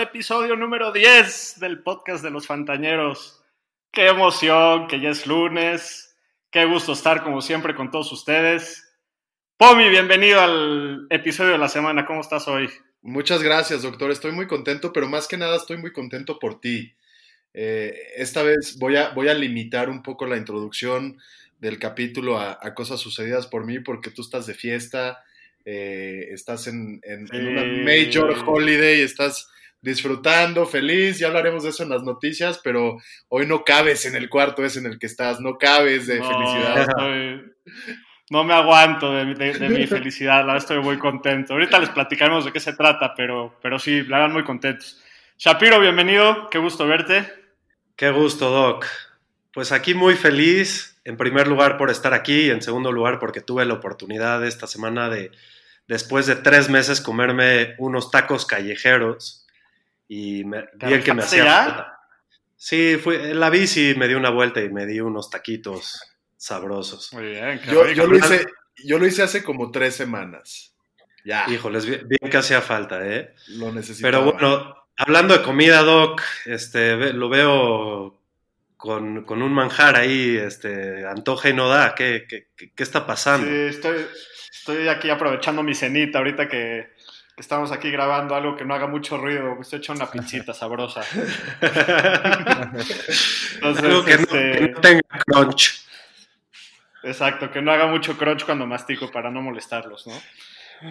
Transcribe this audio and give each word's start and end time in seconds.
Al 0.00 0.06
episodio 0.06 0.56
número 0.56 0.92
10 0.92 1.60
del 1.60 1.82
podcast 1.82 2.24
de 2.24 2.30
los 2.30 2.46
Fantañeros. 2.46 3.42
Qué 3.92 4.06
emoción, 4.06 4.86
que 4.88 4.98
ya 4.98 5.10
es 5.10 5.26
lunes. 5.26 6.16
Qué 6.50 6.64
gusto 6.64 6.94
estar 6.94 7.22
como 7.22 7.42
siempre 7.42 7.74
con 7.74 7.90
todos 7.90 8.10
ustedes. 8.10 8.96
Pomi, 9.58 9.90
bienvenido 9.90 10.40
al 10.40 11.06
episodio 11.10 11.52
de 11.52 11.58
la 11.58 11.68
semana. 11.68 12.06
¿Cómo 12.06 12.22
estás 12.22 12.48
hoy? 12.48 12.70
Muchas 13.02 13.42
gracias, 13.42 13.82
doctor. 13.82 14.10
Estoy 14.10 14.32
muy 14.32 14.46
contento, 14.46 14.90
pero 14.90 15.06
más 15.06 15.28
que 15.28 15.36
nada 15.36 15.56
estoy 15.56 15.76
muy 15.76 15.92
contento 15.92 16.38
por 16.38 16.60
ti. 16.62 16.94
Eh, 17.52 17.94
esta 18.16 18.42
vez 18.42 18.78
voy 18.78 18.96
a, 18.96 19.10
voy 19.10 19.28
a 19.28 19.34
limitar 19.34 19.90
un 19.90 20.02
poco 20.02 20.24
la 20.24 20.38
introducción 20.38 21.18
del 21.58 21.78
capítulo 21.78 22.38
a, 22.38 22.58
a 22.62 22.72
cosas 22.74 23.00
sucedidas 23.00 23.46
por 23.46 23.66
mí, 23.66 23.80
porque 23.80 24.10
tú 24.10 24.22
estás 24.22 24.46
de 24.46 24.54
fiesta, 24.54 25.22
eh, 25.66 26.28
estás 26.30 26.68
en, 26.68 27.00
en- 27.02 27.28
en 27.34 27.48
una 27.48 27.62
Sí. 27.62 27.82
major 28.08 28.34
holiday, 28.46 29.02
estás 29.02 29.48
disfrutando, 29.82 30.66
feliz, 30.66 31.18
ya 31.18 31.28
hablaremos 31.28 31.62
de 31.64 31.70
eso 31.70 31.82
en 31.82 31.88
las 31.90 32.02
noticias, 32.02 32.60
pero 32.62 32.98
hoy 33.28 33.46
no 33.46 33.64
cabes 33.64 34.04
en 34.06 34.14
el 34.16 34.28
cuarto 34.28 34.64
ese 34.64 34.78
en 34.80 34.86
el 34.86 34.98
que 34.98 35.06
estás, 35.06 35.40
no 35.40 35.56
cabes 35.58 36.06
de 36.06 36.18
No, 36.18 36.28
felicidad. 36.28 36.78
estoy- 36.82 37.52
no 38.30 38.44
me 38.44 38.54
aguanto 38.54 39.12
de, 39.12 39.34
de- 39.34 39.58
de 39.58 39.68
mi 39.68 39.86
felicidad, 39.86 40.40
la 40.40 40.52
verdad 40.52 40.56
estoy 40.58 40.78
muy 40.80 40.98
contento. 40.98 41.54
Ahorita 41.54 41.78
les 41.80 41.88
platicaremos 41.90 42.44
de 42.44 42.52
qué 42.52 42.60
se 42.60 42.74
trata, 42.74 43.14
pero, 43.16 43.58
pero 43.62 43.78
sí, 43.78 44.02
la 44.02 44.18
verdad 44.18 44.32
muy 44.34 44.44
contentos. 44.44 45.02
Shapiro, 45.36 45.80
bienvenido, 45.80 46.48
qué 46.50 46.58
gusto 46.58 46.86
verte. 46.86 47.26
Qué 47.96 48.10
gusto, 48.10 48.50
Doc. 48.50 48.86
Pues 49.52 49.72
aquí 49.72 49.94
muy 49.94 50.14
feliz, 50.14 51.00
en 51.04 51.16
primer 51.16 51.48
lugar 51.48 51.76
por 51.76 51.90
estar 51.90 52.14
aquí 52.14 52.42
y 52.46 52.50
en 52.50 52.62
segundo 52.62 52.92
lugar 52.92 53.18
porque 53.18 53.40
tuve 53.40 53.64
la 53.64 53.74
oportunidad 53.74 54.46
esta 54.46 54.66
semana 54.68 55.08
de, 55.08 55.32
después 55.88 56.26
de 56.26 56.36
tres 56.36 56.68
meses, 56.70 57.00
comerme 57.00 57.74
unos 57.78 58.10
tacos 58.12 58.46
callejeros 58.46 59.44
y 60.12 60.44
me, 60.44 60.62
¿Te 60.76 60.86
vi 60.88 60.94
el 60.94 61.04
que 61.04 61.14
me 61.14 61.22
hacía. 61.22 61.86
Sí, 62.56 62.96
fui, 62.96 63.14
en 63.14 63.38
la 63.38 63.48
bici 63.48 63.94
me 63.96 64.08
di 64.08 64.14
una 64.14 64.30
vuelta 64.30 64.60
y 64.60 64.68
me 64.68 64.84
di 64.84 64.98
unos 65.00 65.30
taquitos 65.30 66.02
sabrosos. 66.36 67.12
Muy 67.12 67.26
bien, 67.26 67.60
Yo, 67.70 67.88
yo 67.92 68.06
lo 68.08 68.16
hice, 68.18 68.44
yo 68.84 68.98
lo 68.98 69.06
hice 69.06 69.22
hace 69.22 69.44
como 69.44 69.70
tres 69.70 69.94
semanas. 69.94 70.74
Ya, 71.24 71.44
Híjoles, 71.48 71.86
bien, 71.86 72.08
bien 72.08 72.28
que 72.30 72.36
hacía 72.36 72.60
falta, 72.60 73.06
¿eh? 73.06 73.34
lo 73.50 73.72
necesitaba. 73.72 74.10
Pero 74.24 74.32
bueno, 74.32 74.74
hablando 74.96 75.34
de 75.38 75.42
comida, 75.44 75.82
Doc, 75.82 76.20
este, 76.44 77.12
lo 77.12 77.28
veo 77.28 78.20
con, 78.76 79.24
con 79.24 79.42
un 79.42 79.52
manjar 79.52 79.94
ahí, 79.94 80.36
este, 80.36 81.06
antoja 81.06 81.50
y 81.50 81.54
no 81.54 81.68
da. 81.68 81.94
¿Qué, 81.94 82.26
qué, 82.28 82.48
qué- 82.56 82.72
qué 82.74 82.82
está 82.82 83.06
pasando? 83.06 83.46
Sí, 83.46 83.54
estoy, 83.76 84.06
estoy 84.50 84.88
aquí 84.88 85.08
aprovechando 85.08 85.62
mi 85.62 85.74
cenita 85.74 86.18
ahorita 86.18 86.48
que 86.48 86.88
estamos 87.40 87.72
aquí 87.72 87.90
grabando 87.90 88.34
algo 88.34 88.54
que 88.54 88.64
no 88.64 88.74
haga 88.74 88.86
mucho 88.86 89.16
ruido. 89.16 89.54
Me 89.54 89.62
estoy 89.62 89.78
echando 89.78 90.04
una 90.04 90.12
pizzita 90.12 90.52
sabrosa. 90.54 91.02
Entonces, 93.54 93.84
Algo 93.84 94.04
que 94.04 94.14
no, 94.14 94.20
este, 94.20 94.52
que 94.52 94.68
no 94.68 94.80
tenga 94.80 95.00
crunch. 95.26 95.86
Exacto, 97.02 97.50
que 97.50 97.62
no 97.62 97.72
haga 97.72 97.86
mucho 97.86 98.16
crunch 98.16 98.44
cuando 98.44 98.66
mastico 98.66 99.10
para 99.10 99.30
no 99.30 99.40
molestarlos, 99.40 100.06
¿no? 100.06 100.12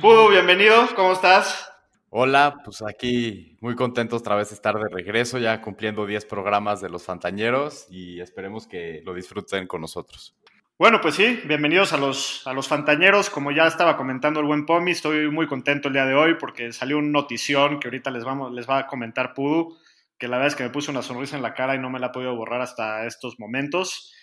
Pudu, 0.01 0.29
bienvenido, 0.29 0.87
¿cómo 0.95 1.13
estás? 1.13 1.71
Hola, 2.09 2.57
pues 2.65 2.81
aquí 2.81 3.55
muy 3.61 3.75
contentos 3.75 4.21
otra 4.21 4.35
vez 4.35 4.49
de 4.49 4.55
estar 4.55 4.75
de 4.75 4.89
regreso, 4.89 5.37
ya 5.37 5.61
cumpliendo 5.61 6.07
10 6.07 6.25
programas 6.25 6.81
de 6.81 6.89
los 6.89 7.03
Fantañeros 7.03 7.85
y 7.91 8.19
esperemos 8.19 8.65
que 8.65 9.03
lo 9.05 9.13
disfruten 9.13 9.67
con 9.67 9.81
nosotros. 9.81 10.35
Bueno, 10.79 11.01
pues 11.01 11.15
sí, 11.15 11.41
bienvenidos 11.43 11.91
a 11.91 11.97
los, 11.97 12.47
a 12.47 12.53
los 12.53 12.69
Fantañeros. 12.69 13.29
Como 13.29 13.51
ya 13.51 13.67
estaba 13.67 13.97
comentando 13.97 14.39
el 14.39 14.45
buen 14.45 14.65
Pomi, 14.65 14.91
estoy 14.91 15.29
muy 15.29 15.45
contento 15.45 15.89
el 15.89 15.93
día 15.93 16.05
de 16.05 16.15
hoy 16.15 16.35
porque 16.39 16.71
salió 16.71 16.99
una 16.99 17.09
notición 17.09 17.81
que 17.81 17.89
ahorita 17.89 18.09
les, 18.11 18.23
vamos, 18.23 18.53
les 18.53 18.65
va 18.65 18.77
a 18.77 18.87
comentar 18.87 19.33
Pudu, 19.33 19.77
que 20.17 20.29
la 20.29 20.37
verdad 20.37 20.47
es 20.47 20.55
que 20.55 20.63
me 20.63 20.69
puso 20.69 20.89
una 20.89 21.01
sonrisa 21.01 21.35
en 21.35 21.41
la 21.41 21.53
cara 21.53 21.75
y 21.75 21.79
no 21.79 21.89
me 21.89 21.99
la 21.99 22.07
he 22.07 22.09
podido 22.11 22.33
borrar 22.33 22.61
hasta 22.61 23.05
estos 23.05 23.37
momentos. 23.41 24.13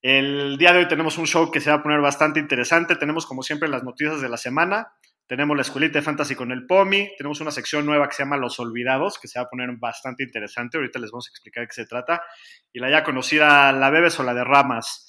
El 0.00 0.58
día 0.58 0.72
de 0.72 0.80
hoy 0.80 0.88
tenemos 0.88 1.18
un 1.18 1.28
show 1.28 1.52
que 1.52 1.60
se 1.60 1.70
va 1.70 1.76
a 1.76 1.82
poner 1.84 2.00
bastante 2.00 2.40
interesante. 2.40 2.96
Tenemos, 2.96 3.24
como 3.24 3.44
siempre, 3.44 3.68
las 3.68 3.84
noticias 3.84 4.20
de 4.20 4.28
la 4.28 4.38
semana. 4.38 4.88
Tenemos 5.28 5.54
la 5.54 5.62
escuelita 5.62 6.00
de 6.00 6.02
fantasy 6.02 6.34
con 6.34 6.50
el 6.50 6.66
POMI. 6.66 7.12
Tenemos 7.16 7.40
una 7.40 7.52
sección 7.52 7.86
nueva 7.86 8.08
que 8.08 8.16
se 8.16 8.24
llama 8.24 8.36
Los 8.38 8.58
Olvidados, 8.58 9.20
que 9.20 9.28
se 9.28 9.38
va 9.38 9.44
a 9.44 9.48
poner 9.48 9.70
bastante 9.78 10.24
interesante. 10.24 10.78
Ahorita 10.78 10.98
les 10.98 11.12
vamos 11.12 11.28
a 11.28 11.30
explicar 11.30 11.62
de 11.62 11.68
qué 11.68 11.74
se 11.74 11.86
trata. 11.86 12.24
Y 12.72 12.80
la 12.80 12.90
ya 12.90 13.04
conocida 13.04 13.70
La 13.70 13.90
Bebes 13.90 14.18
o 14.18 14.24
la 14.24 14.34
de 14.34 14.42
Ramas. 14.42 15.06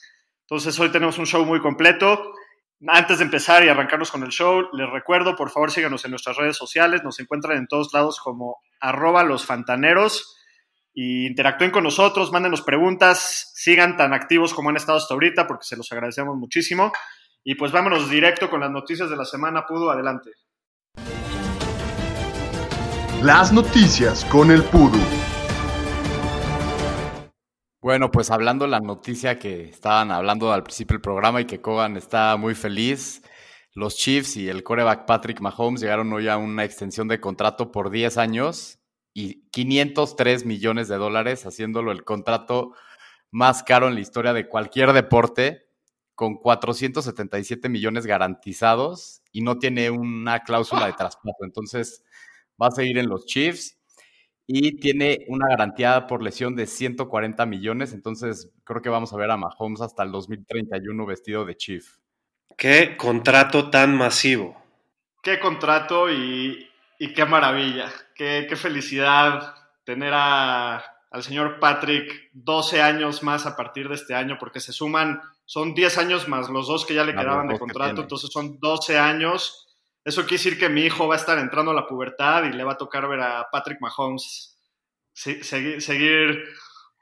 Entonces, 0.54 0.80
hoy 0.80 0.90
tenemos 0.90 1.18
un 1.18 1.26
show 1.26 1.44
muy 1.48 1.60
completo. 1.60 2.32
Antes 2.86 3.18
de 3.18 3.24
empezar 3.24 3.66
y 3.66 3.70
arrancarnos 3.70 4.12
con 4.12 4.22
el 4.22 4.30
show, 4.30 4.70
les 4.74 4.88
recuerdo, 4.88 5.36
por 5.36 5.50
favor, 5.50 5.72
síganos 5.72 6.06
en 6.06 6.12
nuestras 6.12 6.38
redes 6.38 6.56
sociales. 6.56 7.04
Nos 7.04 7.20
encuentran 7.20 7.58
en 7.58 7.66
todos 7.66 7.92
lados 7.92 8.20
como 8.20 8.58
arroba 8.80 9.24
los 9.24 9.48
fantaneros 9.48 10.38
y 10.94 11.26
interactúen 11.26 11.72
con 11.72 11.84
nosotros, 11.84 12.32
mándenos 12.32 12.62
preguntas, 12.62 13.52
sigan 13.56 13.98
tan 13.98 14.14
activos 14.14 14.54
como 14.54 14.70
han 14.70 14.78
estado 14.78 15.00
hasta 15.00 15.16
ahorita 15.16 15.48
porque 15.48 15.66
se 15.66 15.76
los 15.76 15.92
agradecemos 15.92 16.38
muchísimo. 16.38 16.94
Y 17.44 17.56
pues 17.56 17.72
vámonos 17.72 18.08
directo 18.08 18.48
con 18.52 18.60
las 18.60 18.70
noticias 18.70 19.10
de 19.10 19.18
la 19.18 19.26
semana, 19.26 19.66
Pudo, 19.66 19.90
adelante. 19.90 20.30
Las 23.24 23.52
noticias 23.52 24.24
con 24.26 24.52
el 24.52 24.62
Pudu. 24.62 25.02
Bueno, 27.84 28.12
pues 28.12 28.32
hablando 28.32 28.64
de 28.64 28.72
la 28.72 28.80
noticia 28.80 29.38
que 29.38 29.66
estaban 29.66 30.10
hablando 30.10 30.54
al 30.54 30.64
principio 30.64 30.94
del 30.94 31.02
programa 31.02 31.42
y 31.42 31.46
que 31.46 31.60
Kogan 31.60 31.98
está 31.98 32.38
muy 32.38 32.56
feliz, 32.56 33.22
los 33.74 33.98
Chiefs 33.98 34.38
y 34.38 34.48
el 34.48 34.64
coreback 34.64 35.06
Patrick 35.06 35.42
Mahomes 35.42 35.82
llegaron 35.82 36.14
hoy 36.14 36.30
a 36.30 36.38
una 36.38 36.64
extensión 36.64 37.10
de 37.10 37.20
contrato 37.20 37.74
por 37.74 37.90
10 37.90 38.18
años 38.18 38.80
y 39.14 39.50
503 39.50 40.46
millones 40.46 40.88
de 40.88 40.96
dólares, 40.96 41.46
haciéndolo 41.46 41.92
el 41.92 42.06
contrato 42.06 42.72
más 43.32 43.64
caro 43.64 43.90
en 43.90 43.96
la 43.96 44.00
historia 44.00 44.32
de 44.32 44.48
cualquier 44.48 44.94
deporte, 44.94 45.68
con 46.16 46.36
477 46.36 47.68
millones 47.68 48.06
garantizados 48.06 49.24
y 49.34 49.42
no 49.42 49.60
tiene 49.60 49.90
una 49.90 50.40
cláusula 50.44 50.86
de 50.86 50.94
traspaso. 50.94 51.44
Entonces 51.44 52.02
va 52.62 52.68
a 52.68 52.72
seguir 52.72 52.98
en 52.98 53.10
los 53.10 53.26
Chiefs 53.26 53.78
y 54.48 54.80
tiene 54.80 55.26
una 55.28 55.48
garantía 55.48 56.08
por 56.08 56.22
lesión 56.22 56.56
de 56.56 56.68
140 56.68 57.46
millones. 57.46 57.94
Entonces 57.94 58.52
creo 58.64 58.82
que 58.82 58.90
vamos 58.90 59.14
a 59.14 59.18
ver 59.18 59.32
a 59.32 59.38
Mahomes 59.38 59.82
hasta 59.82 60.04
el 60.04 60.12
2031 60.12 61.06
vestido 61.06 61.46
de 61.46 61.56
Chief. 61.56 61.98
Qué 62.58 62.96
contrato 62.98 63.70
tan 63.70 63.96
masivo. 63.96 64.62
Qué 65.22 65.40
contrato 65.40 66.12
y, 66.12 66.68
y 67.00 67.14
qué 67.14 67.26
maravilla, 67.26 67.90
qué, 68.14 68.46
qué 68.48 68.56
felicidad 68.56 69.56
tener 69.86 70.14
a, 70.14 70.84
al 71.12 71.24
señor 71.24 71.60
Patrick 71.60 72.30
12 72.34 72.82
años 72.82 73.24
más 73.24 73.46
a 73.46 73.56
partir 73.56 73.88
de 73.88 73.96
este 73.96 74.16
año, 74.16 74.38
porque 74.40 74.60
se 74.60 74.74
suman, 74.74 75.22
son 75.46 75.74
10 75.74 75.98
años 76.00 76.28
más 76.28 76.50
los 76.50 76.68
dos 76.68 76.86
que 76.86 76.94
ya 76.94 77.06
le 77.06 77.14
quedaban 77.14 77.48
de 77.48 77.60
contrato, 77.60 78.02
entonces 78.02 78.30
son 78.32 78.60
12 78.60 78.98
años. 78.98 79.68
Eso 80.04 80.22
quiere 80.22 80.44
decir 80.44 80.60
que 80.60 80.70
mi 80.70 80.82
hijo 80.82 81.08
va 81.08 81.16
a 81.16 81.18
estar 81.18 81.40
entrando 81.40 81.72
a 81.72 81.76
la 81.76 81.88
pubertad 81.88 82.44
y 82.44 82.54
le 82.54 82.64
va 82.64 82.74
a 82.74 82.78
tocar 82.78 83.08
ver 83.08 83.22
a 83.22 83.48
Patrick 83.52 83.80
Mahomes 83.80 84.54
seguir, 85.14 86.44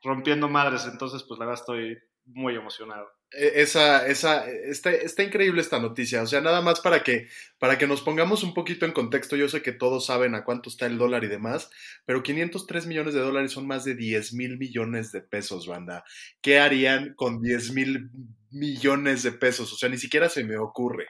rompiendo 0.04 0.50
madres, 0.50 0.86
entonces 0.86 1.24
pues 1.24 1.40
la 1.40 1.46
verdad 1.46 1.62
estoy 1.62 1.98
muy 2.26 2.56
emocionado. 2.56 3.08
Eh, 3.32 3.54
Esa, 3.56 4.06
esa, 4.08 4.50
está, 4.50 4.92
está 4.92 5.24
increíble 5.24 5.62
esta 5.62 5.80
noticia. 5.80 6.22
O 6.22 6.28
sea, 6.28 6.42
nada 6.42 6.62
más 6.62 6.82
para 6.82 7.02
que, 7.04 7.28
para 7.60 7.78
que 7.78 7.88
nos 7.88 8.02
pongamos 8.02 8.44
un 8.44 8.54
poquito 8.54 8.86
en 8.86 8.92
contexto. 8.92 9.36
Yo 9.36 9.48
sé 9.48 9.62
que 9.62 9.72
todos 9.72 10.06
saben 10.06 10.36
a 10.36 10.44
cuánto 10.44 10.70
está 10.70 10.86
el 10.86 10.98
dólar 10.98 11.24
y 11.24 11.28
demás, 11.28 11.70
pero 12.06 12.24
503 12.24 12.86
millones 12.88 13.14
de 13.14 13.22
dólares 13.22 13.52
son 13.52 13.68
más 13.68 13.86
de 13.86 13.96
10 13.96 14.34
mil 14.34 14.58
millones 14.58 15.12
de 15.12 15.22
pesos, 15.22 15.68
banda. 15.68 16.04
¿Qué 16.42 16.60
harían 16.60 17.14
con 17.16 17.42
10 17.42 17.72
mil 17.74 18.10
millones 18.52 19.24
de 19.24 19.32
pesos? 19.32 19.72
O 19.74 19.78
sea, 19.78 19.90
ni 19.90 19.98
siquiera 19.98 20.30
se 20.30 20.44
me 20.44 20.58
ocurre. 20.58 21.08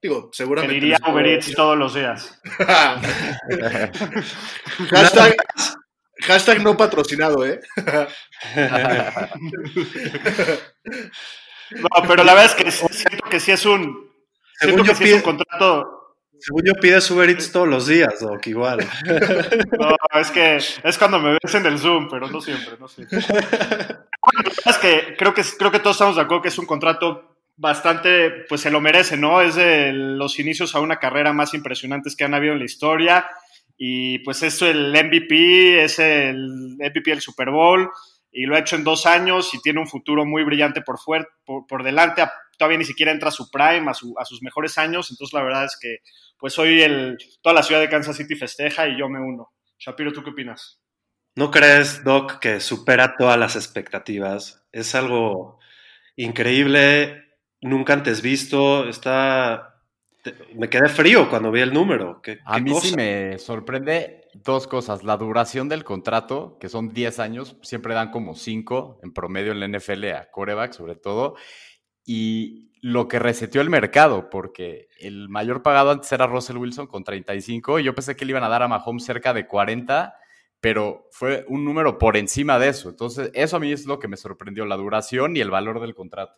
Digo, 0.00 0.30
seguramente. 0.32 0.74
Pediría 0.74 0.96
les 0.96 1.00
puedo 1.00 1.14
Uber 1.14 1.26
Eats 1.26 1.54
todos 1.54 1.76
los 1.76 1.94
días. 1.94 2.40
hashtag, 4.90 5.36
hashtag 6.20 6.62
no 6.62 6.76
patrocinado, 6.76 7.44
¿eh? 7.44 7.60
No, 11.70 11.88
pero 12.08 12.24
la 12.24 12.32
verdad 12.32 12.46
es 12.46 12.54
que 12.54 12.70
siento 12.70 13.28
que 13.28 13.40
sí 13.40 13.52
es 13.52 13.66
un, 13.66 14.08
Siento 14.58 14.82
que 14.82 14.94
sí 14.94 15.04
es 15.04 15.14
un 15.14 15.20
contrato. 15.20 16.16
Según 16.40 16.62
yo 16.64 16.72
pides 16.74 17.10
Uber 17.10 17.28
Eats 17.28 17.50
todos 17.52 17.68
los 17.68 17.86
días, 17.86 18.20
Doc, 18.20 18.46
igual. 18.46 18.78
No, 19.78 20.20
es 20.20 20.30
que 20.30 20.56
es 20.56 20.98
cuando 20.98 21.18
me 21.18 21.32
ves 21.32 21.54
en 21.54 21.66
el 21.66 21.78
Zoom, 21.78 22.08
pero 22.08 22.28
no 22.28 22.40
siempre, 22.40 22.76
no 22.78 22.88
siempre. 22.88 23.18
es 23.18 24.78
que 24.78 25.14
creo 25.18 25.34
que 25.34 25.42
creo 25.58 25.70
que 25.70 25.80
todos 25.80 25.96
estamos 25.96 26.16
de 26.16 26.22
acuerdo 26.22 26.42
que 26.42 26.48
es 26.48 26.58
un 26.58 26.66
contrato 26.66 27.37
bastante, 27.58 28.30
pues 28.48 28.62
se 28.62 28.70
lo 28.70 28.80
merece, 28.80 29.16
¿no? 29.16 29.42
Es 29.42 29.56
de 29.56 29.92
los 29.92 30.38
inicios 30.38 30.74
a 30.74 30.80
una 30.80 30.98
carrera 30.98 31.32
más 31.32 31.52
impresionantes 31.54 32.16
que 32.16 32.24
han 32.24 32.34
habido 32.34 32.54
en 32.54 32.60
la 32.60 32.64
historia. 32.64 33.28
Y 33.76 34.20
pues 34.20 34.42
es 34.42 34.62
el 34.62 34.92
MVP, 34.92 35.84
es 35.84 35.98
el 35.98 36.76
MVP 36.78 37.10
del 37.10 37.20
Super 37.20 37.50
Bowl 37.50 37.90
y 38.30 38.46
lo 38.46 38.56
ha 38.56 38.60
hecho 38.60 38.76
en 38.76 38.84
dos 38.84 39.06
años 39.06 39.52
y 39.54 39.60
tiene 39.60 39.80
un 39.80 39.88
futuro 39.88 40.24
muy 40.24 40.44
brillante 40.44 40.82
por, 40.82 40.98
por, 41.44 41.66
por 41.66 41.82
delante. 41.82 42.24
Todavía 42.56 42.78
ni 42.78 42.84
siquiera 42.84 43.12
entra 43.12 43.28
a 43.28 43.32
su 43.32 43.50
prime, 43.50 43.90
a, 43.90 43.94
su, 43.94 44.14
a, 44.18 44.24
sus 44.24 44.42
mejores 44.42 44.78
años. 44.78 45.10
Entonces 45.10 45.32
la 45.32 45.42
verdad 45.42 45.64
es 45.64 45.78
que 45.80 45.98
pues 46.38 46.58
hoy 46.58 46.82
el, 46.82 47.18
toda 47.42 47.54
la 47.54 47.62
ciudad 47.62 47.80
de 47.80 47.88
Kansas 47.88 48.16
City 48.16 48.36
festeja 48.36 48.88
y 48.88 48.98
yo 48.98 49.08
me 49.08 49.20
uno. 49.20 49.52
Shapiro, 49.78 50.12
¿tú 50.12 50.22
qué 50.22 50.30
opinas? 50.30 50.80
¿No 51.36 51.50
crees, 51.50 52.02
Doc, 52.02 52.40
que 52.40 52.58
supera 52.58 53.16
todas 53.16 53.38
las 53.38 53.54
expectativas? 53.54 54.66
Es 54.72 54.96
algo 54.96 55.60
increíble, 56.16 57.27
nunca 57.60 57.92
antes 57.92 58.22
visto. 58.22 58.88
Está 58.88 59.74
me 60.54 60.68
quedé 60.68 60.88
frío 60.88 61.28
cuando 61.28 61.50
vi 61.50 61.60
el 61.60 61.72
número. 61.72 62.20
¿Qué, 62.22 62.38
a 62.44 62.58
mí 62.58 62.74
sí 62.80 62.94
me 62.94 63.38
sorprende 63.38 64.18
dos 64.34 64.66
cosas. 64.66 65.04
La 65.04 65.16
duración 65.16 65.68
del 65.68 65.84
contrato, 65.84 66.58
que 66.60 66.68
son 66.68 66.92
10 66.92 67.18
años, 67.20 67.56
siempre 67.62 67.94
dan 67.94 68.10
como 68.10 68.34
5 68.34 69.00
en 69.02 69.12
promedio 69.12 69.52
en 69.52 69.60
la 69.60 69.68
NFL 69.68 70.04
a 70.12 70.30
coreback, 70.30 70.72
sobre 70.72 70.96
todo. 70.96 71.36
Y 72.04 72.70
lo 72.80 73.08
que 73.08 73.18
reseteó 73.18 73.60
el 73.60 73.70
mercado, 73.70 74.30
porque 74.30 74.88
el 75.00 75.28
mayor 75.28 75.62
pagado 75.62 75.90
antes 75.90 76.10
era 76.12 76.26
Russell 76.26 76.58
Wilson 76.58 76.86
con 76.86 77.04
35, 77.04 77.80
y 77.80 77.84
yo 77.84 77.94
pensé 77.94 78.16
que 78.16 78.24
le 78.24 78.30
iban 78.30 78.44
a 78.44 78.48
dar 78.48 78.62
a 78.62 78.68
Mahomes 78.68 79.04
cerca 79.04 79.34
de 79.34 79.46
40, 79.46 80.14
pero 80.60 81.08
fue 81.10 81.44
un 81.48 81.64
número 81.64 81.98
por 81.98 82.16
encima 82.16 82.58
de 82.58 82.68
eso. 82.68 82.88
Entonces, 82.88 83.30
eso 83.34 83.56
a 83.56 83.60
mí 83.60 83.72
es 83.72 83.86
lo 83.86 83.98
que 83.98 84.08
me 84.08 84.16
sorprendió, 84.16 84.64
la 84.64 84.76
duración 84.76 85.36
y 85.36 85.40
el 85.40 85.50
valor 85.50 85.80
del 85.80 85.94
contrato. 85.94 86.34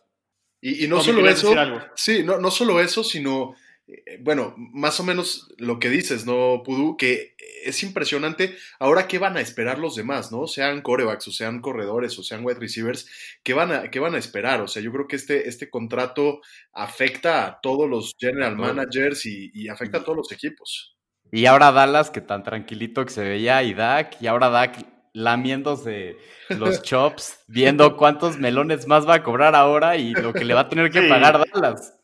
Y, 0.61 0.85
y 0.85 0.87
no, 0.87 1.01
solo 1.01 1.27
eso, 1.27 1.53
sí, 1.95 2.23
no, 2.23 2.37
no 2.37 2.51
solo 2.51 2.79
eso, 2.79 3.03
sino 3.03 3.55
eh, 3.91 4.19
bueno, 4.21 4.53
más 4.57 4.99
o 4.99 5.03
menos 5.03 5.53
lo 5.57 5.79
que 5.79 5.89
dices, 5.89 6.25
¿no, 6.25 6.61
Pudu? 6.63 6.95
Que 6.97 7.35
es 7.63 7.83
impresionante. 7.83 8.55
Ahora, 8.79 9.07
¿qué 9.07 9.19
van 9.19 9.37
a 9.37 9.41
esperar 9.41 9.79
los 9.79 9.95
demás, 9.95 10.31
no? 10.31 10.47
Sean 10.47 10.81
corebacks, 10.81 11.27
o 11.27 11.31
sean 11.31 11.61
corredores, 11.61 12.17
o 12.17 12.23
sean 12.23 12.45
wide 12.45 12.59
receivers, 12.59 13.09
¿qué 13.43 13.53
van 13.53 13.71
a, 13.71 13.91
qué 13.91 13.99
van 13.99 14.15
a 14.15 14.17
esperar? 14.17 14.61
O 14.61 14.67
sea, 14.67 14.81
yo 14.81 14.91
creo 14.91 15.07
que 15.07 15.17
este, 15.17 15.49
este 15.49 15.69
contrato 15.69 16.41
afecta 16.73 17.45
a 17.45 17.59
todos 17.61 17.89
los 17.89 18.13
general 18.17 18.55
managers 18.55 19.25
y, 19.25 19.67
afecta 19.67 19.99
a 19.99 20.03
todos 20.03 20.17
los 20.17 20.31
equipos. 20.31 20.97
Y 21.31 21.45
ahora 21.45 21.71
Dallas, 21.71 22.09
que 22.09 22.21
tan 22.21 22.43
tranquilito 22.43 23.05
que 23.05 23.11
se 23.11 23.23
veía, 23.23 23.63
y 23.63 23.73
Dak, 23.73 24.21
y 24.21 24.27
ahora 24.27 24.49
Dak 24.49 24.85
lamiéndose 25.13 26.17
los 26.49 26.81
chops, 26.81 27.39
viendo 27.47 27.97
cuántos 27.97 28.37
melones 28.37 28.87
más 28.87 29.07
va 29.07 29.15
a 29.15 29.23
cobrar 29.23 29.55
ahora 29.55 29.97
y 29.97 30.13
lo 30.13 30.33
que 30.33 30.45
le 30.45 30.53
va 30.53 30.61
a 30.61 30.69
tener 30.69 30.91
que 30.91 31.03
pagar 31.03 31.43
Dallas. 31.53 31.97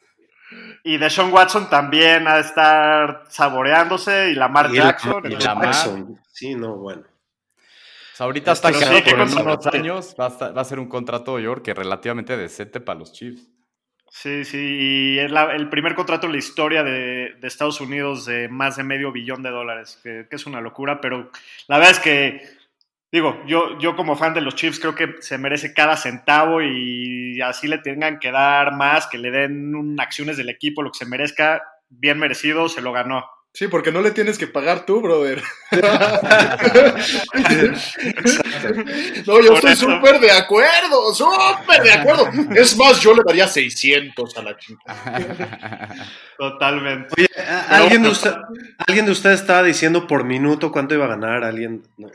Y 0.84 0.98
Deshaun 0.98 1.34
Watson 1.34 1.70
también 1.70 2.24
de 2.24 2.40
estar 2.40 3.26
saboreándose 3.28 4.32
y 4.32 4.36
Lamar 4.36 4.72
Jackson. 4.72 5.30
Y, 5.30 5.36
Jackson. 5.36 6.20
Sí, 6.32 6.56
no, 6.56 6.78
bueno. 6.78 7.04
ahorita 8.20 8.54
está 8.54 8.72
quedando 8.72 9.04
por 9.04 9.44
unos 9.44 9.68
años, 9.68 10.16
va 10.20 10.28
a, 10.28 10.64
ser 10.64 10.80
un 10.80 10.88
contrato, 10.88 11.40
York, 11.40 11.64
que 11.64 11.74
relativamente 11.74 12.38
decente 12.38 12.80
para 12.80 13.00
los 13.00 13.12
Chiefs. 13.12 13.50
Sí, 14.10 14.46
sí, 14.46 14.58
y 14.58 15.20
es 15.20 15.32
el 15.32 15.70
primer 15.70 15.94
contrato 15.94 16.28
en 16.28 16.32
la 16.32 16.38
historia 16.38 16.84
de, 16.84 17.36
Estados 17.42 17.82
Unidos 17.82 18.26
de 18.26 18.48
más 18.48 18.78
de 18.78 18.84
medio 18.84 19.12
billón 19.12 19.44
de 19.44 19.50
dólares, 19.50 20.00
que, 20.02 20.28
es 20.30 20.46
una 20.46 20.62
locura, 20.62 21.02
pero 21.02 21.30
la 21.68 21.78
verdad 21.78 21.92
es 21.92 22.00
que 22.00 22.57
Digo, 23.18 23.42
yo, 23.48 23.80
yo 23.80 23.96
como 23.96 24.16
fan 24.16 24.36
de 24.36 24.42
los 24.42 24.54
Chiefs 24.54 24.80
creo 24.80 24.94
que 24.94 25.16
se 25.22 25.40
merece 25.40 25.74
cada 25.74 25.98
centavo 25.98 26.62
y 26.62 27.42
así 27.42 27.68
le 27.68 27.80
tengan 27.80 28.20
que 28.20 28.30
dar 28.30 28.74
más, 28.74 29.08
que 29.08 29.18
le 29.18 29.32
den 29.32 30.00
acciones 30.00 30.38
del 30.38 30.50
equipo, 30.50 30.84
lo 30.84 30.92
que 30.92 31.00
se 31.00 31.08
merezca, 31.08 31.64
bien 31.90 32.20
merecido, 32.20 32.70
se 32.70 32.80
lo 32.80 32.94
ganó. 32.94 33.26
Sí, 33.54 33.68
porque 33.70 33.92
no 33.92 34.02
le 34.02 34.12
tienes 34.12 34.38
que 34.38 34.46
pagar 34.46 34.86
tú, 34.86 35.02
brother. 35.02 35.42
no, 39.26 39.42
yo 39.42 39.56
estoy 39.56 39.76
súper 39.76 40.20
de 40.20 40.30
acuerdo, 40.30 41.12
súper 41.12 41.82
de 41.82 41.94
acuerdo. 41.94 42.30
Es 42.56 42.78
más, 42.78 43.02
yo 43.02 43.16
le 43.16 43.24
daría 43.26 43.48
600 43.48 44.38
a 44.38 44.44
la 44.44 44.56
chica. 44.60 45.90
Totalmente. 46.38 47.16
Oye, 47.18 47.30
¿alguien, 47.68 48.04
de 48.04 48.10
usted, 48.10 48.36
¿alguien 48.86 49.08
de 49.08 49.12
ustedes 49.12 49.42
estaba 49.42 49.64
diciendo 49.64 50.06
por 50.06 50.24
minuto 50.24 50.72
cuánto 50.72 50.94
iba 50.94 51.06
a 51.06 51.10
ganar? 51.10 51.44
¿Alguien? 51.44 51.82
No. 51.98 52.12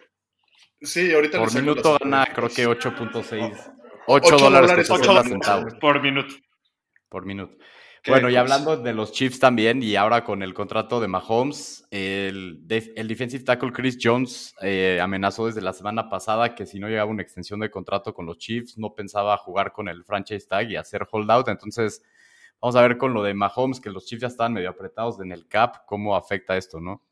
Sí, 0.82 1.12
ahorita 1.12 1.38
Por 1.38 1.54
minuto 1.54 1.96
gana, 2.00 2.26
creo 2.34 2.48
que 2.48 2.66
8.6. 2.66 3.74
8, 4.06 4.36
dólares, 4.36 4.88
centavos. 5.28 5.74
Por 5.74 6.02
minuto. 6.02 6.34
Por 7.08 7.24
minuto. 7.24 7.56
Bueno, 8.04 8.28
y 8.28 8.34
hablando 8.34 8.76
de 8.76 8.92
los 8.92 9.12
Chiefs 9.12 9.38
también, 9.38 9.80
y 9.80 9.94
ahora 9.94 10.24
con 10.24 10.42
el 10.42 10.54
contrato 10.54 11.00
de 11.00 11.06
Mahomes, 11.06 11.86
el, 11.92 12.60
el 12.96 13.08
defensive 13.08 13.44
tackle 13.44 13.70
Chris 13.70 13.96
Jones 14.02 14.56
eh, 14.60 14.98
amenazó 15.00 15.46
desde 15.46 15.60
la 15.60 15.72
semana 15.72 16.08
pasada 16.08 16.56
que 16.56 16.66
si 16.66 16.80
no 16.80 16.88
llegaba 16.88 17.08
una 17.08 17.22
extensión 17.22 17.60
de 17.60 17.70
contrato 17.70 18.12
con 18.12 18.26
los 18.26 18.38
Chiefs, 18.38 18.76
no 18.76 18.92
pensaba 18.92 19.36
jugar 19.36 19.70
con 19.72 19.88
el 19.88 20.02
franchise 20.02 20.48
tag 20.48 20.68
y 20.68 20.76
hacer 20.76 21.06
holdout. 21.08 21.46
Entonces, 21.46 22.02
vamos 22.60 22.74
a 22.74 22.82
ver 22.82 22.98
con 22.98 23.14
lo 23.14 23.22
de 23.22 23.34
Mahomes, 23.34 23.80
que 23.80 23.90
los 23.90 24.04
Chiefs 24.04 24.22
ya 24.22 24.28
están 24.28 24.52
medio 24.52 24.70
apretados 24.70 25.20
en 25.20 25.30
el 25.30 25.46
cap, 25.46 25.86
cómo 25.86 26.16
afecta 26.16 26.56
esto, 26.56 26.80
¿no? 26.80 27.04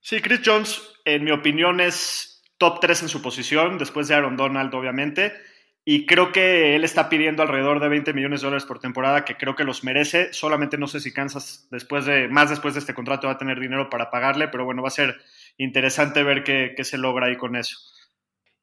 Sí, 0.00 0.20
Chris 0.20 0.42
Jones, 0.44 0.92
en 1.06 1.24
mi 1.24 1.30
opinión, 1.30 1.80
es 1.80 2.35
top 2.58 2.80
3 2.80 3.02
en 3.02 3.08
su 3.08 3.22
posición, 3.22 3.78
después 3.78 4.08
de 4.08 4.14
Aaron 4.14 4.36
Donald, 4.36 4.74
obviamente. 4.74 5.32
Y 5.88 6.04
creo 6.04 6.32
que 6.32 6.74
él 6.74 6.82
está 6.82 7.08
pidiendo 7.08 7.44
alrededor 7.44 7.78
de 7.78 7.88
20 7.88 8.12
millones 8.12 8.40
de 8.40 8.46
dólares 8.46 8.66
por 8.66 8.80
temporada, 8.80 9.24
que 9.24 9.36
creo 9.36 9.54
que 9.54 9.62
los 9.62 9.84
merece. 9.84 10.32
Solamente 10.32 10.78
no 10.78 10.88
sé 10.88 10.98
si 10.98 11.12
Kansas, 11.12 11.68
después 11.70 12.04
de, 12.04 12.26
más 12.26 12.50
después 12.50 12.74
de 12.74 12.80
este 12.80 12.92
contrato, 12.92 13.28
va 13.28 13.34
a 13.34 13.38
tener 13.38 13.60
dinero 13.60 13.88
para 13.88 14.10
pagarle, 14.10 14.48
pero 14.48 14.64
bueno, 14.64 14.82
va 14.82 14.88
a 14.88 14.90
ser 14.90 15.16
interesante 15.58 16.24
ver 16.24 16.42
qué, 16.42 16.74
se 16.82 16.98
logra 16.98 17.26
ahí 17.26 17.36
con 17.36 17.54
eso. 17.54 17.78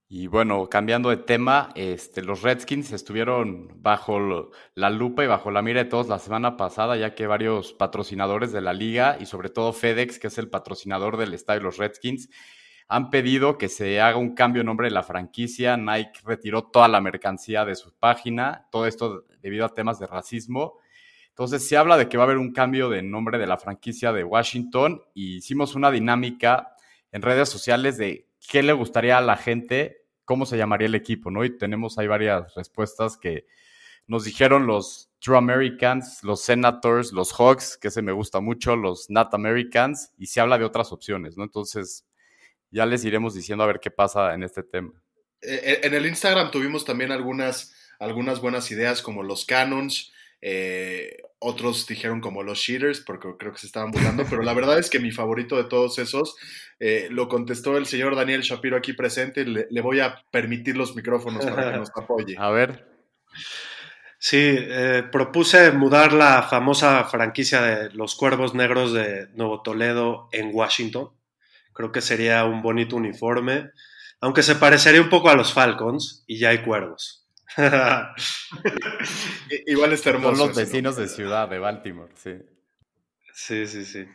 Y 0.10 0.28
bueno, 0.28 0.68
cambiando 0.68 1.10
de 1.10 1.18
tema, 1.18 1.70
este, 1.76 2.24
los 2.24 2.42
Redskins 2.42 2.92
estuvieron 2.92 3.82
bajo 3.82 4.52
la 4.76 4.90
lupa 4.90 5.24
y 5.24 5.28
bajo 5.28 5.50
la 5.50 5.62
mira 5.62 5.86
de 5.86 5.90
todos 5.90 6.10
la 6.10 6.20
semana 6.20 6.58
pasada, 6.58 6.98
ya 6.98 7.16
que 7.16 7.26
varios 7.26 7.72
patrocinadores 7.72 8.52
de 8.52 8.60
la 8.60 8.74
liga 8.74 9.16
y 9.18 9.28
sobre 9.28 9.48
todo 9.48 9.72
FedEx, 9.72 10.20
que 10.20 10.28
es 10.28 10.38
el 10.38 10.50
patrocinador 10.50 11.16
del 11.16 11.34
estadio 11.34 11.62
de 11.62 11.66
los 11.66 11.78
Redskins, 11.78 12.30
han 12.88 13.10
pedido 13.10 13.58
que 13.58 13.70
se 13.70 14.02
haga 14.02 14.18
un 14.18 14.36
cambio 14.36 14.62
de 14.62 14.66
nombre 14.66 14.88
de 14.88 14.94
la 14.94 15.04
franquicia. 15.04 15.78
Nike 15.78 16.20
retiró 16.26 16.64
toda 16.64 16.88
la 16.88 17.02
mercancía 17.02 17.66
de 17.66 17.76
su 17.76 17.94
página, 17.94 18.68
todo 18.72 18.86
esto 18.88 19.26
debido 19.42 19.66
a 19.66 19.74
temas 19.74 20.00
de 20.00 20.08
racismo. 20.08 20.80
Entonces 21.30 21.68
se 21.68 21.78
habla 21.78 21.98
de 21.98 22.08
que 22.08 22.18
va 22.18 22.24
a 22.24 22.28
haber 22.28 22.38
un 22.38 22.54
cambio 22.54 22.90
de 22.90 23.02
nombre 23.02 23.40
de 23.40 23.48
la 23.48 23.58
franquicia 23.58 24.14
de 24.14 24.24
Washington 24.24 25.02
y 25.14 25.38
hicimos 25.38 25.74
una 25.74 25.90
dinámica 25.90 26.76
en 27.12 27.22
redes 27.22 27.50
sociales 27.50 27.98
de 27.98 28.28
qué 28.48 28.62
le 28.62 28.74
gustaría 28.74 29.18
a 29.18 29.22
la 29.22 29.38
gente, 29.38 30.06
cómo 30.26 30.46
se 30.46 30.58
llamaría 30.58 30.88
el 30.88 30.96
equipo, 30.96 31.32
¿no? 31.32 31.44
Y 31.44 31.58
tenemos 31.58 31.98
ahí 31.98 32.08
varias 32.08 32.54
respuestas 32.54 33.18
que 33.18 33.46
nos 34.06 34.26
dijeron 34.26 34.68
los 34.68 35.10
True 35.20 35.38
Americans, 35.38 36.24
los 36.24 36.42
Senators, 36.42 37.14
los 37.14 37.34
Hawks, 37.34 37.78
que 37.78 37.88
ese 37.88 38.02
me 38.02 38.12
gusta 38.12 38.42
mucho, 38.42 38.76
los 38.76 39.10
Not 39.10 39.34
Americans, 39.34 40.12
y 40.18 40.28
se 40.28 40.42
habla 40.42 40.58
de 40.58 40.66
otras 40.66 40.92
opciones, 40.92 41.38
¿no? 41.38 41.44
Entonces, 41.44 42.06
ya 42.74 42.86
les 42.86 43.06
iremos 43.06 43.36
diciendo 43.36 43.64
a 43.64 43.68
ver 43.68 43.80
qué 43.80 43.92
pasa 43.92 44.34
en 44.34 44.44
este 44.44 44.64
tema. 44.64 44.92
Eh, 45.42 45.62
eh, 45.64 45.80
en 45.84 45.94
el 45.94 46.06
Instagram 46.06 46.52
tuvimos 46.52 46.86
también 46.86 47.12
algunas, 47.12 47.76
algunas 48.00 48.42
buenas 48.42 48.70
ideas 48.72 49.02
como 49.02 49.24
los 49.24 49.46
canons, 49.46 50.12
eh, 50.42 51.18
otros 51.40 51.86
dijeron 51.86 52.20
como 52.20 52.42
los 52.42 52.60
cheaters, 52.60 53.02
porque 53.02 53.30
creo 53.38 53.54
que 53.54 53.60
se 53.60 53.68
estaban 53.68 53.92
burlando, 53.92 54.26
pero 54.30 54.42
la 54.42 54.54
verdad 54.54 54.80
es 54.80 54.90
que 54.90 55.00
mi 55.00 55.12
favorito 55.12 55.56
de 55.56 55.66
todos 55.66 56.00
esos 56.00 56.36
lo 57.10 57.30
contestó 57.30 57.78
el 57.78 57.86
señor 57.86 58.14
Daniel 58.14 58.42
Shapiro 58.42 58.76
aquí 58.76 58.92
presente. 58.92 59.46
Le, 59.46 59.68
le, 59.70 59.82
voy 59.82 60.02
a 60.02 60.22
permitir 60.32 60.76
los 60.76 60.98
micrófonos 60.98 61.46
para 61.46 61.72
que 61.72 61.78
nos 61.78 61.92
apoye. 61.96 62.36
A 62.38 62.50
ver. 62.50 62.86
Sí, 64.20 64.58
propuse 65.14 65.72
mudar 65.72 66.12
la 66.12 66.44
famosa 66.44 67.06
franquicia 67.06 67.62
de 67.62 67.90
los 67.92 68.16
Cuervos 68.16 68.54
Negros 68.54 68.92
de 68.92 69.30
Nuevo 69.34 69.62
Toledo 69.62 70.28
en 70.34 70.50
Washington. 70.54 71.12
Creo 71.74 71.92
que 71.92 72.02
sería 72.02 72.46
un 72.46 72.62
bonito 72.62 72.96
uniforme, 72.96 73.72
aunque 74.22 74.44
se 74.44 74.56
parecería 74.56 75.02
un 75.02 75.10
poco 75.10 75.30
a 75.30 75.36
los 75.36 75.54
Falcons 75.54 76.24
y 76.28 76.40
ya 76.40 76.50
hay 76.50 76.64
cuervos. 76.64 77.28
Igual 79.68 79.94
está 79.94 80.12
hermoso. 80.12 80.36
Son 80.36 80.48
los 80.48 80.58
vecinos 80.58 80.96
de 80.96 81.08
ciudad 81.08 81.50
de 81.50 81.60
Baltimore, 81.60 82.12
sí. 82.16 82.38
Sí, 83.34 83.68
sí, 83.68 83.86
sí. 83.86 84.06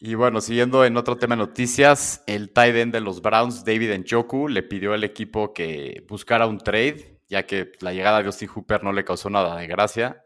Y 0.00 0.14
bueno, 0.14 0.40
siguiendo 0.40 0.84
en 0.84 0.96
otro 0.96 1.16
tema 1.16 1.34
de 1.34 1.40
noticias, 1.40 2.22
el 2.26 2.50
tight 2.52 2.76
end 2.76 2.92
de 2.92 3.00
los 3.00 3.20
Browns, 3.20 3.64
David 3.64 3.98
Njoku, 3.98 4.46
le 4.48 4.62
pidió 4.62 4.92
al 4.92 5.02
equipo 5.02 5.52
que 5.52 6.04
buscara 6.08 6.46
un 6.46 6.58
trade, 6.58 7.18
ya 7.28 7.46
que 7.46 7.72
la 7.80 7.92
llegada 7.92 8.20
de 8.20 8.26
Austin 8.26 8.48
Hooper 8.48 8.84
no 8.84 8.92
le 8.92 9.04
causó 9.04 9.28
nada 9.28 9.56
de 9.56 9.66
gracia. 9.66 10.24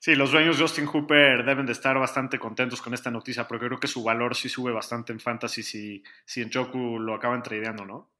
Sí, 0.00 0.14
los 0.14 0.32
dueños 0.32 0.56
de 0.56 0.62
Justin 0.62 0.86
Hooper 0.86 1.44
deben 1.44 1.66
de 1.66 1.72
estar 1.72 1.98
bastante 1.98 2.38
contentos 2.38 2.80
con 2.80 2.94
esta 2.94 3.10
noticia, 3.10 3.46
porque 3.46 3.66
creo 3.66 3.78
que 3.78 3.86
su 3.86 4.02
valor 4.02 4.34
sí 4.34 4.48
sube 4.48 4.72
bastante 4.72 5.12
en 5.12 5.20
fantasy 5.20 5.62
si, 5.62 6.02
si 6.24 6.40
en 6.40 6.48
Choku 6.48 6.98
lo 6.98 7.14
acaban 7.14 7.42
tradeando, 7.42 7.84
¿no? 7.84 8.10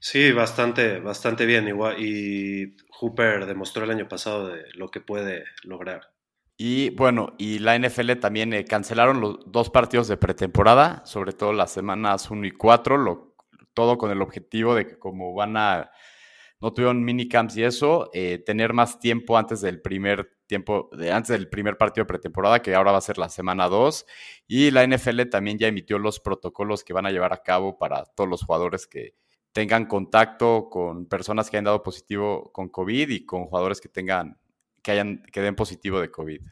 Sí, 0.00 0.32
bastante, 0.32 0.98
bastante 0.98 1.46
bien. 1.46 1.68
Igual, 1.68 2.02
y 2.02 2.76
Hooper 2.98 3.46
demostró 3.46 3.84
el 3.84 3.92
año 3.92 4.08
pasado 4.08 4.48
de 4.48 4.64
lo 4.74 4.90
que 4.90 5.00
puede 5.00 5.44
lograr. 5.62 6.10
Y 6.56 6.90
bueno, 6.90 7.34
y 7.38 7.60
la 7.60 7.78
NFL 7.78 8.14
también 8.14 8.52
eh, 8.52 8.64
cancelaron 8.64 9.20
los 9.20 9.38
dos 9.46 9.70
partidos 9.70 10.08
de 10.08 10.16
pretemporada, 10.16 11.06
sobre 11.06 11.32
todo 11.32 11.52
las 11.52 11.70
semanas 11.70 12.28
1 12.28 12.44
y 12.44 12.50
4, 12.50 12.98
lo, 12.98 13.36
todo 13.72 13.98
con 13.98 14.10
el 14.10 14.20
objetivo 14.20 14.74
de 14.74 14.88
que 14.88 14.98
como 14.98 15.32
van 15.32 15.56
a, 15.56 15.92
no 16.60 16.72
tuvieron 16.72 17.04
minicamps 17.04 17.56
y 17.56 17.62
eso, 17.62 18.10
eh, 18.12 18.42
tener 18.44 18.72
más 18.72 18.98
tiempo 18.98 19.38
antes 19.38 19.60
del 19.60 19.80
primer 19.80 20.33
tiempo, 20.46 20.88
de, 20.92 21.12
antes 21.12 21.30
del 21.30 21.48
primer 21.48 21.76
partido 21.76 22.04
de 22.04 22.08
pretemporada, 22.08 22.62
que 22.62 22.74
ahora 22.74 22.92
va 22.92 22.98
a 22.98 23.02
ser 23.02 23.18
la 23.18 23.28
semana 23.28 23.68
2. 23.68 24.06
Y 24.46 24.70
la 24.70 24.86
NFL 24.86 25.22
también 25.30 25.58
ya 25.58 25.68
emitió 25.68 25.98
los 25.98 26.20
protocolos 26.20 26.84
que 26.84 26.92
van 26.92 27.06
a 27.06 27.10
llevar 27.10 27.32
a 27.32 27.42
cabo 27.42 27.78
para 27.78 28.04
todos 28.04 28.28
los 28.28 28.42
jugadores 28.42 28.86
que 28.86 29.14
tengan 29.52 29.86
contacto 29.86 30.68
con 30.68 31.06
personas 31.06 31.48
que 31.48 31.56
hayan 31.56 31.66
dado 31.66 31.82
positivo 31.82 32.50
con 32.52 32.68
COVID 32.68 33.08
y 33.10 33.24
con 33.24 33.46
jugadores 33.46 33.80
que 33.80 33.88
tengan 33.88 34.38
que, 34.82 34.90
hayan, 34.90 35.22
que 35.32 35.40
den 35.40 35.54
positivo 35.54 36.00
de 36.00 36.10
COVID. 36.10 36.42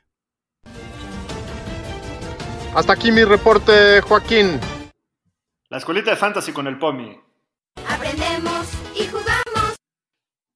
Hasta 2.74 2.92
aquí 2.94 3.12
mi 3.12 3.24
reporte, 3.24 4.00
Joaquín. 4.00 4.58
La 5.68 5.78
escuelita 5.78 6.10
de 6.10 6.16
fantasy 6.16 6.52
con 6.52 6.66
el 6.66 6.78
POMI. 6.78 7.20
Aprendemos. 7.86 8.51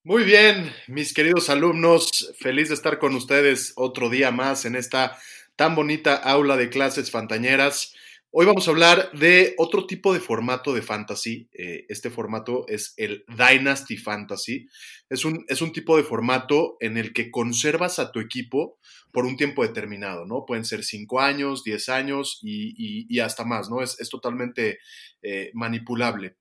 Muy 0.06 0.22
bien, 0.22 0.72
mis 0.86 1.12
queridos 1.12 1.50
alumnos, 1.50 2.32
feliz 2.38 2.68
de 2.68 2.76
estar 2.76 3.00
con 3.00 3.16
ustedes 3.16 3.72
otro 3.74 4.08
día 4.08 4.30
más 4.30 4.64
en 4.64 4.76
esta 4.76 5.18
tan 5.56 5.74
bonita 5.74 6.14
aula 6.14 6.56
de 6.56 6.70
clases 6.70 7.10
fantañeras. 7.10 7.92
Hoy 8.30 8.46
vamos 8.46 8.68
a 8.68 8.70
hablar 8.70 9.10
de 9.14 9.56
otro 9.58 9.84
tipo 9.84 10.14
de 10.14 10.20
formato 10.20 10.72
de 10.72 10.82
fantasy. 10.82 11.48
Eh, 11.52 11.86
este 11.88 12.10
formato 12.10 12.66
es 12.68 12.94
el 12.96 13.24
Dynasty 13.26 13.96
Fantasy. 13.96 14.68
Es 15.10 15.24
un, 15.24 15.44
es 15.48 15.60
un, 15.60 15.72
tipo 15.72 15.96
de 15.96 16.04
formato 16.04 16.76
en 16.78 16.98
el 16.98 17.12
que 17.12 17.32
conservas 17.32 17.98
a 17.98 18.12
tu 18.12 18.20
equipo 18.20 18.78
por 19.10 19.24
un 19.24 19.36
tiempo 19.36 19.64
determinado, 19.64 20.24
¿no? 20.24 20.44
Pueden 20.46 20.64
ser 20.64 20.84
5 20.84 21.20
años, 21.20 21.64
10 21.64 21.88
años 21.88 22.38
y, 22.44 23.18
hasta 23.18 23.44
más, 23.44 23.68
¿no? 23.68 23.82
Es, 23.82 23.98
es 23.98 24.08
totalmente 24.08 24.78
eh, 25.22 25.50
manipulable. 25.52 26.36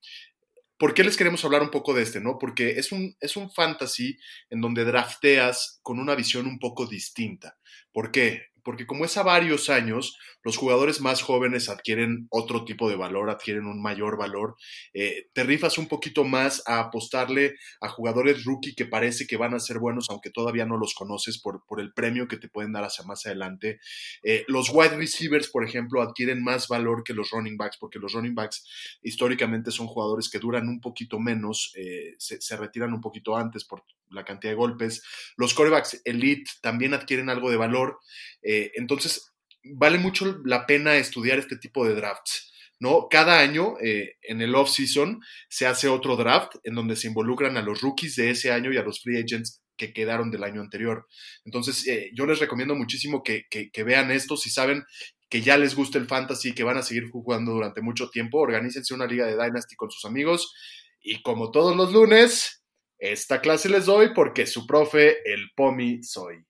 ¿Por 0.77 0.93
qué 0.93 1.03
les 1.03 1.15
queremos 1.15 1.43
hablar 1.45 1.61
un 1.61 1.71
poco 1.71 1.93
de 1.93 2.03
este, 2.03 2.19
no? 2.19 2.37
Porque 2.37 2.71
es 2.79 2.91
un, 2.91 3.15
es 3.19 3.37
un 3.37 3.49
fantasy 3.51 4.17
en 4.49 4.61
donde 4.61 4.83
drafteas 4.83 5.79
con 5.81 5.99
una 5.99 6.15
visión 6.15 6.47
un 6.47 6.59
poco 6.59 6.85
distinta. 6.85 7.57
¿Por 7.93 8.11
qué? 8.11 8.47
Porque 8.65 8.87
como 8.87 9.05
es 9.05 9.15
a 9.15 9.23
varios 9.23 9.69
años, 9.69 10.17
los 10.43 10.57
jugadores 10.57 10.99
más 10.99 11.21
jóvenes 11.21 11.69
adquieren 11.69 12.27
otro 12.31 12.65
tipo 12.65 12.89
de 12.89 12.95
valor, 12.95 13.29
adquieren 13.29 13.67
un 13.67 13.81
mayor 13.81 14.17
valor. 14.17 14.55
Eh, 14.93 15.27
te 15.33 15.43
rifas 15.43 15.77
un 15.77 15.87
poquito 15.87 16.23
más 16.23 16.63
a 16.65 16.79
apostarle 16.79 17.55
a 17.79 17.89
jugadores 17.89 18.43
rookie 18.43 18.73
que 18.73 18.85
parece 18.85 19.27
que 19.27 19.37
van 19.37 19.53
a 19.53 19.59
ser 19.59 19.77
buenos, 19.77 20.09
aunque 20.09 20.31
todavía 20.31 20.65
no 20.65 20.77
los 20.77 20.95
conoces 20.95 21.39
por, 21.39 21.63
por 21.67 21.79
el 21.79 21.93
premio 21.93 22.27
que 22.27 22.37
te 22.37 22.49
pueden 22.49 22.73
dar 22.73 22.83
hacia 22.83 23.05
más 23.05 23.25
adelante. 23.27 23.79
Eh, 24.23 24.43
los 24.47 24.69
wide 24.71 24.97
receivers, 24.97 25.47
por 25.47 25.63
ejemplo, 25.63 26.01
adquieren 26.01 26.43
más 26.43 26.67
valor 26.67 27.03
que 27.03 27.13
los 27.13 27.29
running 27.29 27.57
backs, 27.57 27.77
porque 27.77 27.99
los 27.99 28.13
running 28.13 28.35
backs 28.35 28.67
históricamente 29.03 29.69
son 29.69 29.85
jugadores 29.85 30.27
que 30.27 30.39
duran 30.39 30.67
un 30.67 30.81
poquito 30.81 31.19
menos, 31.19 31.71
eh, 31.75 32.15
se, 32.17 32.41
se 32.41 32.57
retiran 32.57 32.93
un 32.93 33.01
poquito 33.01 33.37
antes 33.37 33.63
la 34.09 34.23
cantidad 34.23 34.51
de 34.51 34.57
golpes. 34.57 35.03
Los 35.37 35.53
corebacks 35.53 36.01
elite 36.05 36.49
también 36.61 36.93
adquieren 36.93 37.29
algo 37.29 37.49
de 37.49 37.57
valor. 37.57 37.99
Eh, 38.41 38.71
entonces, 38.75 39.33
vale 39.63 39.97
mucho 39.97 40.39
la 40.45 40.65
pena 40.65 40.95
estudiar 40.95 41.39
este 41.39 41.57
tipo 41.57 41.85
de 41.85 41.95
drafts. 41.95 42.51
¿no? 42.79 43.07
Cada 43.09 43.39
año 43.39 43.75
eh, 43.81 44.15
en 44.21 44.41
el 44.41 44.53
off-season 44.55 45.21
se 45.49 45.65
hace 45.65 45.87
otro 45.87 46.15
draft 46.15 46.55
en 46.63 46.75
donde 46.75 46.95
se 46.95 47.07
involucran 47.07 47.57
a 47.57 47.61
los 47.61 47.81
rookies 47.81 48.15
de 48.15 48.31
ese 48.31 48.51
año 48.51 48.71
y 48.71 48.77
a 48.77 48.83
los 48.83 49.01
free 49.01 49.17
agents 49.17 49.61
que 49.77 49.93
quedaron 49.93 50.31
del 50.31 50.43
año 50.43 50.61
anterior. 50.61 51.07
Entonces, 51.43 51.87
eh, 51.87 52.11
yo 52.13 52.25
les 52.25 52.39
recomiendo 52.39 52.75
muchísimo 52.75 53.23
que, 53.23 53.45
que, 53.49 53.83
vean 53.83 54.11
esto. 54.11 54.37
Si 54.37 54.49
saben 54.49 54.83
que 55.29 55.41
ya 55.41 55.57
les 55.57 55.75
gusta 55.75 55.97
el 55.97 56.07
fantasy, 56.07 56.53
que 56.53 56.63
van 56.63 56.77
a 56.77 56.83
seguir 56.83 57.09
jugando 57.09 57.51
durante 57.51 57.81
mucho 57.81 58.09
tiempo, 58.09 58.39
organícense 58.39 58.93
una 58.93 59.05
liga 59.05 59.25
de 59.25 59.33
Dynasty 59.33 59.75
con 59.75 59.91
sus 59.91 60.05
amigos. 60.05 60.53
Y 61.01 61.21
como 61.21 61.51
todos 61.51 61.75
los 61.75 61.91
lunes, 61.91 62.63
esta 62.99 63.41
clase 63.41 63.69
les 63.69 63.85
doy 63.85 64.13
porque 64.13 64.47
su 64.47 64.65
profe, 64.65 65.17
el 65.31 65.51
POMI, 65.55 66.03
soy. 66.03 66.45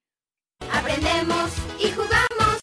Aprendemos 0.72 1.52
y 1.80 1.92
jugamos. 1.92 2.62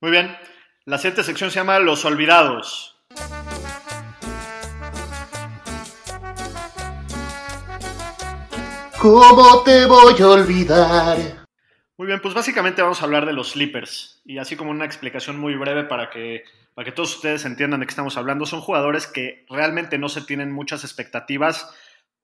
Muy 0.00 0.10
bien. 0.10 0.36
La 0.84 0.98
siguiente 0.98 1.22
sección 1.24 1.50
se 1.50 1.56
llama 1.56 1.78
Los 1.78 2.04
Olvidados. 2.04 2.96
¿Cómo 9.00 9.62
te 9.62 9.86
voy 9.86 10.20
a 10.20 10.28
olvidar? 10.28 11.46
Muy 11.96 12.06
bien, 12.06 12.20
pues 12.20 12.34
básicamente 12.34 12.82
vamos 12.82 13.00
a 13.00 13.04
hablar 13.04 13.26
de 13.26 13.32
los 13.32 13.50
sleepers 13.50 14.22
y 14.24 14.38
así 14.38 14.56
como 14.56 14.70
una 14.70 14.84
explicación 14.84 15.38
muy 15.38 15.54
breve 15.56 15.84
para 15.84 16.10
que, 16.10 16.44
para 16.74 16.84
que 16.84 16.92
todos 16.92 17.16
ustedes 17.16 17.44
entiendan 17.44 17.80
de 17.80 17.86
qué 17.86 17.90
estamos 17.90 18.16
hablando. 18.16 18.46
Son 18.46 18.60
jugadores 18.60 19.06
que 19.06 19.44
realmente 19.48 19.98
no 19.98 20.08
se 20.08 20.22
tienen 20.22 20.52
muchas 20.52 20.84
expectativas 20.84 21.72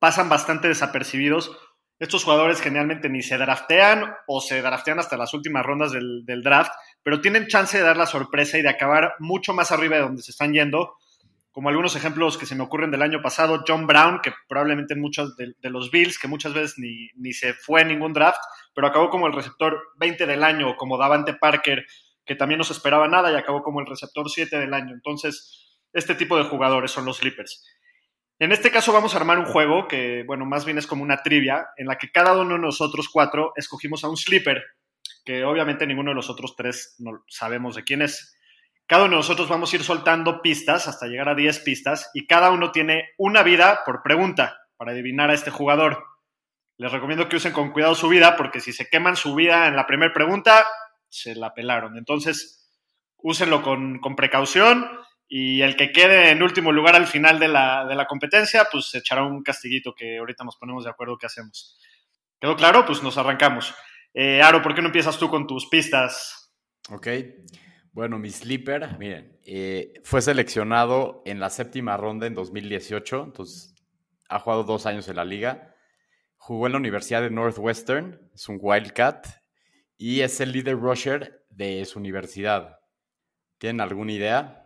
pasan 0.04 0.28
bastante 0.28 0.68
desapercibidos. 0.68 1.56
Estos 1.98 2.24
jugadores 2.24 2.60
generalmente 2.60 3.08
ni 3.08 3.22
se 3.22 3.38
draftean 3.38 4.14
o 4.26 4.42
se 4.42 4.60
draftean 4.60 4.98
hasta 4.98 5.16
las 5.16 5.32
últimas 5.32 5.64
rondas 5.64 5.92
del, 5.92 6.42
draft, 6.42 6.72
pero 7.02 7.22
tienen 7.22 7.46
chance 7.46 7.78
de 7.78 7.84
dar 7.84 7.96
la 7.96 8.04
sorpresa 8.04 8.58
y 8.58 8.60
de 8.62 8.68
acabar 8.68 9.14
mucho 9.18 9.54
más 9.54 9.72
arriba 9.72 9.96
de 9.96 10.02
donde 10.02 10.22
se 10.22 10.32
están 10.32 10.52
yendo. 10.52 10.98
Como 11.52 11.70
algunos 11.70 11.96
ejemplos 11.96 12.36
que 12.36 12.44
se 12.44 12.54
me 12.54 12.64
ocurren 12.64 12.90
del 12.90 13.00
año 13.00 13.22
pasado, 13.22 13.64
John 13.66 13.86
Brown, 13.86 14.20
que 14.22 14.34
probablemente 14.46 14.92
en 14.92 15.00
muchos 15.00 15.38
de, 15.38 15.54
los 15.70 15.90
Bills, 15.90 16.18
que 16.18 16.28
muchas 16.28 16.52
veces 16.52 16.74
ni, 16.76 17.08
ni, 17.16 17.32
se 17.32 17.54
fue 17.54 17.80
en 17.80 17.88
ningún 17.88 18.12
draft, 18.12 18.42
pero 18.74 18.86
acabó 18.86 19.08
como 19.08 19.26
el 19.26 19.32
receptor 19.32 19.80
20 19.96 20.26
del 20.26 20.44
año, 20.44 20.76
como 20.76 20.98
Davante 20.98 21.32
Parker, 21.32 21.86
que 22.26 22.36
también 22.36 22.58
no 22.58 22.64
se 22.64 22.74
esperaba 22.74 23.08
nada 23.08 23.32
y 23.32 23.36
acabó 23.36 23.62
como 23.62 23.80
el 23.80 23.86
receptor 23.86 24.28
7 24.28 24.58
del 24.58 24.74
año. 24.74 24.92
Entonces, 24.92 25.78
este 25.94 26.14
tipo 26.14 26.36
de 26.36 26.44
jugadores 26.44 26.90
son 26.90 27.06
los 27.06 27.16
sleepers. 27.16 27.64
En 28.40 28.50
este 28.50 28.72
caso 28.72 28.92
vamos 28.92 29.14
a 29.14 29.18
armar 29.18 29.38
un 29.38 29.44
juego 29.44 29.86
que, 29.86 30.24
bueno, 30.26 30.44
más 30.44 30.64
bien 30.64 30.76
es 30.76 30.88
como 30.88 31.04
una 31.04 31.22
trivia, 31.22 31.68
en 31.76 31.86
la 31.86 31.98
que 31.98 32.10
cada 32.10 32.32
uno 32.32 32.54
de 32.54 32.60
nosotros 32.60 33.08
cuatro 33.08 33.52
escogimos 33.54 34.02
a 34.02 34.08
un 34.08 34.16
sleeper, 34.16 34.62
que 35.24 35.44
obviamente 35.44 35.86
ninguno 35.86 36.10
de 36.10 36.16
los 36.16 36.30
otros 36.30 36.56
tres 36.56 36.96
no 36.98 37.24
sabemos 37.28 37.76
de 37.76 37.84
quién 37.84 38.02
es. 38.02 38.36
Cada 38.86 39.04
uno 39.04 39.12
de 39.12 39.18
nosotros 39.18 39.48
vamos 39.48 39.72
a 39.72 39.76
ir 39.76 39.84
soltando 39.84 40.42
pistas 40.42 40.88
hasta 40.88 41.06
llegar 41.06 41.28
a 41.28 41.34
10 41.34 41.60
pistas 41.60 42.10
y 42.12 42.26
cada 42.26 42.50
uno 42.50 42.72
tiene 42.72 43.10
una 43.16 43.42
vida 43.42 43.80
por 43.86 44.02
pregunta 44.02 44.58
para 44.76 44.90
adivinar 44.90 45.30
a 45.30 45.34
este 45.34 45.50
jugador. 45.50 46.04
Les 46.76 46.90
recomiendo 46.90 47.28
que 47.28 47.36
usen 47.36 47.52
con 47.52 47.70
cuidado 47.70 47.94
su 47.94 48.08
vida 48.08 48.36
porque 48.36 48.60
si 48.60 48.72
se 48.72 48.90
queman 48.90 49.16
su 49.16 49.34
vida 49.34 49.68
en 49.68 49.76
la 49.76 49.86
primera 49.86 50.12
pregunta, 50.12 50.66
se 51.08 51.34
la 51.36 51.54
pelaron. 51.54 51.96
Entonces, 51.96 52.68
úsenlo 53.16 53.62
con, 53.62 54.00
con 54.00 54.16
precaución 54.16 54.90
y 55.36 55.62
el 55.62 55.74
que 55.74 55.90
quede 55.90 56.30
en 56.30 56.44
último 56.44 56.70
lugar 56.70 56.94
al 56.94 57.08
final 57.08 57.40
de 57.40 57.48
la, 57.48 57.84
de 57.86 57.96
la 57.96 58.06
competencia, 58.06 58.68
pues 58.70 58.84
se 58.84 58.98
echará 58.98 59.24
un 59.24 59.42
castiguito 59.42 59.92
que 59.92 60.18
ahorita 60.18 60.44
nos 60.44 60.56
ponemos 60.56 60.84
de 60.84 60.90
acuerdo 60.90 61.18
qué 61.18 61.26
hacemos. 61.26 61.76
¿Quedó 62.40 62.54
claro? 62.54 62.86
Pues 62.86 63.02
nos 63.02 63.18
arrancamos. 63.18 63.74
Eh, 64.12 64.40
Aro, 64.40 64.62
¿por 64.62 64.76
qué 64.76 64.80
no 64.80 64.86
empiezas 64.86 65.18
tú 65.18 65.28
con 65.28 65.48
tus 65.48 65.68
pistas? 65.68 66.54
Ok. 66.88 67.08
Bueno, 67.90 68.16
mi 68.20 68.30
sleeper, 68.30 68.96
miren, 68.96 69.40
eh, 69.44 69.94
fue 70.04 70.22
seleccionado 70.22 71.20
en 71.26 71.40
la 71.40 71.50
séptima 71.50 71.96
ronda 71.96 72.28
en 72.28 72.34
2018, 72.34 73.24
entonces 73.24 73.74
ha 74.28 74.38
jugado 74.38 74.62
dos 74.62 74.86
años 74.86 75.08
en 75.08 75.16
la 75.16 75.24
liga. 75.24 75.74
Jugó 76.36 76.66
en 76.66 76.74
la 76.74 76.78
Universidad 76.78 77.22
de 77.22 77.30
Northwestern, 77.30 78.20
es 78.32 78.48
un 78.48 78.58
Wildcat, 78.60 79.26
y 79.96 80.20
es 80.20 80.40
el 80.40 80.52
líder 80.52 80.76
rusher 80.76 81.44
de 81.50 81.84
su 81.86 81.98
universidad. 81.98 82.78
¿Tienen 83.58 83.80
alguna 83.80 84.12
idea? 84.12 84.63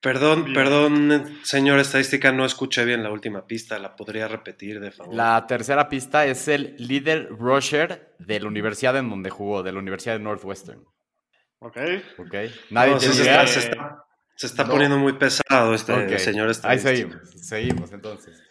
Perdón, 0.00 0.54
perdón, 0.54 1.40
señor 1.42 1.78
estadística, 1.78 2.32
no 2.32 2.46
escuché 2.46 2.86
bien 2.86 3.02
la 3.02 3.10
última 3.10 3.46
pista, 3.46 3.78
¿la 3.78 3.96
podría 3.96 4.28
repetir 4.28 4.80
de 4.80 4.92
favor? 4.92 5.14
La 5.14 5.46
tercera 5.46 5.90
pista 5.90 6.24
es 6.24 6.48
el 6.48 6.74
líder 6.78 7.28
rusher 7.28 8.14
de 8.18 8.40
la 8.40 8.48
universidad 8.48 8.96
en 8.96 9.10
donde 9.10 9.28
jugó, 9.28 9.62
de 9.62 9.72
la 9.72 9.78
Universidad 9.78 10.14
de 10.14 10.20
Northwestern. 10.20 10.82
Ok. 11.58 11.76
Ok. 12.16 12.34
Nadie 12.70 12.98
se, 12.98 13.10
está, 13.10 13.46
se, 14.36 14.46
está, 14.46 14.64
poniendo 14.64 14.96
muy 14.96 15.12
pesado 15.12 15.74
este 15.74 16.18
señor 16.18 16.48
estadística. 16.48 16.90
Ahí 16.90 16.96
seguimos, 16.96 17.30
seguimos 17.46 17.92
entonces. 17.92 18.42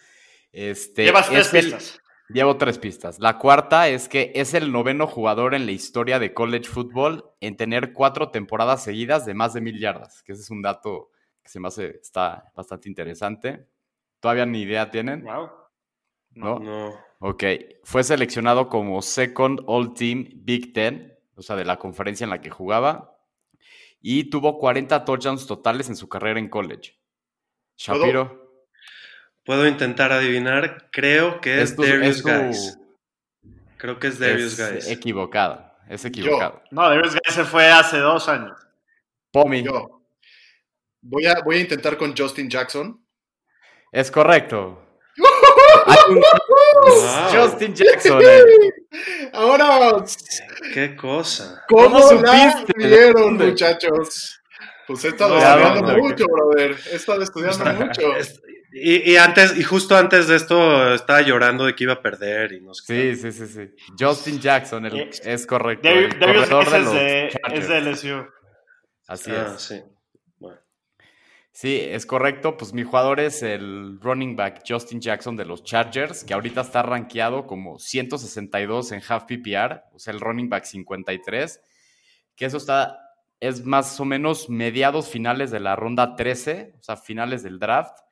Este, 0.52 1.06
Llevas 1.06 1.30
tres 1.30 1.48
pistas. 1.48 2.00
Llevo 2.30 2.58
tres 2.58 2.78
pistas. 2.78 3.18
La 3.18 3.40
cuarta 3.40 3.88
es 3.88 4.08
que 4.08 4.32
es 4.36 4.54
el 4.54 4.72
noveno 4.72 5.08
jugador 5.08 5.56
en 5.56 5.66
la 5.66 5.72
historia 5.72 6.20
de 6.20 6.36
college 6.36 6.70
football 6.70 7.26
en 7.40 7.58
tener 7.58 7.92
cuatro 7.94 8.30
temporadas 8.30 8.84
seguidas 8.84 9.26
de 9.26 9.34
más 9.34 9.54
de 9.54 9.62
mil 9.62 9.80
yardas, 9.80 10.22
que 10.22 10.34
ese 10.34 10.44
es 10.44 10.52
un 10.52 10.62
dato 10.62 11.10
se 11.50 11.60
me 11.60 11.68
hace, 11.68 12.00
está 12.02 12.52
bastante 12.56 12.88
interesante. 12.90 13.68
¿Todavía 14.20 14.46
ni 14.46 14.62
idea 14.62 14.92
tienen? 14.92 15.24
Wow. 15.24 15.50
No. 16.32 16.60
no. 16.60 16.96
Ok. 17.20 17.44
Fue 17.84 18.04
seleccionado 18.04 18.70
como 18.70 19.02
Second 19.02 19.62
All 19.66 19.94
Team 19.94 20.30
Big 20.36 20.74
Ten 20.74 21.16
o 21.36 21.42
sea, 21.42 21.56
de 21.56 21.64
la 21.66 21.80
conferencia 21.80 22.26
en 22.26 22.30
la 22.30 22.42
que 22.42 22.50
jugaba. 22.50 23.18
Y 24.02 24.30
tuvo 24.30 24.58
40 24.58 25.06
touchdowns 25.06 25.48
totales 25.48 25.88
en 25.90 25.96
su 25.96 26.08
carrera 26.10 26.38
en 26.40 26.50
college. 26.50 27.00
Shapiro. 27.78 28.62
Puedo 29.46 29.66
intentar 29.66 30.12
adivinar. 30.12 30.90
Creo 30.92 31.40
que 31.40 31.62
es, 31.62 31.76
tu- 31.76 31.84
Darius 31.84 32.18
es 32.18 32.24
tu- 32.24 32.30
Guys. 32.30 32.80
Creo 33.78 33.98
que 34.00 34.08
es 34.08 34.20
Darius 34.20 34.60
es 34.60 34.72
Guys. 34.74 34.88
equivocado. 34.90 35.66
Es 35.88 36.04
equivocado. 36.06 36.62
No, 36.72 36.84
Darius 36.90 37.14
Guys 37.14 37.34
se 37.34 37.46
fue 37.46 37.68
hace 37.70 37.98
dos 37.98 38.28
años. 38.28 38.58
Pomi. 39.32 39.64
Yo. 39.64 39.99
Voy 41.02 41.26
a, 41.26 41.42
voy 41.44 41.58
a 41.58 41.62
intentar 41.62 41.98
con 41.98 42.16
Justin 42.16 42.50
Jackson. 42.50 43.04
Es 43.92 44.12
correcto. 44.12 44.86
Wow. 46.08 46.22
Justin 47.32 47.74
Jackson. 47.74 48.22
eh. 48.24 48.44
Ahora, 49.34 50.04
Qué 50.74 50.96
cosa. 50.96 51.64
¿cómo, 51.68 52.00
¿Cómo 52.02 52.22
la 52.22 52.66
vieron, 52.76 53.38
muchachos? 53.38 54.42
Pues 54.88 55.06
he 55.06 55.10
estado 55.10 55.36
No, 55.36 55.40
estudiando 55.40 55.82
no, 55.82 55.98
no. 55.98 56.04
mucho, 56.04 56.26
brother. 56.26 56.76
He 56.92 56.96
estado 56.96 57.22
estudiando 57.22 57.66
mucho. 57.86 58.02
Y, 58.72 59.12
y 59.12 59.18
antes, 59.18 59.58
y 59.58 59.64
justo 59.64 59.96
antes 59.96 60.28
de 60.28 60.36
esto 60.36 60.94
estaba 60.94 61.22
llorando 61.22 61.66
de 61.66 61.76
que 61.76 61.84
iba 61.86 61.94
a 61.94 62.02
perder 62.02 62.52
y 62.54 62.62
no 62.62 62.74
sé. 62.74 63.16
Sí, 63.16 63.16
sí, 63.16 63.32
sí, 63.32 63.48
sí. 63.48 63.70
Justin 64.00 64.40
Jackson 64.40 64.86
el- 64.86 65.00
Eh, 65.00 65.10
es 65.24 65.46
correcto. 65.48 65.88
Darius, 65.88 66.14
el 66.14 66.20
de 66.20 66.42
es 66.42 66.50
los 66.50 66.94
de, 66.94 67.28
es 67.54 67.68
de 67.68 67.82
LSU. 67.82 68.28
Así 69.08 69.32
Ah, 69.32 69.54
es. 69.56 69.62
sí. 69.62 69.82
Sí, 71.62 71.78
es 71.78 72.06
correcto. 72.06 72.56
Pues 72.56 72.72
mi 72.72 72.84
jugador 72.84 73.20
es 73.20 73.44
el 73.44 74.00
running 74.00 74.38
back 74.38 74.64
Justin 74.66 75.02
Jackson 75.02 75.36
de 75.36 75.44
los 75.44 75.62
Chargers, 75.66 76.24
que 76.24 76.34
ahorita 76.34 76.62
está 76.62 76.84
rankeado 76.84 77.48
como 77.48 77.78
162 77.80 78.94
en 78.94 79.02
half 79.06 79.26
PPR, 79.26 79.84
o 79.94 80.00
sea, 80.00 80.14
el 80.14 80.22
running 80.22 80.48
back 80.48 80.64
53, 80.64 81.60
que 82.38 82.46
eso 82.46 82.56
está, 82.56 82.98
es 83.42 83.66
más 83.66 84.00
o 84.00 84.06
menos 84.06 84.50
mediados 84.50 85.10
finales 85.10 85.52
de 85.52 85.60
la 85.60 85.76
ronda 85.76 86.16
13, 86.16 86.76
o 86.80 86.82
sea, 86.82 86.96
finales 86.96 87.44
del 87.44 87.60
draft. 87.60 88.06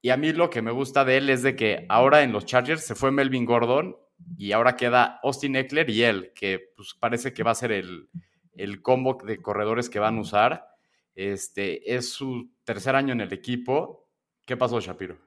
Y 0.00 0.08
a 0.08 0.16
mí 0.16 0.32
lo 0.32 0.48
que 0.48 0.62
me 0.62 0.70
gusta 0.70 1.04
de 1.04 1.18
él 1.18 1.28
es 1.28 1.42
de 1.42 1.54
que 1.54 1.84
ahora 1.90 2.22
en 2.22 2.32
los 2.32 2.46
Chargers 2.46 2.82
se 2.82 2.94
fue 2.94 3.12
Melvin 3.12 3.44
Gordon 3.44 3.94
y 4.38 4.52
ahora 4.52 4.74
queda 4.74 5.20
Austin 5.22 5.56
Eckler 5.56 5.90
y 5.90 6.02
él, 6.02 6.32
que 6.34 6.72
pues 6.74 6.94
parece 6.98 7.34
que 7.34 7.42
va 7.42 7.50
a 7.50 7.56
ser 7.56 7.72
el, 7.72 8.08
el 8.54 8.80
combo 8.80 9.18
de 9.22 9.42
corredores 9.42 9.90
que 9.90 9.98
van 9.98 10.16
a 10.16 10.20
usar. 10.22 10.75
Este, 11.16 11.96
es 11.96 12.10
su 12.12 12.52
tercer 12.62 12.94
año 12.94 13.12
en 13.14 13.22
el 13.22 13.32
equipo. 13.32 14.08
¿Qué 14.44 14.56
pasó, 14.56 14.78
Shapiro? 14.80 15.18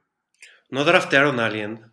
¿No 0.70 0.84
draftearon 0.84 1.38
a 1.40 1.46
alguien? 1.46 1.84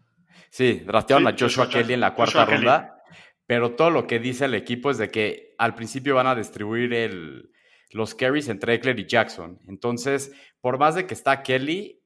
Sí, 0.50 0.82
draftearon 0.86 1.25
Sí, 1.25 1.27
a 1.27 1.32
Joshua, 1.32 1.66
Joshua 1.66 1.70
Kelly 1.70 1.94
en 1.96 2.00
la 2.01 2.12
Joshua 2.12 2.16
cuarta 2.16 2.46
Kelly. 2.46 2.58
ronda, 2.58 3.04
pero 3.46 3.75
todo 3.75 3.89
lo 3.89 4.08
que 4.08 4.20
dice 4.20 4.46
el 4.46 4.54
equipo 4.54 4.92
es 4.92 4.98
de 4.98 5.10
que 5.12 5.56
al 5.58 5.75
principio 5.75 6.16
van 6.16 6.27
a 6.27 6.36
distribuir 6.36 6.94
el, 6.94 7.51
los 7.92 8.16
carries 8.16 8.48
entre 8.50 8.75
Eckler 8.75 9.00
y 9.00 9.08
Jackson. 9.08 9.60
Entonces, 9.68 10.32
por 10.62 10.77
más 10.77 10.96
de 10.96 11.08
que 11.08 11.13
está 11.16 11.44
Kelly, 11.44 12.01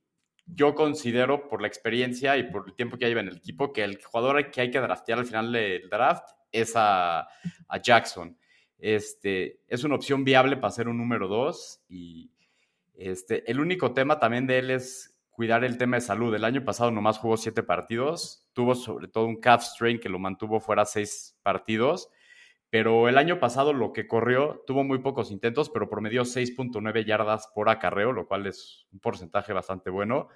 yo 0.46 0.74
considero 0.76 1.48
por 1.48 1.62
la 1.62 1.68
experiencia 1.68 2.38
y 2.38 2.44
por 2.52 2.66
el 2.68 2.76
tiempo 2.76 2.98
que 2.98 3.08
lleva 3.08 3.22
en 3.22 3.28
el 3.28 3.38
equipo 3.38 3.72
que 3.74 3.84
el 3.84 4.02
jugador 4.04 4.50
que 4.50 4.62
hay 4.62 4.72
que 4.72 4.80
draftear 4.80 5.20
al 5.20 5.26
final 5.26 5.52
del 5.52 5.90
draft 5.90 6.28
es 6.52 6.74
a, 6.76 7.22
a 7.22 7.82
Jackson. 7.82 8.38
Este, 8.82 9.62
es 9.68 9.84
una 9.84 9.94
opción 9.94 10.24
viable 10.24 10.58
para 10.58 10.72
ser 10.72 10.88
un 10.88 10.98
número 10.98 11.28
dos 11.28 11.84
y 11.88 12.32
este, 12.96 13.50
el 13.50 13.60
único 13.60 13.94
tema 13.94 14.20
también 14.20 14.48
de 14.48 14.58
él 14.58 14.72
es 14.72 15.16
cuidar 15.30 15.64
el 15.64 15.78
tema 15.78 15.98
de 15.98 16.02
salud. 16.02 16.34
El 16.34 16.44
año 16.44 16.66
pasado 16.66 16.90
nomás 16.90 17.20
jugó 17.20 17.38
siete 17.38 17.62
partidos, 17.62 18.44
tuvo 18.54 18.74
sobre 18.74 19.08
todo 19.08 19.26
un 19.26 19.40
calf 19.40 19.62
strain 19.62 20.00
que 20.00 20.10
lo 20.10 20.18
mantuvo 20.18 20.60
fuera 20.60 20.86
seis 20.86 21.38
partidos, 21.44 22.10
pero 22.72 23.08
el 23.08 23.20
año 23.20 23.40
pasado 23.40 23.72
lo 23.72 23.94
que 23.94 24.08
corrió 24.08 24.64
tuvo 24.66 24.84
muy 24.84 24.98
pocos 24.98 25.30
intentos, 25.30 25.70
pero 25.70 25.90
promedió 25.90 26.24
6.9 26.24 27.06
yardas 27.06 27.51
por 27.53 27.70
acarreo, 27.70 28.14
lo 28.14 28.27
cual 28.27 28.48
es 28.48 28.88
un 28.92 29.00
porcentaje 29.00 29.53
bastante 29.53 29.90
bueno. 29.90 30.29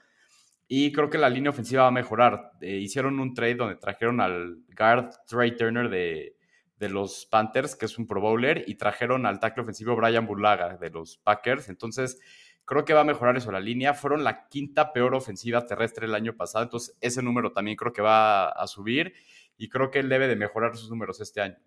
Y 0.68 0.92
creo 0.92 1.10
que 1.10 1.18
la 1.18 1.30
línea 1.30 1.52
ofensiva 1.52 1.84
va 1.84 1.88
a 1.88 1.92
mejorar. 1.92 2.52
Eh, 2.60 2.78
hicieron 2.78 3.20
un 3.20 3.34
trade 3.34 3.56
donde 3.56 3.78
trajeron 3.78 4.20
al 4.20 4.58
guard 4.78 5.12
Trey 5.28 5.56
Turner 5.56 5.90
de, 5.90 6.35
de 6.78 6.90
los 6.90 7.26
Panthers, 7.26 7.76
que 7.76 7.86
es 7.86 7.98
un 7.98 8.08
Pro 8.08 8.22
Bowler, 8.22 8.64
y 8.68 8.76
trajeron 8.76 9.26
al 9.26 9.40
tackle 9.40 9.64
ofensivo 9.64 9.96
Brian 9.96 10.28
Bulaga 10.28 10.78
de 10.78 10.90
los 10.90 11.18
Packers. 11.18 11.70
Entonces, 11.70 12.20
creo 12.66 12.84
que 12.84 12.94
va 12.94 13.02
a 13.02 13.06
mejorar 13.06 13.38
eso 13.38 13.52
la 13.52 13.60
línea. 13.60 13.94
Fueron 13.94 14.24
la 14.24 14.48
quinta 14.48 14.92
peor 14.92 15.16
ofensiva 15.16 15.66
terrestre 15.66 16.06
el 16.06 16.16
año 16.16 16.36
pasado, 16.36 16.64
entonces 16.64 16.98
ese 17.02 17.22
número 17.22 17.52
también 17.52 17.78
creo 17.78 17.94
que 17.94 18.02
va 18.02 18.50
a 18.50 18.68
subir 18.68 19.14
y 19.58 19.70
creo 19.70 19.92
que 19.92 20.00
él 20.00 20.10
debe 20.10 20.28
de 20.28 20.36
mejorar 20.36 20.76
sus 20.76 20.90
números 20.90 21.22
este 21.22 21.42
año. 21.42 21.58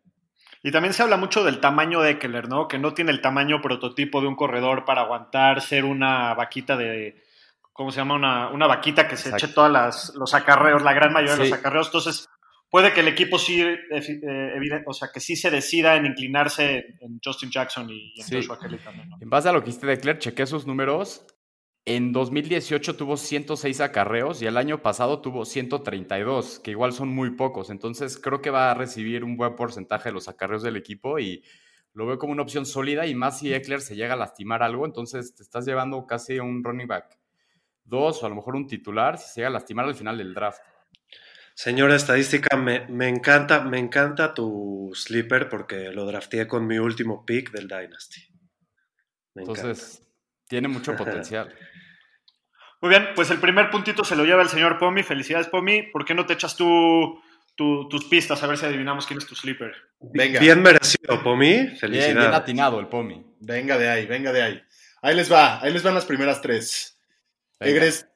Y 0.62 0.72
también 0.72 0.92
se 0.92 1.02
habla 1.02 1.16
mucho 1.16 1.44
del 1.44 1.60
tamaño 1.60 2.00
de 2.00 2.12
Eckler, 2.12 2.48
¿no? 2.48 2.66
Que 2.66 2.78
no 2.78 2.92
tiene 2.92 3.12
el 3.12 3.20
tamaño 3.20 3.60
prototipo 3.62 4.20
de 4.20 4.26
un 4.26 4.34
corredor 4.34 4.84
para 4.84 5.02
aguantar, 5.02 5.60
ser 5.60 5.84
una 5.84 6.34
vaquita 6.34 6.76
de. 6.76 7.22
¿Cómo 7.72 7.92
se 7.92 7.98
llama? 7.98 8.16
Una, 8.16 8.48
una 8.48 8.66
vaquita 8.66 9.06
que 9.06 9.16
se 9.16 9.28
Exacto. 9.28 9.46
eche 9.46 9.54
todas 9.54 9.70
las, 9.70 10.14
los 10.16 10.34
acarreos, 10.34 10.82
la 10.82 10.94
gran 10.94 11.12
mayoría 11.12 11.36
de 11.36 11.50
los 11.50 11.58
acarreos. 11.58 11.86
Entonces, 11.86 12.28
puede 12.70 12.92
que 12.92 13.00
el 13.00 13.08
equipo 13.08 13.38
sí, 13.38 13.60
eh, 13.62 14.52
evidente- 14.56 14.84
o 14.86 14.92
sea, 14.92 15.08
que 15.12 15.20
sí 15.20 15.36
se 15.36 15.50
decida 15.50 15.96
en 15.96 16.06
inclinarse 16.06 16.96
en 17.00 17.20
Justin 17.24 17.50
Jackson 17.50 17.88
y 17.90 18.14
en 18.18 18.24
Sí. 18.26 18.36
Joshua 18.36 18.58
Kelly 18.58 18.78
también, 18.78 19.08
¿no? 19.08 19.16
En 19.20 19.30
base 19.30 19.48
a 19.48 19.52
lo 19.52 19.62
que 19.62 19.70
hiciste 19.70 19.86
de 19.86 19.98
Claire, 19.98 20.18
chequé 20.18 20.46
sus 20.46 20.66
números. 20.66 21.24
En 21.86 22.12
2018 22.12 22.96
tuvo 22.96 23.16
106 23.16 23.80
acarreos 23.80 24.42
y 24.42 24.46
el 24.46 24.58
año 24.58 24.82
pasado 24.82 25.22
tuvo 25.22 25.46
132, 25.46 26.58
que 26.60 26.72
igual 26.72 26.92
son 26.92 27.08
muy 27.08 27.30
pocos. 27.30 27.70
Entonces 27.70 28.18
creo 28.18 28.42
que 28.42 28.50
va 28.50 28.70
a 28.70 28.74
recibir 28.74 29.24
un 29.24 29.36
buen 29.38 29.56
porcentaje 29.56 30.10
de 30.10 30.12
los 30.12 30.28
acarreos 30.28 30.62
del 30.62 30.76
equipo 30.76 31.18
y 31.18 31.42
lo 31.94 32.04
veo 32.06 32.18
como 32.18 32.32
una 32.32 32.42
opción 32.42 32.66
sólida 32.66 33.06
y 33.06 33.14
más 33.14 33.38
si 33.38 33.52
Eckler 33.54 33.80
se 33.80 33.96
llega 33.96 34.12
a 34.12 34.16
lastimar 34.18 34.62
algo, 34.62 34.84
entonces 34.84 35.34
te 35.34 35.42
estás 35.42 35.64
llevando 35.64 36.06
casi 36.06 36.38
un 36.38 36.62
running 36.62 36.86
back 36.86 37.18
dos 37.84 38.22
o 38.22 38.26
a 38.26 38.28
lo 38.28 38.34
mejor 38.34 38.54
un 38.54 38.66
titular 38.66 39.16
si 39.16 39.26
se 39.28 39.40
llega 39.40 39.48
a 39.48 39.52
lastimar 39.52 39.86
al 39.86 39.94
final 39.94 40.18
del 40.18 40.34
draft. 40.34 40.60
Señora 41.60 41.96
estadística, 41.96 42.56
me, 42.56 42.86
me 42.86 43.08
encanta, 43.08 43.62
me 43.62 43.80
encanta 43.80 44.32
tu 44.32 44.92
sleeper 44.94 45.48
porque 45.48 45.90
lo 45.90 46.06
drafteé 46.06 46.46
con 46.46 46.68
mi 46.68 46.78
último 46.78 47.26
pick 47.26 47.50
del 47.50 47.66
Dynasty. 47.66 48.20
Me 49.34 49.42
encanta. 49.42 49.62
Entonces 49.62 50.02
tiene 50.46 50.68
mucho 50.68 50.94
potencial. 50.96 51.52
Muy 52.80 52.90
bien, 52.90 53.08
pues 53.16 53.30
el 53.32 53.38
primer 53.40 53.70
puntito 53.70 54.04
se 54.04 54.14
lo 54.14 54.24
lleva 54.24 54.40
el 54.42 54.48
señor 54.48 54.78
Pomi. 54.78 55.02
Felicidades, 55.02 55.48
Pomi. 55.48 55.82
¿Por 55.90 56.04
qué 56.04 56.14
no 56.14 56.26
te 56.26 56.34
echas 56.34 56.54
tú 56.54 57.20
tu- 57.56 57.88
tus 57.88 58.04
pistas 58.04 58.40
a 58.40 58.46
ver 58.46 58.56
si 58.56 58.64
adivinamos 58.66 59.04
quién 59.04 59.18
es 59.18 59.26
tu 59.26 59.34
sleeper? 59.34 59.74
Venga, 59.98 60.38
Bien 60.38 60.62
merecido, 60.62 61.20
Pomi. 61.24 61.48
Bien, 61.48 61.64
bien 61.66 61.76
Felicidades. 61.76 62.34
atinado 62.36 62.78
el 62.78 62.86
Pomi. 62.86 63.26
venga 63.40 63.76
de 63.76 63.88
ahí, 63.88 64.06
venga 64.06 64.32
de 64.32 64.42
ahí. 64.42 64.62
Ahí 65.02 65.16
les 65.16 65.30
va, 65.32 65.60
ahí 65.60 65.72
les 65.72 65.82
van 65.82 65.94
las 65.94 66.06
primeras 66.06 66.40
tres. 66.40 67.00
Egres- 67.58 68.06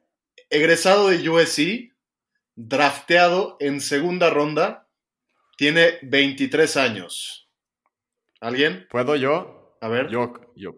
egresado 0.49 1.09
de 1.09 1.29
USC, 1.29 1.92
drafteado 2.69 3.57
en 3.61 3.81
segunda 3.81 4.31
ronda, 4.31 4.89
tiene 5.57 5.99
23 6.03 6.77
años. 6.77 7.49
¿Alguien? 8.41 8.87
¿Puedo 8.91 9.17
yo? 9.17 9.77
A 9.81 9.89
ver. 9.89 10.09
Yo, 10.09 10.33
yo. 10.57 10.73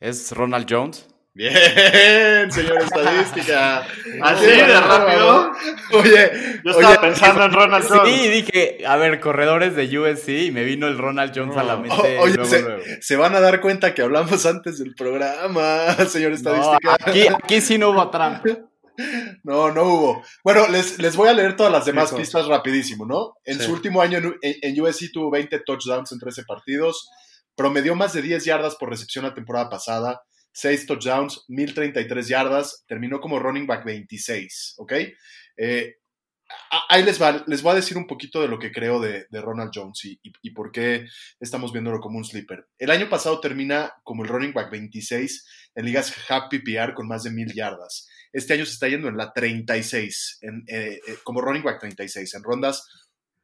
Es 0.00 0.32
Ronald 0.32 0.66
Jones. 0.68 1.08
Bien, 1.36 2.50
señor 2.52 2.80
estadística. 2.82 3.80
¿Así 4.22 4.46
de 4.46 4.80
rápido? 4.80 5.50
Oye, 5.94 6.30
Yo 6.64 6.70
estaba 6.70 6.90
oye, 6.90 6.98
pensando 7.00 7.44
en 7.44 7.52
Ronald 7.52 7.84
Jones. 7.88 8.14
Sí, 8.14 8.28
dije, 8.28 8.86
a 8.86 8.96
ver, 8.96 9.18
corredores 9.18 9.74
de 9.74 9.98
USC 9.98 10.28
y 10.28 10.50
me 10.52 10.62
vino 10.62 10.86
el 10.86 10.96
Ronald 10.96 11.32
Jones 11.34 11.56
a 11.56 11.64
la 11.64 11.76
mente. 11.76 12.18
O- 12.18 12.22
oye, 12.22 12.34
luego, 12.34 12.44
se, 12.48 12.62
luego. 12.62 12.82
se 13.00 13.16
van 13.16 13.34
a 13.34 13.40
dar 13.40 13.60
cuenta 13.60 13.94
que 13.94 14.02
hablamos 14.02 14.46
antes 14.46 14.78
del 14.78 14.94
programa, 14.94 15.92
señor 16.08 16.30
No, 16.30 16.36
estadística. 16.36 16.96
aquí, 17.04 17.26
aquí 17.26 17.60
sí 17.60 17.78
no 17.78 17.90
hubo 17.90 18.08
trampa. 18.10 18.48
No, 19.44 19.72
no 19.72 19.82
hubo. 19.84 20.24
Bueno, 20.42 20.68
les, 20.68 20.98
les 20.98 21.16
voy 21.16 21.28
a 21.28 21.32
leer 21.34 21.56
todas 21.56 21.72
las 21.72 21.84
demás 21.84 22.10
pistas 22.12 22.46
rapidísimo, 22.46 23.04
¿no? 23.06 23.34
En 23.44 23.58
Sí. 23.58 23.66
su 23.66 23.72
último 23.72 24.00
año 24.00 24.18
en, 24.40 24.80
USC 24.80 25.10
tuvo 25.12 25.30
20 25.30 25.58
touchdowns 25.60 26.12
en 26.12 26.18
13 26.18 26.44
partidos, 26.44 27.08
promedió 27.56 27.94
más 27.94 28.12
de 28.12 28.22
10 28.22 28.44
yardas 28.44 28.76
por 28.76 28.90
recepción 28.90 29.24
la 29.24 29.34
temporada 29.34 29.68
pasada, 29.68 30.22
6 30.52 30.86
touchdowns, 30.86 31.44
1033 31.48 32.28
yardas, 32.28 32.84
terminó 32.86 33.20
como 33.20 33.38
running 33.38 33.66
back 33.66 33.84
26, 33.84 34.74
¿ok? 34.78 34.92
Eh, 35.56 35.94
ahí 36.88 37.02
les 37.02 37.20
va, 37.20 37.42
les 37.46 37.62
voy 37.62 37.72
a 37.72 37.76
decir 37.76 37.96
un 37.96 38.06
poquito 38.06 38.40
de 38.40 38.48
lo 38.48 38.58
que 38.58 38.70
creo 38.72 39.00
de, 39.00 39.26
de 39.30 39.40
Ronald 39.40 39.72
Jones 39.74 40.04
y, 40.04 40.12
y- 40.22 40.32
y 40.42 40.50
por 40.50 40.70
qué 40.70 41.06
estamos 41.40 41.72
viéndolo 41.72 42.00
como 42.00 42.18
un 42.18 42.24
sleeper. 42.24 42.66
El 42.78 42.90
año 42.90 43.08
pasado 43.08 43.40
termina 43.40 43.92
como 44.04 44.22
el 44.22 44.28
running 44.28 44.52
back 44.52 44.70
26 44.70 45.46
en 45.74 45.84
ligas 45.86 46.14
Happy 46.28 46.60
PPR 46.60 46.94
con 46.94 47.08
más 47.08 47.24
de 47.24 47.30
1000 47.30 47.52
yardas. 47.52 48.08
Este 48.34 48.52
año 48.52 48.66
se 48.66 48.72
está 48.72 48.88
yendo 48.88 49.08
en 49.08 49.16
la 49.16 49.32
36, 49.32 50.38
en, 50.42 50.64
eh, 50.66 51.00
eh, 51.06 51.16
como 51.22 51.40
running 51.40 51.62
back 51.62 51.78
36, 51.78 52.34
en 52.34 52.42
rondas 52.42 52.84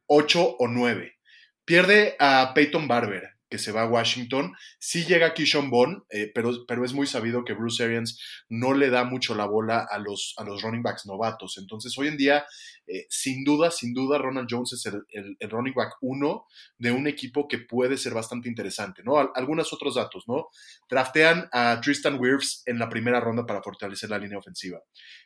8 0.05 0.57
o 0.59 0.67
9. 0.67 1.15
Pierde 1.63 2.17
a 2.19 2.51
Peyton 2.53 2.89
Barber, 2.89 3.29
que 3.49 3.57
se 3.57 3.71
va 3.71 3.83
a 3.83 3.87
Washington. 3.87 4.53
Sí 4.79 5.05
llega 5.05 5.33
Keyshawn 5.33 5.69
Bond, 5.69 6.03
eh, 6.09 6.29
pero, 6.35 6.65
pero 6.67 6.83
es 6.83 6.91
muy 6.91 7.07
sabido 7.07 7.45
que 7.45 7.53
Bruce 7.53 7.81
Arians 7.81 8.19
no 8.49 8.73
le 8.73 8.89
da 8.89 9.05
mucho 9.05 9.33
la 9.33 9.45
bola 9.45 9.87
a 9.89 9.97
los, 9.97 10.33
a 10.37 10.43
los 10.43 10.61
running 10.61 10.83
backs 10.83 11.05
novatos. 11.05 11.57
Entonces, 11.57 11.97
hoy 11.97 12.09
en 12.09 12.17
día, 12.17 12.45
eh, 12.93 13.05
sin 13.09 13.43
duda, 13.43 13.71
sin 13.71 13.93
duda, 13.93 14.17
Ronald 14.17 14.47
Jones 14.49 14.73
es 14.73 14.85
el, 14.87 15.03
el- 15.09 15.49
running 15.49 15.73
back 15.73 15.93
uno 16.01 16.45
de 16.77 16.91
un 16.91 17.07
equipo 17.07 17.47
que 17.47 17.59
puede 17.59 17.97
ser 17.97 18.13
bastante 18.13 18.49
interesante, 18.49 19.01
¿no? 19.03 19.17
Al- 19.19 19.31
algunos 19.35 19.71
otros 19.73 19.95
datos, 19.95 20.25
¿no? 20.27 20.47
Draftean 20.89 21.47
a 21.51 21.79
Tristan 21.81 22.19
Wirfs 22.19 22.63
en 22.65 22.79
la 22.79 22.89
primera 22.89 23.19
ronda 23.19 23.45
para 23.45 23.61
fortalecer 23.63 24.09
la 24.09 24.17
línea 24.19 24.37
ofensiva. 24.39 24.79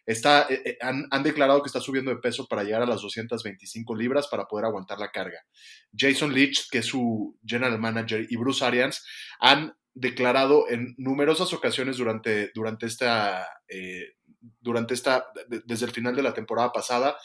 Está, 0.06 0.47
eh, 0.49 0.62
eh, 0.65 0.78
han, 0.82 1.06
han 1.12 1.23
declarado 1.23 1.62
que 1.62 1.67
está 1.67 1.80
subiendo 1.82 2.12
de 2.12 2.17
peso 2.17 2.47
para 2.47 2.63
llegar 2.63 2.82
a 2.82 2.86
las 2.86 3.01
225 3.01 3.95
libras 3.95 4.28
para 4.28 4.45
poder 4.45 4.65
aguantar 4.65 4.99
la 4.99 5.12
carga. 5.12 5.39
Jason 5.97 6.34
Leach, 6.34 6.69
que 6.69 6.80
es 6.80 6.86
su 6.86 7.38
general 7.45 7.80
manager, 7.80 8.25
y 8.30 8.36
Bruce 8.38 8.63
Arians 8.63 9.04
han 9.39 9.73
declarado 9.93 10.69
en 10.69 10.93
numerosas 10.97 11.54
ocasiones 11.54 11.97
durante, 11.97 12.51
durante 12.54 12.86
esta, 12.86 13.47
durante 14.60 14.93
esta, 14.93 15.27
de- 15.47 15.62
desde 15.65 15.86
el 15.86 15.91
final 15.91 16.15
de 16.15 16.23
la 16.23 16.34
temporada 16.34 16.71
pasada, 16.71 17.17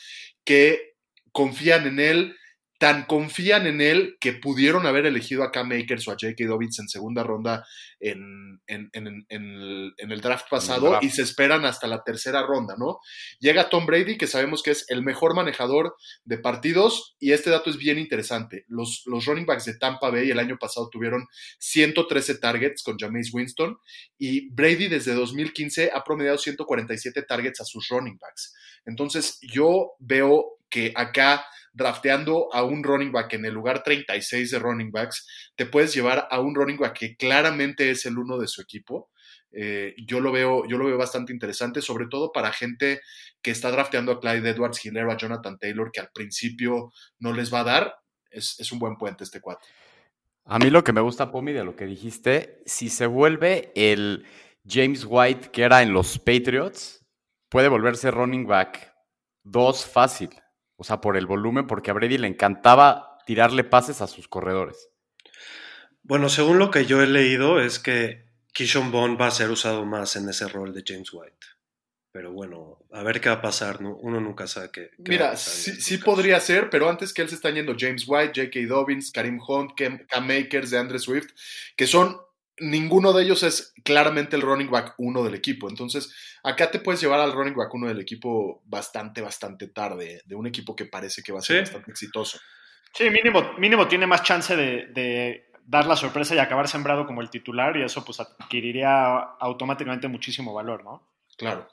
que 0.44 0.94
confían 1.32 1.86
en 1.86 2.00
él, 2.00 2.36
tan 2.80 3.04
confían 3.04 3.66
en 3.66 3.82
él 3.82 4.16
que 4.20 4.32
pudieron 4.32 4.86
haber 4.86 5.04
elegido 5.04 5.42
a 5.44 5.52
Cam 5.52 5.70
Akers 5.70 6.08
o 6.08 6.12
a 6.12 6.16
J.K. 6.18 6.46
Dobbins 6.46 6.78
en 6.78 6.88
segunda 6.88 7.22
ronda 7.22 7.66
en, 8.00 8.58
en- 8.66 8.88
en- 8.94 9.26
en 9.28 9.44
el, 9.52 9.94
en 9.98 10.10
el 10.12 10.20
draft 10.22 10.46
pasado 10.50 10.88
draft. 10.88 11.04
y 11.04 11.10
se 11.10 11.20
esperan 11.20 11.66
hasta 11.66 11.86
la 11.86 12.02
tercera 12.02 12.40
ronda, 12.42 12.76
¿no? 12.78 12.98
Llega 13.38 13.68
Tom 13.68 13.84
Brady, 13.84 14.16
que 14.16 14.26
sabemos 14.26 14.62
que 14.62 14.70
es 14.70 14.86
el 14.88 15.02
mejor 15.02 15.34
manejador 15.34 15.94
de 16.24 16.38
partidos, 16.38 17.16
y 17.20 17.32
este 17.32 17.50
dato 17.50 17.68
es 17.68 17.76
bien 17.76 17.98
interesante. 17.98 18.64
Los, 18.68 19.02
los 19.04 19.26
running 19.26 19.44
backs 19.44 19.66
de 19.66 19.76
Tampa 19.76 20.08
Bay 20.08 20.30
el 20.30 20.38
año 20.38 20.56
pasado 20.58 20.88
tuvieron 20.90 21.26
113 21.58 22.36
targets 22.38 22.82
con 22.82 22.96
Jameis 22.98 23.32
Winston, 23.34 23.76
y 24.16 24.48
Brady 24.54 24.88
desde 24.88 25.12
2015 25.12 25.90
ha 25.94 26.02
promediado 26.02 26.38
147 26.38 27.22
targets 27.24 27.60
a 27.60 27.64
sus 27.66 27.88
running 27.90 28.16
backs. 28.18 28.54
Entonces, 28.86 29.38
yo 29.42 29.92
veo 29.98 30.56
que 30.70 30.92
acá 30.94 31.44
drafteando 31.72 32.48
a 32.52 32.62
un 32.62 32.82
running 32.82 33.12
back 33.12 33.34
en 33.34 33.44
el 33.44 33.54
lugar 33.54 33.82
36 33.82 34.50
de 34.50 34.58
running 34.58 34.90
backs, 34.90 35.26
te 35.56 35.66
puedes 35.66 35.94
llevar 35.94 36.26
a 36.30 36.40
un 36.40 36.54
running 36.54 36.78
back 36.78 36.98
que 36.98 37.16
claramente 37.16 37.90
es 37.90 38.06
el 38.06 38.18
uno 38.18 38.38
de 38.38 38.48
su 38.48 38.60
equipo. 38.60 39.10
Eh, 39.52 39.94
yo, 40.06 40.20
lo 40.20 40.32
veo, 40.32 40.66
yo 40.68 40.78
lo 40.78 40.86
veo 40.86 40.98
bastante 40.98 41.32
interesante, 41.32 41.82
sobre 41.82 42.06
todo 42.06 42.32
para 42.32 42.52
gente 42.52 43.00
que 43.42 43.50
está 43.50 43.70
drafteando 43.70 44.12
a 44.12 44.20
Clyde 44.20 44.50
Edwards, 44.50 44.84
Hiller, 44.84 45.08
a 45.08 45.16
Jonathan 45.16 45.58
Taylor, 45.58 45.90
que 45.92 46.00
al 46.00 46.10
principio 46.12 46.92
no 47.18 47.32
les 47.32 47.52
va 47.52 47.60
a 47.60 47.64
dar. 47.64 47.94
Es, 48.30 48.58
es 48.60 48.70
un 48.70 48.78
buen 48.78 48.96
puente 48.96 49.24
este 49.24 49.40
cuate. 49.40 49.66
A 50.44 50.58
mí 50.58 50.70
lo 50.70 50.84
que 50.84 50.92
me 50.92 51.00
gusta, 51.00 51.30
Pomi, 51.30 51.52
de 51.52 51.64
lo 51.64 51.76
que 51.76 51.86
dijiste, 51.86 52.62
si 52.64 52.88
se 52.88 53.06
vuelve 53.06 53.72
el 53.74 54.24
James 54.66 55.04
White 55.08 55.50
que 55.50 55.62
era 55.62 55.82
en 55.82 55.92
los 55.92 56.18
Patriots, 56.18 57.04
puede 57.48 57.68
volverse 57.68 58.10
running 58.10 58.46
back 58.46 58.94
2 59.44 59.86
fácil. 59.86 60.30
O 60.80 60.84
sea, 60.84 61.02
por 61.02 61.18
el 61.18 61.26
volumen, 61.26 61.66
porque 61.66 61.90
a 61.90 61.94
Brady 61.94 62.16
le 62.16 62.26
encantaba 62.26 63.18
tirarle 63.26 63.64
pases 63.64 64.00
a 64.00 64.06
sus 64.06 64.28
corredores. 64.28 64.88
Bueno, 66.02 66.30
según 66.30 66.58
lo 66.58 66.70
que 66.70 66.86
yo 66.86 67.02
he 67.02 67.06
leído, 67.06 67.60
es 67.60 67.78
que 67.78 68.24
Kishon 68.54 68.90
Bond 68.90 69.20
va 69.20 69.26
a 69.26 69.30
ser 69.30 69.50
usado 69.50 69.84
más 69.84 70.16
en 70.16 70.26
ese 70.30 70.48
rol 70.48 70.72
de 70.72 70.82
James 70.86 71.12
White. 71.12 71.36
Pero 72.12 72.32
bueno, 72.32 72.78
a 72.92 73.02
ver 73.02 73.20
qué 73.20 73.28
va 73.28 73.34
a 73.34 73.42
pasar, 73.42 73.82
¿no? 73.82 73.94
Uno 73.96 74.22
nunca 74.22 74.46
sabe 74.46 74.70
qué. 74.72 74.88
qué 74.88 74.96
va 74.96 75.04
a 75.04 75.10
Mira, 75.10 75.30
pasar 75.32 75.52
sí, 75.52 75.72
sí 75.82 75.98
podría 75.98 76.40
ser, 76.40 76.70
pero 76.70 76.88
antes 76.88 77.12
que 77.12 77.20
él 77.20 77.28
se 77.28 77.34
están 77.34 77.56
yendo 77.56 77.76
James 77.78 78.06
White, 78.08 78.40
J.K. 78.40 78.60
Dobbins, 78.66 79.12
Karim 79.12 79.38
Hunt, 79.46 79.72
Cam, 79.76 80.06
Cam 80.08 80.30
Akers, 80.30 80.70
de 80.70 80.78
Andre 80.78 80.98
Swift, 80.98 81.28
que 81.76 81.86
son, 81.86 82.16
ninguno 82.58 83.12
de 83.12 83.22
ellos 83.24 83.42
es 83.42 83.72
claramente 83.84 84.36
el 84.36 84.42
running 84.42 84.70
back 84.70 84.94
uno 84.98 85.22
del 85.22 85.34
equipo. 85.34 85.68
Entonces, 85.68 86.14
acá 86.42 86.70
te 86.70 86.80
puedes 86.80 87.00
llevar 87.00 87.20
al 87.20 87.32
running 87.32 87.54
back 87.54 87.72
uno 87.74 87.88
del 87.88 88.00
equipo 88.00 88.62
bastante, 88.66 89.22
bastante 89.22 89.68
tarde, 89.68 90.22
de 90.24 90.34
un 90.34 90.46
equipo 90.46 90.76
que 90.76 90.86
parece 90.86 91.22
que 91.22 91.32
va 91.32 91.38
a 91.38 91.42
ser 91.42 91.56
Sí. 91.56 91.60
bastante 91.72 91.90
exitoso. 91.90 92.38
Sí, 92.92 93.08
mínimo, 93.10 93.52
mínimo 93.58 93.86
tiene 93.88 94.06
más 94.06 94.22
chance 94.22 94.56
de, 94.56 94.86
de 94.88 95.50
dar 95.64 95.86
la 95.86 95.94
sorpresa 95.96 96.34
y 96.34 96.38
acabar 96.38 96.66
sembrado 96.66 97.06
como 97.06 97.20
el 97.20 97.30
titular 97.30 97.76
y 97.76 97.82
eso 97.82 98.04
pues 98.04 98.18
adquiriría 98.20 99.16
automáticamente 99.38 100.08
muchísimo 100.08 100.52
valor, 100.52 100.82
¿no? 100.84 101.08
Claro. 101.38 101.68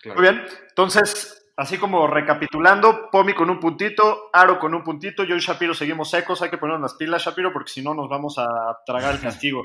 claro. 0.00 0.20
Muy 0.20 0.30
bien, 0.30 0.46
entonces, 0.68 1.50
así 1.56 1.76
como 1.78 2.06
recapitulando, 2.06 3.10
Pomi 3.10 3.34
con 3.34 3.50
un 3.50 3.58
puntito, 3.58 4.30
Aro 4.32 4.58
con 4.60 4.74
un 4.74 4.84
puntito, 4.84 5.24
yo 5.24 5.34
y 5.36 5.40
Shapiro 5.40 5.74
seguimos 5.74 6.10
secos, 6.10 6.40
hay 6.42 6.50
que 6.50 6.58
ponernos 6.58 6.82
las 6.92 6.94
pilas, 6.94 7.24
Shapiro, 7.24 7.52
porque 7.52 7.72
si 7.72 7.82
no 7.82 7.92
nos 7.94 8.08
vamos 8.08 8.38
a 8.38 8.46
tragar 8.86 9.14
el 9.14 9.20
castigo. 9.20 9.64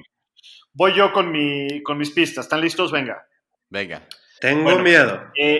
Voy 0.73 0.93
yo 0.93 1.11
con, 1.11 1.31
mi, 1.31 1.81
con 1.83 1.97
mis 1.97 2.11
pistas, 2.11 2.45
¿están 2.45 2.61
listos? 2.61 2.91
Venga. 2.91 3.25
Venga. 3.69 4.07
Tengo 4.39 4.63
Bueno. 4.63 4.83
miedo. 4.83 5.23
Eh, 5.35 5.59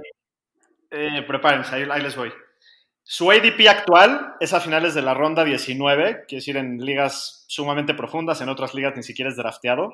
eh, 0.91 1.23
prepárense, 1.27 1.75
ahí, 1.75 1.87
ahí 1.89 2.01
les 2.01 2.15
voy. 2.15 2.31
Su 3.03 3.31
ADP 3.31 3.67
actual 3.69 4.35
es 4.39 4.53
a 4.53 4.59
finales 4.59 4.93
de 4.93 5.01
la 5.01 5.13
ronda 5.13 5.43
19, 5.45 6.25
quiere 6.27 6.39
decir 6.41 6.57
en 6.57 6.77
ligas 6.79 7.45
sumamente 7.47 7.93
profundas, 7.93 8.41
en 8.41 8.49
otras 8.49 8.73
ligas 8.73 8.95
ni 8.95 9.03
siquiera 9.03 9.29
es 9.31 9.37
drafteado. 9.37 9.93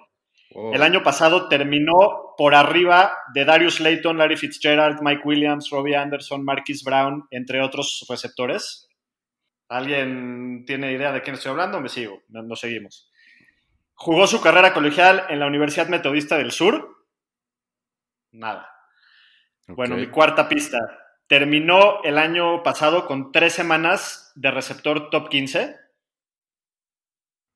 Oh. 0.55 0.73
El 0.73 0.81
año 0.83 1.01
pasado 1.03 1.47
terminó 1.47 2.33
por 2.37 2.53
arriba 2.55 3.15
de 3.33 3.45
Darius 3.45 3.79
Layton, 3.79 4.17
Larry 4.17 4.37
Fitzgerald, 4.37 4.99
Mike 5.01 5.21
Williams, 5.25 5.69
Robbie 5.71 5.95
Anderson, 5.95 6.43
Marquis 6.43 6.83
Brown, 6.83 7.25
entre 7.31 7.61
otros 7.61 8.05
receptores. 8.09 8.87
¿Alguien 9.69 10.65
tiene 10.67 10.91
idea 10.91 11.11
de 11.11 11.21
quién 11.21 11.35
estoy 11.35 11.51
hablando? 11.51 11.79
Me 11.81 11.89
sigo, 11.89 12.21
no- 12.29 12.43
nos 12.43 12.59
seguimos. 12.59 13.09
Jugó 14.03 14.27
su 14.27 14.41
carrera 14.41 14.73
colegial 14.73 15.25
en 15.29 15.39
la 15.39 15.47
Universidad 15.47 15.87
Metodista 15.87 16.37
del 16.37 16.51
Sur. 16.51 17.05
Nada. 18.33 18.69
Bueno, 19.67 19.95
Ok. 19.95 20.01
mi 20.01 20.07
cuarta 20.07 20.49
pista. 20.49 20.77
Terminó 21.25 22.03
el 22.03 22.17
año 22.17 22.63
pasado 22.63 23.05
con 23.05 23.31
tres 23.31 23.53
semanas 23.53 24.33
de 24.35 24.51
receptor 24.51 25.09
top 25.09 25.29
15. 25.29 25.79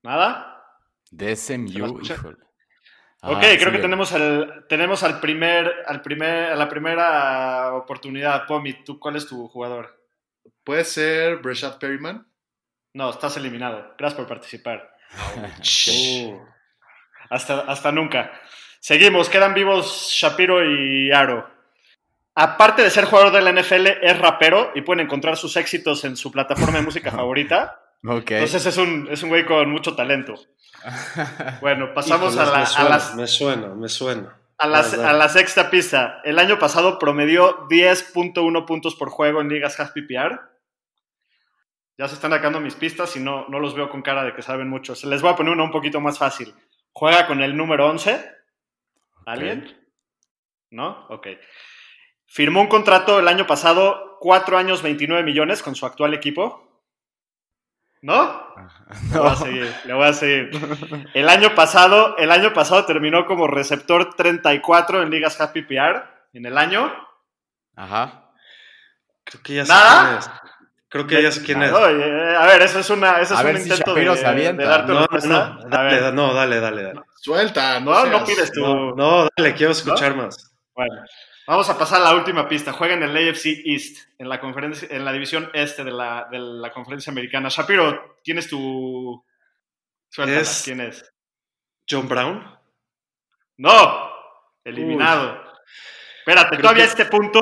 Nada. 0.04 0.64
De 1.12 1.36
¿Se 1.36 1.58
la 1.58 1.66
SMU, 1.66 2.00
híjole. 2.02 2.38
ok, 3.24 3.44
Ah, 3.44 3.56
creo 3.60 3.72
que 3.74 3.80
tenemos, 3.80 4.14
el, 4.14 4.66
tenemos 4.70 5.04
al 5.04 5.20
primer, 5.20 5.84
al 5.86 6.02
primer, 6.02 6.54
a 6.54 6.56
la 6.56 6.70
primera 6.70 7.74
oportunidad. 7.74 8.48
Pomi, 8.48 8.86
¿tú 8.86 9.00
cuál 9.02 9.18
es 9.18 9.28
tu 9.28 9.50
jugador? 9.50 10.02
Puede 10.64 10.86
ser 10.86 11.40
Breshad 11.40 11.78
Perryman. 11.78 12.26
No, 12.94 13.10
estás 13.10 13.36
eliminado. 13.36 13.96
Gracias 13.98 14.18
por 14.18 14.30
participar. 14.30 14.94
Ok. 15.38 16.40
Hasta, 17.30 17.60
hasta 17.62 17.92
nunca. 17.92 18.32
Seguimos, 18.80 19.28
quedan 19.28 19.54
vivos 19.54 20.10
Shapiro 20.14 20.64
y 20.64 21.12
Aro. 21.12 21.46
Aparte 22.36 22.84
de 22.84 22.90
ser 22.90 23.04
jugador 23.04 23.34
de 23.34 23.42
la 23.42 23.52
NFL, 23.52 23.88
es 24.02 24.18
rapero 24.18 24.72
y 24.76 24.82
pueden 24.82 25.04
encontrar 25.06 25.36
sus 25.36 25.58
éxitos 25.58 26.06
en 26.06 26.16
su 26.16 26.32
plataforma 26.32 26.78
de 26.78 26.84
música 26.86 27.12
favorita. 27.18 27.82
Entonces 28.36 28.66
es 28.66 28.78
un, 28.78 29.10
es 29.12 29.24
un 29.24 29.30
güey 29.30 29.46
con 29.46 29.70
mucho 29.70 29.94
talento. 29.96 30.36
Bueno, 31.60 31.94
pasamos 31.94 32.34
Híjoles, 32.34 32.48
a, 32.48 32.52
la, 32.52 32.60
me 32.60 32.86
a 32.88 32.90
las- 32.90 33.16
Me 33.16 33.28
suena, 33.28 33.68
me 33.76 33.90
suena. 33.90 34.38
a 34.60 34.68
la- 34.68 34.80
a 35.10 35.14
la 35.14 35.28
sexta 35.28 35.70
pista. 35.70 36.22
El 36.24 36.40
año 36.40 36.60
pasado 36.60 36.98
promedió 37.00 37.68
10.1 37.68 38.66
puntos 38.66 38.96
por 38.96 39.10
juego 39.10 39.42
en 39.42 39.50
ligas 39.50 39.78
half 39.80 39.92
PPR. 39.92 40.40
Ya 41.98 42.08
se 42.08 42.14
están 42.14 42.32
sacando 42.32 42.60
mis 42.60 42.76
pistas 42.76 43.16
y 43.16 43.20
no, 43.20 43.48
no 43.50 43.60
los 43.60 43.74
veo 43.74 43.90
con 43.90 44.04
cara 44.04 44.24
de 44.24 44.34
que 44.34 44.44
saben 44.44 44.70
mucho. 44.70 44.96
Se 44.96 45.08
les 45.08 45.22
voy 45.22 45.32
a 45.32 45.36
poner 45.36 45.54
una 45.54 45.64
un 45.64 45.72
poquito 45.72 46.00
más 46.00 46.20
fácil. 46.20 46.54
Juega 46.94 47.26
con 47.26 47.42
el 47.42 47.58
número 47.58 47.88
11. 47.88 48.24
¿Alguien? 49.26 49.90
¿No? 50.70 51.08
Ok. 51.10 51.28
Firmó 52.28 52.62
un 52.62 52.68
contrato 52.68 53.20
el 53.20 53.28
año 53.28 53.48
pasado, 53.48 54.18
4 54.20 54.58
años, 54.58 54.84
29 54.84 55.24
millones 55.24 55.64
con 55.64 55.76
su 55.76 55.86
actual 55.86 56.14
equipo. 56.14 56.68
¿No? 58.02 58.54
Le 59.12 59.20
voy 59.20 59.30
a 59.30 59.36
seguir, 59.36 59.76
le 59.86 59.94
voy 59.94 60.08
a 60.08 60.14
seguir. 60.14 60.52
El 61.14 61.30
año 61.30 61.56
pasado, 61.56 62.16
el 62.18 62.32
año 62.32 62.54
pasado 62.54 62.86
terminó 62.86 63.26
como 63.26 63.48
receptor 63.48 64.14
34 64.14 65.02
en 65.02 65.10
ligas 65.10 65.42
Happy 65.42 65.64
PR 65.64 66.04
en 66.34 66.46
el 66.46 66.58
año. 66.58 66.94
Ajá. 67.76 68.32
Creo 69.24 69.44
que 69.44 69.56
ya 69.56 69.64
¿Nada? 69.64 70.20
Creo 70.90 71.06
que 71.06 71.22
ya 71.22 71.32
sé 71.32 71.44
quién 71.44 71.62
es. 71.64 71.72
No, 71.72 71.86
eh, 71.90 72.36
a 72.38 72.46
ver, 72.46 72.62
eso 72.62 72.80
es 72.80 72.90
una, 72.90 73.20
eso 73.20 73.34
es 73.34 73.40
A 73.40 73.44
un 73.44 73.48
ver 73.48 73.58
intento 73.62 73.92
Shapiro 73.92 74.16
de, 74.16 74.54
de 74.54 74.66
darte 74.66 74.94
No, 74.94 75.06
una 75.12 75.20
no, 75.60 75.70
dale, 75.70 76.00
da- 76.00 76.12
no, 76.12 76.34
dale, 76.34 76.60
dale, 76.62 76.84
dale. 76.84 77.02
Suelta, 77.16 77.80
no, 77.82 78.06
no, 78.06 78.20
no 78.20 78.26
pides 78.26 78.52
tu. 78.54 78.62
No, 78.62 78.96
no, 78.96 79.28
dale, 79.36 79.54
quiero 79.54 79.74
escuchar 79.74 80.16
más. 80.16 80.54
Bueno, 80.74 80.94
vamos 81.46 81.70
a 81.70 81.78
pasar 81.78 82.00
a 82.02 82.06
la 82.06 82.16
última 82.16 82.48
pista. 82.48 82.72
Juega 82.72 82.94
en 82.94 83.04
el 83.04 83.16
AFC 83.30 83.48
East, 83.66 83.98
en 84.18 84.30
la 84.30 84.40
conferencia, 84.40 84.88
en 84.90 85.04
la 85.04 85.12
división 85.12 85.50
este 85.54 85.84
de 85.84 85.92
la, 85.92 86.28
de 86.32 86.40
la 86.40 86.72
conferencia 86.72 87.12
americana. 87.12 87.50
Shapiro, 87.50 88.20
¿quién 88.24 88.38
es 88.38 88.48
tu. 88.50 89.22
Suéltala, 90.10 90.40
Es- 90.40 90.62
¿quién 90.64 90.80
es? 90.80 91.14
John 91.90 92.08
Brown. 92.08 92.58
¡No! 93.58 94.10
Eliminado. 94.64 95.42
Espérate, 96.20 96.50
Creo 96.50 96.62
todavía 96.62 96.84
que- 96.84 96.90
este 96.90 97.06
punto, 97.06 97.40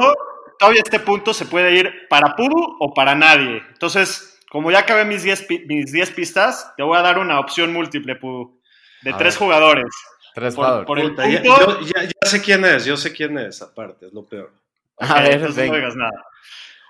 todavía 0.59 0.81
este 0.83 0.99
punto 0.99 1.33
se 1.33 1.45
puede 1.45 1.73
ir 1.75 2.07
para 2.09 2.35
Pudu 2.35 2.77
o 2.79 2.93
para 2.93 3.15
nadie. 3.15 3.61
Entonces, 3.69 4.39
como 4.49 4.71
ya 4.71 4.79
acabé 4.79 5.05
mis 5.05 5.23
10 5.23 5.41
pi- 5.43 5.65
mis 5.67 5.91
10 5.91 6.11
pistas, 6.11 6.73
te 6.77 6.83
voy 6.83 6.97
a 6.97 7.01
dar 7.01 7.19
una 7.19 7.39
opción 7.39 7.73
múltiple, 7.73 8.15
Pudu, 8.15 8.59
de 9.01 9.11
A 9.11 9.17
tres 9.17 9.33
ver. 9.35 9.39
jugadores. 9.39 9.85
Tres 10.33 10.53
Por, 10.55 10.65
jugadores. 10.65 10.87
por 10.87 10.99
el 10.99 11.15
ya, 11.15 11.41
punto, 11.43 11.79
yo- 11.81 11.87
ya- 11.87 12.03
ya 12.03 12.29
sé 12.29 12.41
quién 12.41 12.65
es, 12.65 12.85
yo 12.85 12.97
sé 12.97 13.13
quién 13.13 13.37
es, 13.37 13.61
aparte, 13.61 14.07
es 14.07 14.13
lo 14.13 14.25
peor. 14.25 14.51
A 14.99 15.13
Ok, 15.13 15.19
ver, 15.23 15.31
entonces 15.33 15.67
no 15.69 15.75
digas 15.75 15.95
nada. 15.95 16.23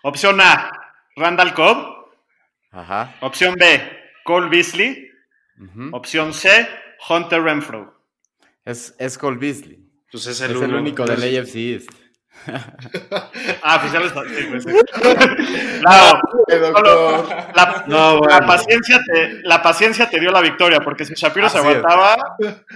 Opción 0.03 0.39
A, 0.41 0.71
Randall 1.15 1.53
Cobb. 1.53 2.05
Ajá. 2.71 3.15
Opción 3.21 3.55
B, 3.55 3.81
Cole 4.23 4.49
Beasley. 4.49 5.09
ujú. 5.59 5.95
Opción 5.95 6.33
C, 6.33 6.67
Hunter 7.09 7.41
Renfro. 7.41 7.95
Es, 8.65 8.95
es 8.99 9.17
Cole 9.17 9.37
Beasley. 9.37 9.79
Pues 10.11 10.27
es 10.27 10.41
Es 10.41 10.49
el, 10.49 10.73
único 10.73 11.05
del 11.05 11.21
AFC 11.39 11.55
East. 11.73 11.89
Ah, 13.63 13.79
pues 13.81 13.91
ya 13.91 13.99
lo 13.99 14.05
está. 14.07 14.21
sí, 14.23 14.47
pues 14.49 14.63
sí. 14.63 14.69
Claro, 15.81 16.19
doctor. 16.47 17.27
la, 17.55 17.83
No, 17.87 18.13
la 18.13 18.17
bueno. 18.19 18.47
paciencia 18.47 18.99
te, 19.11 19.41
la 19.43 19.61
paciencia 19.61 20.09
te 20.09 20.19
dio 20.19 20.31
la 20.31 20.41
victoria, 20.41 20.79
porque 20.79 21.05
si 21.05 21.13
Shapiro 21.15 21.49
se 21.49 21.57
es. 21.59 21.63
aguantaba, 21.63 22.17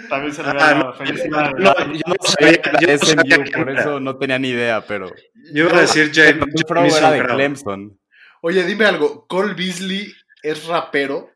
también 0.09 0.33
se 0.33 0.43
le 0.43 0.49
había 0.49 0.65
Ah, 0.65 0.73
dado 0.73 0.83
no, 0.85 0.93
felicidades. 0.93 1.53
no, 1.57 1.73
Yo 1.93 2.01
no 2.07 2.15
sabía- 2.23 2.61
yo 2.79 3.37
no 3.37 3.43
por 3.57 3.69
era. 3.69 3.81
eso 3.81 3.99
no 3.99 4.17
tenía 4.17 4.39
ni 4.39 4.49
idea, 4.49 4.81
pero. 4.81 5.11
Yo 5.53 5.65
iba 5.67 5.77
a 5.77 5.81
decir 5.81 6.11
James, 6.13 6.45
Renfro 6.67 6.85
era 6.97 7.11
de. 7.11 7.23
Clemson. 7.25 7.99
Oye, 8.41 8.63
dime 8.63 8.85
algo. 8.85 9.25
¿Cole 9.27 9.53
Beasley 9.53 10.13
es 10.43 10.65
rapero? 10.65 11.29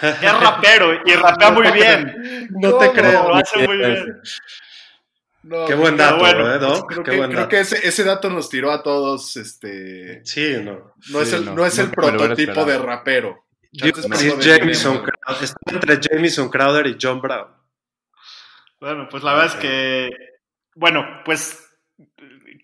Es 0.00 0.40
rapero 0.40 0.92
y 1.04 1.12
rapea 1.14 1.50
muy 1.50 1.70
bien. 1.72 2.48
No 2.60 2.74
te 2.78 2.90
creo. 2.92 3.28
Lo 3.28 3.34
hace 3.36 3.66
muy 3.66 3.76
bien. 3.78 4.20
No, 5.44 5.66
Qué 5.66 5.74
buen 5.74 5.96
dato, 5.98 6.18
bueno, 6.20 6.54
¿eh, 6.54 6.58
Doc? 6.58 6.88
Creo 6.88 7.04
Qué 7.04 7.10
que, 7.10 7.16
buen 7.18 7.30
creo 7.30 7.40
dato. 7.42 7.50
que 7.50 7.60
ese, 7.60 7.86
ese 7.86 8.02
dato 8.02 8.30
nos 8.30 8.48
tiró 8.48 8.72
a 8.72 8.82
todos. 8.82 9.36
Este, 9.36 10.24
Sí, 10.24 10.56
no. 10.62 10.94
no, 11.10 11.20
es 11.20 11.32
el, 11.34 11.44
no, 11.44 11.54
no, 11.54 11.66
es 11.66 11.78
el 11.78 11.90
prototipo 11.90 12.64
de 12.64 12.78
rapero. 12.78 13.44
Yo 13.70 13.88
Gremio. 13.92 14.36
Crowder. 14.38 15.10
Está 15.42 15.56
entre 15.72 15.98
Jamison 16.00 16.48
Crowder 16.48 16.86
y 16.86 16.96
John 17.00 17.20
Brown. 17.20 17.48
Bueno, 18.80 19.06
pues 19.10 19.22
la 19.22 19.32
verdad 19.34 19.54
es 19.54 19.60
que, 19.60 20.10
bueno, 20.76 21.04
pues, 21.24 21.62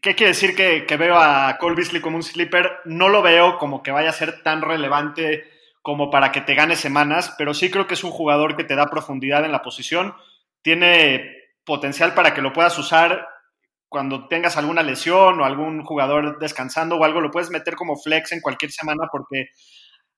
¿qué 0.00 0.14
quiere 0.14 0.28
decir 0.28 0.54
que, 0.54 0.86
que 0.86 0.96
veo 0.96 1.16
a 1.16 1.56
Cole 1.58 1.76
Beasley 1.76 2.00
como 2.00 2.16
un 2.16 2.22
sleeper? 2.22 2.78
No 2.84 3.08
lo 3.08 3.22
veo 3.22 3.58
como 3.58 3.82
que 3.82 3.90
vaya 3.90 4.10
a 4.10 4.14
ser 4.14 4.42
tan 4.42 4.62
relevante 4.62 5.50
como 5.82 6.10
para 6.10 6.30
que 6.30 6.42
te 6.42 6.54
gane 6.54 6.76
semanas, 6.76 7.34
pero 7.36 7.54
sí 7.54 7.70
creo 7.70 7.86
que 7.86 7.94
es 7.94 8.04
un 8.04 8.10
jugador 8.10 8.56
que 8.56 8.64
te 8.64 8.76
da 8.76 8.86
profundidad 8.90 9.44
en 9.44 9.52
la 9.52 9.62
posición, 9.62 10.14
tiene 10.62 11.39
potencial 11.64 12.14
para 12.14 12.34
que 12.34 12.42
lo 12.42 12.52
puedas 12.52 12.78
usar 12.78 13.26
cuando 13.88 14.28
tengas 14.28 14.56
alguna 14.56 14.82
lesión 14.82 15.40
o 15.40 15.44
algún 15.44 15.82
jugador 15.84 16.38
descansando 16.38 16.96
o 16.96 17.04
algo, 17.04 17.20
lo 17.20 17.30
puedes 17.30 17.50
meter 17.50 17.74
como 17.74 17.96
flex 17.96 18.32
en 18.32 18.40
cualquier 18.40 18.70
semana 18.72 19.08
porque 19.10 19.46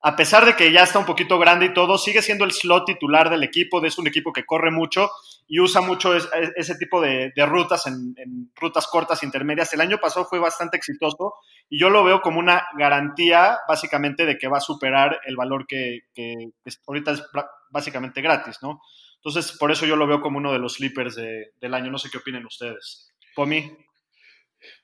a 0.05 0.17
pesar 0.17 0.45
de 0.45 0.57
que 0.57 0.73
ya 0.73 0.83
está 0.83 0.99
un 0.99 1.07
poquito 1.07 1.39
grande 1.39 1.67
y 1.67 1.75
todo, 1.75 1.97
sigue 1.97 2.23
siendo 2.23 2.45
el 2.45 2.51
slot 2.51 2.87
titular 2.87 3.31
del 3.31 3.45
equipo, 3.45 3.85
es 3.85 3.99
un 3.99 4.09
equipo 4.09 4.33
que 4.33 4.45
corre 4.45 4.73
mucho 4.73 5.09
y 5.47 5.61
usa 5.61 5.81
mucho 5.81 6.17
es- 6.17 6.29
es- 6.35 6.53
ese 6.57 6.75
tipo 6.75 7.01
de, 7.01 7.33
rutas 7.47 7.87
en, 7.87 8.13
en 8.17 8.51
rutas 8.57 8.89
cortas 8.89 9.23
intermedias. 9.23 9.73
El 9.75 9.81
año 9.81 9.99
pasado 9.99 10.27
fue 10.27 10.41
bastante 10.41 10.77
exitoso 10.77 11.35
y 11.71 11.79
yo 11.79 11.89
lo 11.89 12.03
veo 12.03 12.21
como 12.21 12.41
una 12.41 12.67
garantía 12.77 13.59
básicamente 13.69 14.27
de 14.27 14.39
que 14.39 14.49
va 14.49 14.59
a 14.59 14.61
superar 14.61 15.21
el 15.25 15.37
valor 15.37 15.67
que, 15.69 16.01
que- 16.15 16.51
ahorita 16.89 17.13
es 17.13 17.23
básicamente 17.71 18.21
gratis, 18.23 18.59
¿no? 18.61 18.81
Entonces, 19.25 19.57
por 19.57 19.71
eso 19.71 19.87
yo 19.87 19.95
lo 19.97 20.07
veo 20.07 20.21
como 20.21 20.39
uno 20.39 20.53
de 20.53 20.59
los 20.59 20.75
sleepers 20.75 21.15
de- 21.15 21.53
del 21.61 21.75
año. 21.75 21.91
No 21.91 21.99
sé 21.99 22.11
qué 22.11 22.19
opinen 22.19 22.45
ustedes. 22.45 23.09
Pomi. 23.35 23.71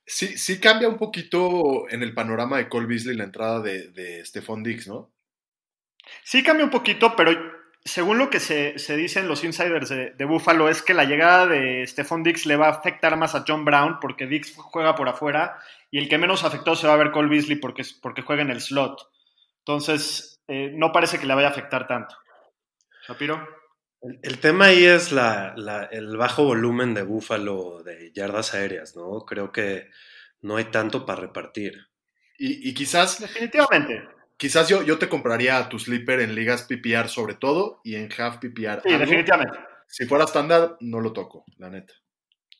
Sí, 0.06 0.38
sí 0.38 0.58
cambia 0.60 0.88
un 0.88 0.96
poquito 0.96 1.88
en 1.90 2.02
el 2.02 2.14
panorama 2.14 2.56
de 2.56 2.68
Cole 2.68 2.86
Beasley 2.86 3.16
la 3.16 3.24
entrada 3.24 3.60
de, 3.60 3.88
de 3.90 4.24
Stephon 4.24 4.62
Diggs, 4.62 4.88
¿no? 4.88 5.12
Sí 6.24 6.42
cambia 6.42 6.64
un 6.64 6.70
poquito, 6.70 7.14
pero 7.16 7.32
según 7.84 8.18
lo 8.18 8.30
que 8.30 8.40
se, 8.40 8.78
se 8.78 8.96
dicen 8.96 9.28
los 9.28 9.44
insiders 9.44 9.88
de, 9.88 10.10
de 10.10 10.24
Buffalo 10.24 10.68
es 10.68 10.82
que 10.82 10.94
la 10.94 11.04
llegada 11.04 11.46
de 11.46 11.86
Stephon 11.86 12.22
Dix 12.22 12.46
le 12.46 12.56
va 12.56 12.66
a 12.66 12.70
afectar 12.70 13.16
más 13.16 13.34
a 13.34 13.44
John 13.46 13.64
Brown 13.64 13.98
porque 14.00 14.26
Dix 14.26 14.54
juega 14.56 14.94
por 14.94 15.08
afuera 15.08 15.58
y 15.90 15.98
el 15.98 16.08
que 16.08 16.18
menos 16.18 16.44
afectado 16.44 16.76
se 16.76 16.86
va 16.86 16.94
a 16.94 16.98
ver 16.98 17.10
Cole 17.12 17.28
Beasley 17.28 17.56
porque, 17.56 17.82
porque 18.02 18.22
juega 18.22 18.42
en 18.42 18.50
el 18.50 18.60
slot. 18.60 19.00
Entonces, 19.60 20.40
eh, 20.48 20.70
no 20.74 20.92
parece 20.92 21.18
que 21.18 21.26
le 21.26 21.34
vaya 21.34 21.48
a 21.48 21.50
afectar 21.50 21.86
tanto. 21.86 22.14
Shapiro. 23.06 23.46
El, 24.00 24.20
el 24.22 24.38
tema 24.38 24.66
ahí 24.66 24.84
es 24.84 25.12
la, 25.12 25.54
la- 25.56 25.84
el 25.90 26.16
bajo 26.16 26.44
volumen 26.44 26.94
de 26.94 27.02
Búfalo 27.02 27.82
de 27.82 28.12
yardas 28.12 28.54
aéreas, 28.54 28.94
¿no? 28.96 29.24
Creo 29.26 29.50
que 29.52 29.88
no 30.40 30.56
hay 30.56 30.64
tanto 30.66 31.04
para 31.04 31.20
repartir. 31.22 31.88
Y, 32.38 32.68
y 32.68 32.74
quizás, 32.74 33.20
Definitivamente. 33.20 34.02
quizás 34.36 34.68
yo, 34.68 34.82
yo 34.82 34.98
te 34.98 35.08
compraría 35.08 35.58
a 35.58 35.68
tu 35.68 35.78
sleeper 35.78 36.20
en 36.20 36.34
ligas 36.36 36.62
PPR 36.62 37.08
sobre 37.08 37.34
todo 37.34 37.80
y 37.82 37.96
en 37.96 38.08
half 38.16 38.36
PPR. 38.38 38.82
Sí, 38.82 38.88
algo. 38.92 38.98
definitivamente. 39.00 39.58
Si 39.88 40.06
fuera 40.06 40.24
estándar, 40.24 40.76
no 40.80 41.00
lo 41.00 41.12
toco, 41.12 41.44
la 41.56 41.70
neta. 41.70 41.94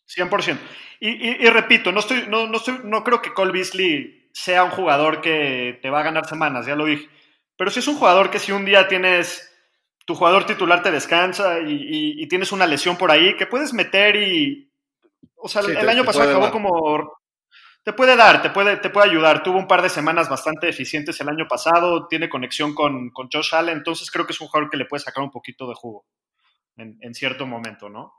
100%. 0.07 0.59
Y, 1.01 1.11
y- 1.11 1.37
y 1.46 1.51
repito, 1.51 1.92
no, 1.92 2.01
estoy, 2.01 2.24
no, 2.29 2.46
no, 2.48 2.57
estoy- 2.57 2.81
no 2.85 3.05
creo 3.05 3.20
que 3.22 3.35
Cole 3.35 3.53
Beasley 3.53 4.31
sea 4.33 4.64
un 4.64 4.70
jugador 4.70 5.20
que 5.20 5.79
te 5.83 5.90
va 5.90 6.01
a 6.01 6.05
ganar 6.05 6.27
semanas, 6.27 6.66
ya 6.66 6.74
lo 6.74 6.87
dije. 6.87 7.09
Pero 7.57 7.70
sí 7.70 7.81
es 7.81 7.88
un 7.88 7.96
jugador 7.96 8.31
que 8.31 8.38
si 8.38 8.51
un 8.53 8.64
día 8.64 8.88
tienes, 8.88 9.47
tu 10.08 10.14
jugador 10.14 10.46
titular 10.46 10.82
te 10.82 10.90
descansa 10.90 11.60
y, 11.60 11.70
y- 11.70 12.22
y 12.22 12.28
tienes 12.28 12.50
una 12.50 12.66
lesión 12.66 12.96
por 12.96 13.10
ahí, 13.10 13.36
que 13.36 13.44
puedes 13.46 13.74
meter 13.74 14.16
y... 14.16 14.72
O 15.36 15.48
sea, 15.48 15.60
Sí, 15.60 15.70
el, 15.70 15.76
te- 15.80 15.90
año 15.90 16.00
te 16.00 16.06
pasado 16.06 16.30
acabó 16.30 16.44
dar. 16.44 16.52
como... 16.52 17.12
Te 17.84 17.92
puede 17.92 18.16
dar, 18.16 18.40
te 18.40 18.48
puede, 18.48 18.78
te 18.78 18.88
puede 18.88 19.10
ayudar. 19.10 19.42
Tuvo 19.42 19.58
un 19.58 19.66
par 19.68 19.82
de 19.82 19.90
semanas 19.90 20.30
bastante 20.30 20.66
eficientes 20.66 21.20
el 21.20 21.28
año 21.28 21.46
pasado, 21.46 22.06
tiene 22.08 22.30
conexión 22.30 22.74
con, 22.74 23.10
con 23.10 23.28
Josh 23.30 23.54
Allen, 23.54 23.76
entonces 23.76 24.10
creo 24.10 24.24
que 24.26 24.32
es 24.32 24.40
un 24.40 24.48
jugador 24.48 24.70
que 24.70 24.78
le 24.78 24.86
puede 24.86 25.02
sacar 25.04 25.22
un 25.22 25.30
poquito 25.30 25.68
de 25.68 25.74
jugo 25.74 26.06
en, 26.78 26.96
en 27.02 27.12
cierto 27.14 27.46
momento, 27.46 27.90
¿no? 27.90 28.14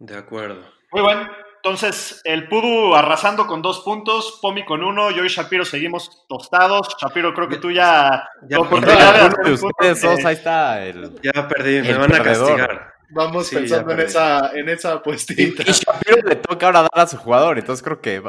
De 0.00 0.16
acuerdo. 0.16 0.64
Muy 0.90 1.02
bueno. 1.02 1.30
Entonces, 1.62 2.20
el 2.24 2.48
Pudu 2.48 2.94
arrasando 2.94 3.46
con 3.46 3.62
dos 3.62 3.80
puntos, 3.80 4.38
Pomi 4.40 4.64
con 4.64 4.82
uno, 4.84 5.10
yo 5.10 5.24
y 5.24 5.28
Shapiro 5.28 5.64
seguimos 5.64 6.24
tostados. 6.28 6.88
Shapiro, 7.00 7.34
creo 7.34 7.48
que 7.48 7.56
tú 7.56 7.70
ya... 7.70 8.28
Ya 8.48 8.58
de 8.58 9.52
ustedes 9.52 10.00
dos, 10.02 10.18
eh, 10.20 10.22
ahí 10.26 10.34
está 10.34 10.84
el. 10.84 11.20
Ya 11.22 11.48
perdí, 11.48 11.82
me 11.82 11.90
El 11.90 11.98
van 11.98 12.12
a 12.14 12.16
perdedor. 12.18 12.46
castigar. 12.56 12.94
Vamos 13.10 13.46
Sí, 13.46 13.54
ya 13.56 13.60
pensando 13.60 13.92
en 13.92 14.00
esa, 14.00 14.50
en 14.54 14.68
esa 14.68 14.88
Y, 14.90 14.92
apuestita. 14.96 15.62
y 15.62 15.72
Shapiro 15.72 16.28
le 16.28 16.36
toca 16.36 16.66
ahora 16.66 16.82
dar 16.82 16.90
a 17.04 17.06
su 17.06 17.16
jugador, 17.16 17.58
entonces 17.58 17.82
creo 17.82 18.00
que 18.00 18.22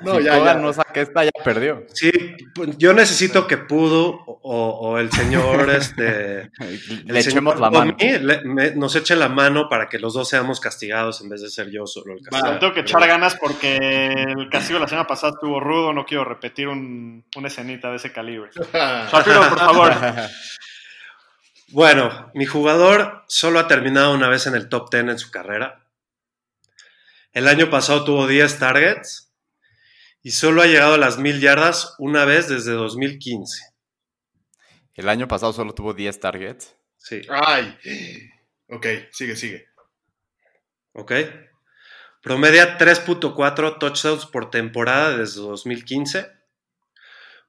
No, 0.00 0.16
si 0.18 0.24
ya, 0.24 0.36
Kogan 0.38 0.56
ya. 0.56 0.62
no 0.62 0.72
saca 0.72 1.00
esta, 1.00 1.24
ya 1.24 1.30
perdió. 1.44 1.84
Sí, 1.92 2.10
pues, 2.54 2.76
yo 2.76 2.92
necesito 2.92 3.46
que 3.46 3.56
Pudo 3.56 4.10
o, 4.26 4.40
o 4.70 4.98
el 4.98 5.12
señor 5.12 5.70
este 5.70 6.40
el 6.60 6.80
Le 7.06 7.22
señor 7.22 7.38
echemos 7.54 7.60
la 7.60 7.70
mano. 7.70 7.96
Le- 7.98 8.40
me- 8.42 8.74
nos 8.74 8.96
eche 8.96 9.14
la 9.14 9.28
mano 9.28 9.68
para 9.68 9.88
que 9.88 9.98
los 10.00 10.14
dos 10.14 10.28
seamos 10.28 10.58
castigados 10.58 11.20
en 11.20 11.28
vez 11.28 11.40
de 11.42 11.50
ser 11.50 11.70
yo 11.70 11.86
solo 11.86 12.14
el 12.14 12.22
castigado. 12.24 12.58
tengo 12.58 12.74
que 12.74 12.80
echar 12.80 13.06
ganas 13.06 13.36
porque 13.36 13.76
el 13.76 14.48
castigo 14.50 14.78
de 14.78 14.84
la 14.84 14.88
semana 14.88 15.06
pasada 15.06 15.34
estuvo 15.34 15.60
rudo, 15.60 15.92
no 15.92 16.04
quiero 16.04 16.24
repetir 16.24 16.66
un, 16.66 17.24
una 17.36 17.46
escenita 17.48 17.90
de 17.90 17.96
ese 17.96 18.10
calibre. 18.12 18.50
Shapiro, 18.72 19.48
por 19.50 19.58
favor. 19.58 19.92
Bueno, 21.68 22.30
mi 22.34 22.44
jugador 22.44 23.24
solo 23.28 23.58
ha 23.58 23.66
terminado 23.66 24.12
una 24.12 24.28
vez 24.28 24.46
en 24.46 24.54
el 24.54 24.68
top 24.68 24.90
10 24.90 25.04
en 25.08 25.18
su 25.18 25.30
carrera. 25.30 25.86
El 27.32 27.48
año 27.48 27.70
pasado 27.70 28.04
tuvo 28.04 28.26
10 28.26 28.58
targets 28.58 29.31
y 30.22 30.30
solo 30.32 30.62
ha 30.62 30.66
llegado 30.66 30.94
a 30.94 30.98
las 30.98 31.18
1000 31.18 31.40
yardas 31.40 31.94
una 31.98 32.24
vez 32.24 32.48
desde 32.48 32.72
2015. 32.72 33.62
El 34.94 35.08
año 35.08 35.26
pasado 35.28 35.52
solo 35.52 35.74
tuvo 35.74 35.94
10 35.94 36.20
targets. 36.20 36.74
Sí, 36.98 37.22
Ay. 37.28 37.76
Ok, 38.68 38.86
sigue, 39.10 39.36
sigue. 39.36 39.66
¿ok? 40.92 41.12
Promedia 42.22 42.78
3.4 42.78 43.78
touchdowns 43.78 44.26
por 44.26 44.50
temporada 44.50 45.16
desde 45.16 45.40
2015. 45.40 46.30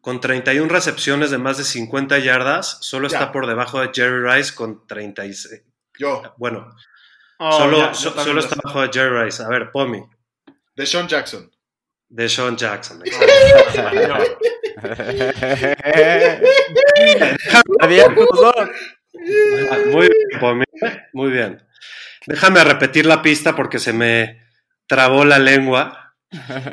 Con 0.01 0.19
31 0.19 0.67
recepciones 0.67 1.31
de 1.31 1.38
más 1.38 1.57
de 1.57 1.63
50 1.63 2.17
yardas, 2.19 2.79
solo 2.81 3.07
Ya. 3.07 3.19
está 3.19 3.31
por 3.31 3.47
debajo 3.47 3.79
de 3.79 3.91
Jerry 3.93 4.27
Rice 4.29 4.53
con 4.55 4.86
36. 4.88 5.62
Yo, 5.97 6.33
Bueno, 6.38 6.75
Oh, 7.39 7.51
solo, 7.57 7.77
ya, 7.79 7.91
yo 7.93 8.12
solo 8.12 8.39
está 8.39 8.55
sé. 8.55 8.62
bajo 8.63 8.81
de 8.81 8.89
Jerry 8.91 9.23
Rice. 9.25 9.43
A 9.43 9.47
ver, 9.49 9.71
Pomi, 9.71 10.01
de 10.75 10.86
Sean 10.86 11.07
Jackson. 11.07 11.49
De 12.13 12.30
Sean 12.30 12.56
Jackson. 12.56 12.99
Muy 19.91 20.08
bien, 20.08 20.39
Pomi, 20.39 20.63
muy 21.13 21.32
bien. 21.32 21.65
Déjame 22.28 22.63
repetir 22.63 23.06
la 23.06 23.21
pista 23.21 23.56
porque 23.56 23.80
se 23.80 23.93
me 23.93 24.41
trabó 24.88 25.26
la 25.26 25.39
lengua. 25.39 26.15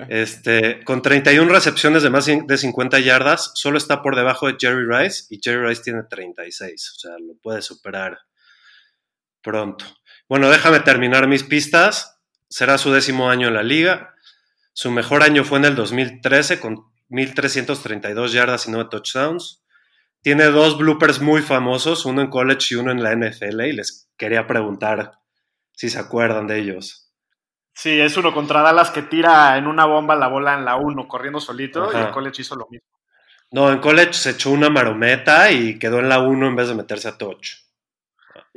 Este, 0.08 0.82
con 0.84 1.02
31 1.02 1.50
recepciones 1.50 2.02
de 2.02 2.10
más 2.10 2.26
de 2.26 2.58
50 2.58 2.98
yardas, 3.00 3.52
solo 3.54 3.78
está 3.78 4.02
por 4.02 4.16
debajo 4.16 4.46
de 4.46 4.56
Jerry 4.58 4.86
Rice 4.86 5.24
y 5.30 5.38
Jerry 5.42 5.68
Rice 5.68 5.82
tiene 5.82 6.02
36, 6.02 6.92
o 6.96 6.98
sea, 6.98 7.12
lo 7.18 7.34
puede 7.42 7.60
superar 7.60 8.18
pronto. 9.42 9.84
Bueno, 10.28 10.48
déjame 10.50 10.80
terminar 10.80 11.28
mis 11.28 11.44
pistas. 11.44 12.18
Será 12.48 12.78
su 12.78 12.90
décimo 12.90 13.30
año 13.30 13.48
en 13.48 13.54
la 13.54 13.62
liga. 13.62 14.14
Su 14.72 14.90
mejor 14.90 15.22
año 15.22 15.44
fue 15.44 15.58
en 15.58 15.66
el 15.66 15.74
2013 15.74 16.60
con 16.60 16.86
1.332 17.10 18.28
yardas 18.28 18.66
y 18.66 18.70
9 18.70 18.88
touchdowns. 18.90 19.62
Tiene 20.22 20.44
dos 20.46 20.78
bloopers 20.78 21.20
muy 21.20 21.42
famosos, 21.42 22.04
uno 22.04 22.20
en 22.20 22.28
college 22.28 22.68
y 22.70 22.74
uno 22.76 22.92
en 22.92 23.02
la 23.02 23.14
NFL, 23.14 23.60
y 23.62 23.72
les 23.72 24.10
quería 24.16 24.46
preguntar 24.46 25.12
si 25.72 25.88
se 25.88 25.98
acuerdan 25.98 26.46
de 26.46 26.58
ellos. 26.58 27.10
Sí, 27.72 27.98
es 27.98 28.16
uno 28.16 28.34
contra 28.34 28.60
Dallas 28.60 28.90
que 28.90 29.02
tira 29.02 29.56
en 29.56 29.66
una 29.66 29.86
bomba 29.86 30.14
la 30.14 30.28
bola 30.28 30.54
en 30.54 30.64
la 30.64 30.76
1 30.76 31.08
corriendo 31.08 31.40
solito 31.40 31.90
y 31.92 31.96
el 31.96 32.10
college 32.10 32.42
hizo 32.42 32.54
lo 32.54 32.66
mismo. 32.70 32.86
No, 33.52 33.72
en 33.72 33.78
college 33.78 34.12
se 34.12 34.30
echó 34.30 34.50
una 34.50 34.68
marometa 34.68 35.50
y 35.50 35.78
quedó 35.78 35.98
en 35.98 36.08
la 36.08 36.20
1 36.20 36.48
en 36.48 36.56
vez 36.56 36.68
de 36.68 36.74
meterse 36.74 37.08
a 37.08 37.16
touch. 37.16 37.48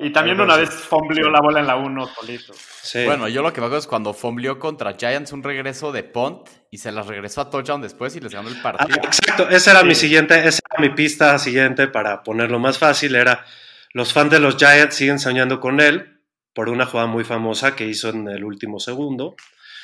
Y 0.03 0.11
también 0.11 0.39
una 0.41 0.57
vez 0.57 0.69
fombleó 0.69 1.29
la 1.29 1.39
bola 1.41 1.59
en 1.61 1.67
la 1.67 1.75
1 1.77 2.07
solito. 2.07 2.53
Sí. 2.81 3.05
Bueno, 3.05 3.27
yo 3.27 3.41
lo 3.41 3.53
que 3.53 3.61
me 3.61 3.67
acuerdo 3.67 3.79
es 3.79 3.87
cuando 3.87 4.13
fombleó 4.13 4.59
contra 4.59 4.93
Giants 4.97 5.31
un 5.31 5.41
regreso 5.43 5.91
de 5.91 6.03
punt 6.03 6.49
y 6.69 6.77
se 6.79 6.91
las 6.91 7.07
regresó 7.07 7.41
a 7.41 7.49
touchdown 7.49 7.81
después 7.81 8.15
y 8.15 8.19
les 8.19 8.33
ganó 8.33 8.49
el 8.49 8.57
Ah, 8.59 8.61
partido. 8.63 8.97
exacto, 9.03 9.49
esa 9.49 9.71
era 9.71 9.79
Sí. 9.81 9.85
mi 9.87 9.95
siguiente, 9.95 10.47
esa 10.47 10.59
era 10.71 10.81
mi 10.81 10.89
pista 10.93 11.37
siguiente 11.39 11.87
para 11.87 12.23
ponerlo 12.23 12.59
más 12.59 12.77
fácil, 12.77 13.15
era 13.15 13.45
los 13.93 14.11
fans 14.11 14.31
de 14.31 14.39
los 14.39 14.57
Giants 14.57 14.95
siguen 14.95 15.19
soñando 15.19 15.59
con 15.59 15.79
él 15.79 16.19
por 16.53 16.69
una 16.69 16.85
jugada 16.85 17.07
muy 17.07 17.23
famosa 17.23 17.75
que 17.75 17.85
hizo 17.87 18.09
en 18.09 18.27
el 18.27 18.43
último 18.43 18.79
segundo 18.79 19.35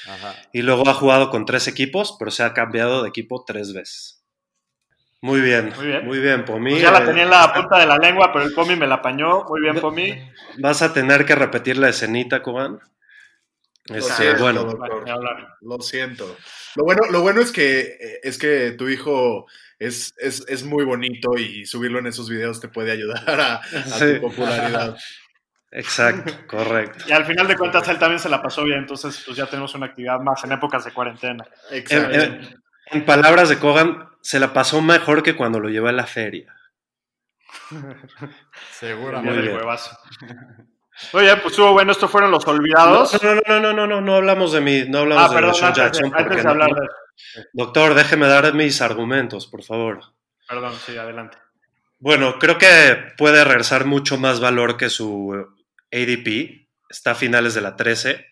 Ajá. 0.08 0.36
y 0.51 0.62
luego 0.62 0.88
ha 0.89 0.93
jugado 0.93 1.29
con 1.29 1.45
tres 1.45 1.67
equipos, 1.67 2.15
pero 2.19 2.29
se 2.32 2.43
ha 2.43 2.53
cambiado 2.53 3.03
de 3.03 3.10
equipo 3.10 3.43
tres 3.45 3.73
veces. 3.73 4.18
Muy 5.21 5.41
bien, 5.41 5.73
Muy 5.75 5.86
bien. 5.88 6.05
muy 6.05 6.19
bien, 6.19 6.45
Pomi. 6.45 6.71
Pues 6.71 6.82
ya 6.84 6.91
la 6.91 6.99
Eh, 6.99 7.05
tenía 7.05 7.23
en 7.23 7.29
la 7.29 7.53
punta 7.53 7.77
de 7.77 7.86
la 7.86 7.97
lengua, 7.97 8.32
pero 8.32 8.45
el 8.45 8.53
Pomi 8.53 8.75
me 8.77 8.88
la 8.88 8.95
apañó. 8.95 9.43
Muy 9.49 9.60
bien, 9.62 9.75
Pomi. 9.79 10.13
Vas 10.60 10.82
a 10.82 10.93
tener 10.93 11.25
que 11.25 11.36
repetir 11.36 11.77
la 11.77 11.89
escenita, 11.89 12.41
Coban. 12.41 12.79
Este, 13.86 14.13
siento, 14.13 14.43
bueno, 14.43 14.63
doctor. 14.63 15.03
Lo 15.62 15.79
siento. 15.82 16.38
Lo 16.75 16.84
bueno, 16.86 17.01
lo 17.10 17.21
bueno 17.21 17.41
es 17.41 17.51
que 17.51 17.79
eh, 17.79 18.19
es 18.23 18.38
que 18.38 18.71
tu 18.71 18.88
hijo 18.88 19.47
es, 19.79 20.13
es, 20.19 20.45
es 20.47 20.63
muy 20.63 20.86
bonito 20.86 21.36
y 21.38 21.65
subirlo 21.65 21.99
en 21.99 22.08
esos 22.08 22.29
videos 22.29 22.62
te 22.62 22.67
puede 22.69 22.91
ayudar 22.91 23.27
a, 23.41 23.55
a 23.55 23.62
Sí. 23.84 24.15
tu 24.15 24.21
popularidad. 24.21 24.95
exacto, 25.71 26.34
correcto. 26.47 27.03
Y 27.08 27.12
al 27.12 27.25
final 27.25 27.47
de 27.47 27.58
cuentas 27.58 27.88
él 27.89 27.97
también 27.97 28.19
se 28.19 28.29
la 28.29 28.41
pasó 28.41 28.63
bien, 28.63 28.79
entonces 28.79 29.21
pues 29.25 29.36
ya 29.36 29.47
tenemos 29.47 29.73
una 29.75 29.88
actividad 29.88 30.19
más 30.19 30.43
en 30.43 30.51
épocas 30.51 30.86
de 30.86 30.91
cuarentena. 30.91 31.45
Exacto. 31.71 32.13
En, 32.13 32.21
en- 32.21 32.60
en 32.91 33.05
palabras 33.05 33.49
de 33.49 33.58
Kogan, 33.60 34.08
se 34.21 34.39
la 34.39 34.53
pasó 34.53 34.82
mejor 34.82 35.23
que 35.23 35.36
cuando 35.36 35.60
lo 35.60 35.69
llevé 35.69 35.89
a 35.89 35.93
la 35.93 36.08
feria. 36.08 36.55
Seguramente. 38.71 39.41
Bien. 39.41 39.55
huevazo. 39.55 39.97
Oye, 41.13 41.34
pues 41.38 41.53
estuvo 41.53 41.71
bueno, 41.71 41.91
estos 41.93 42.12
fueron 42.12 42.32
los 42.32 42.45
olvidados. 42.45 43.21
No, 43.23 43.36
no, 43.36 43.41
no, 43.47 43.60
no, 43.60 43.73
no, 43.73 43.88
no, 43.88 44.01
no 44.01 44.15
hablamos 44.15 44.51
de 44.51 44.62
mí, 44.62 44.84
no 44.88 44.99
hablamos 44.99 45.25
ah, 45.25 45.29
de 45.29 45.36
perdón, 45.36 45.53
Deshaun 45.53 45.67
antes, 45.67 45.77
de, 45.77 45.84
Jackson. 45.84 46.12
antes 46.15 46.43
de 46.43 46.49
hablar 46.49 46.69
no- 46.71 46.82
de... 46.82 46.88
Doctor, 47.53 47.93
déjeme 47.93 48.27
dar 48.27 48.53
mis 48.53 48.82
argumentos, 48.82 49.47
por 49.47 49.63
favor. 49.63 50.01
Perdón, 50.47 50.73
sí, 50.86 50.97
adelante. 50.97 51.38
Bueno, 51.99 52.39
creo 52.39 52.58
que 52.58 53.13
puede 53.17 53.43
regresar 53.43 53.86
mucho 53.86 54.17
más 54.17 54.39
valor 54.39 54.77
que 54.77 54.89
su 54.89 55.47
ADP. 55.91 56.67
Está 56.89 57.12
a 57.12 57.15
finales 57.15 57.53
de 57.53 57.62
la 57.62 57.75
13. 57.75 58.25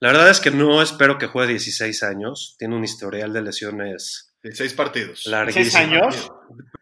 La 0.00 0.08
verdad 0.08 0.30
es 0.30 0.40
que 0.40 0.50
no 0.50 0.82
espero 0.82 1.18
que 1.18 1.26
juegue 1.26 1.50
16 1.52 2.02
años. 2.02 2.56
Tiene 2.58 2.74
un 2.74 2.84
historial 2.84 3.32
de 3.32 3.42
lesiones 3.42 4.31
16 4.42 4.74
partidos. 4.74 5.26
larguísimo. 5.26 5.64
¿Seis 5.64 5.74
años? 5.76 6.32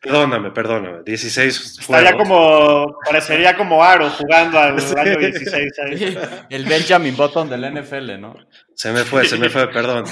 Perdóname, 0.01 0.51
perdóname. 0.51 1.03
16 1.05 1.79
Estaría 1.81 2.13
juegos. 2.13 2.29
como, 2.29 2.99
parecería 3.05 3.57
como 3.57 3.85
Aro 3.85 4.09
jugando 4.11 4.59
al 4.59 4.79
año 4.99 5.19
16 5.19 5.73
ahí. 5.85 6.19
El 6.49 6.65
Benjamin 6.65 7.15
Button 7.17 7.51
del 7.51 7.83
NFL, 7.83 8.19
¿no? 8.19 8.35
Se 8.75 8.93
me 8.93 9.05
fue, 9.05 9.27
se 9.27 9.37
me 9.37 9.51
fue, 9.51 9.69
perdón. 9.71 10.05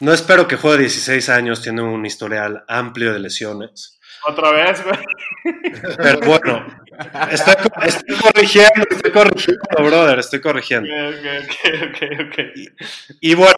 No 0.00 0.12
espero 0.12 0.46
que 0.46 0.56
juegue 0.56 0.80
16 0.80 1.28
años. 1.30 1.62
Tiene 1.62 1.82
un 1.82 2.04
historial 2.04 2.62
amplio 2.68 3.12
de 3.12 3.20
lesiones. 3.20 3.97
Otra 4.26 4.50
vez, 4.52 4.82
güey. 4.84 4.98
Pero 5.96 6.20
bueno, 6.20 6.66
estoy, 7.30 7.54
estoy 7.86 8.16
corrigiendo, 8.16 8.84
estoy 8.90 9.12
corrigiendo, 9.12 9.60
brother, 9.78 10.18
estoy 10.18 10.40
corrigiendo. 10.40 10.88
Ok, 10.92 11.44
ok, 11.44 11.88
ok, 11.88 12.28
ok. 12.28 12.38
Y 13.20 13.34
bueno, 13.34 13.54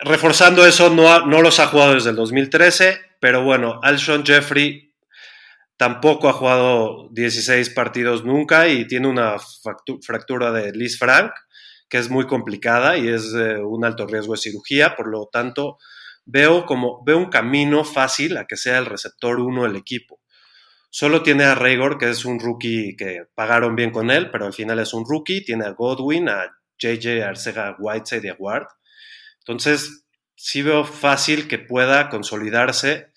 reforzando 0.00 0.66
eso, 0.66 0.90
no, 0.90 1.12
ha- 1.12 1.26
no 1.26 1.42
los 1.42 1.58
ha 1.60 1.66
jugado 1.66 1.94
desde 1.94 2.10
el 2.10 2.16
2013, 2.16 3.00
pero 3.20 3.42
bueno, 3.42 3.80
Alshon 3.82 4.24
Jeffrey 4.24 4.92
tampoco 5.76 6.28
ha 6.28 6.32
jugado 6.32 7.08
16 7.12 7.70
partidos 7.70 8.24
nunca 8.24 8.68
y 8.68 8.86
tiene 8.86 9.08
una 9.08 9.36
fractu- 9.36 10.02
fractura 10.04 10.50
de 10.52 10.72
Liz 10.72 10.98
Frank, 10.98 11.32
que 11.88 11.98
es 11.98 12.08
muy 12.10 12.26
complicada 12.26 12.96
y 12.96 13.08
es 13.08 13.32
eh, 13.34 13.56
un 13.58 13.84
alto 13.84 14.06
riesgo 14.06 14.32
de 14.34 14.38
cirugía, 14.40 14.96
por 14.96 15.08
lo 15.08 15.28
tanto, 15.32 15.78
veo 16.26 16.66
como 16.66 17.02
veo 17.04 17.18
un 17.18 17.30
camino 17.30 17.84
fácil 17.84 18.36
a 18.36 18.46
que 18.46 18.56
sea 18.56 18.78
el 18.78 18.86
receptor 18.86 19.40
1 19.40 19.62
del 19.62 19.76
equipo. 19.76 20.20
Solo 20.90 21.22
tiene 21.22 21.44
a 21.44 21.54
Raygor, 21.54 21.98
que 21.98 22.10
es 22.10 22.24
un 22.24 22.40
rookie 22.40 22.96
que 22.96 23.24
pagaron 23.34 23.76
bien 23.76 23.90
con 23.90 24.10
él, 24.10 24.30
pero 24.30 24.46
al 24.46 24.52
final 24.52 24.78
es 24.78 24.94
un 24.94 25.04
rookie. 25.06 25.44
Tiene 25.44 25.66
a 25.66 25.70
Godwin, 25.70 26.28
a 26.28 26.56
JJ 26.78 27.22
Arcega 27.22 27.76
Whiteside 27.78 28.26
y 28.26 28.28
a 28.28 28.36
Ward. 28.38 28.66
Entonces, 29.40 30.06
sí 30.34 30.62
veo 30.62 30.84
fácil 30.84 31.48
que 31.48 31.58
pueda 31.58 32.08
consolidarse 32.08 33.12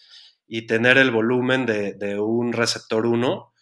y 0.48 0.68
tener 0.68 0.98
el 0.98 1.12
volumen 1.12 1.66
de, 1.66 1.94
de 1.94 2.20
un 2.20 2.54
receptor 2.54 3.06
1. 3.06 3.54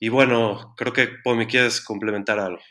Y 0.00 0.08
bueno, 0.08 0.74
creo 0.76 0.92
que 0.92 1.08
Pomi 1.22 1.46
quieres 1.46 1.80
complementar 1.80 2.38
algo. 2.38 2.62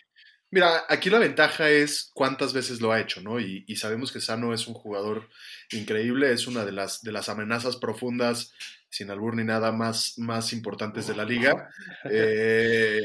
Mira, 0.54 0.84
aquí 0.88 1.10
la 1.10 1.18
ventaja 1.18 1.68
es 1.72 2.12
cuántas 2.14 2.54
veces 2.54 2.80
lo 2.80 2.92
ha 2.92 3.00
hecho, 3.02 3.22
¿no? 3.22 3.40
Y, 3.40 3.64
y 3.68 3.76
sabemos 3.78 4.12
que 4.12 4.22
Sano 4.22 4.54
es 4.54 4.68
un 4.68 4.76
jugador 4.76 5.28
increíble, 5.72 6.32
es 6.32 6.46
una 6.46 6.64
de 6.64 6.72
las, 6.72 7.02
de 7.02 7.12
las 7.12 7.28
amenazas 7.28 7.78
profundas, 7.78 8.54
sin 8.90 9.10
albur 9.10 9.36
ni 9.36 9.44
nada, 9.44 9.72
más, 9.72 10.14
más 10.20 10.54
importantes 10.54 11.08
de 11.08 11.16
la 11.16 11.26
liga. 11.26 11.70
Eh, 12.12 13.02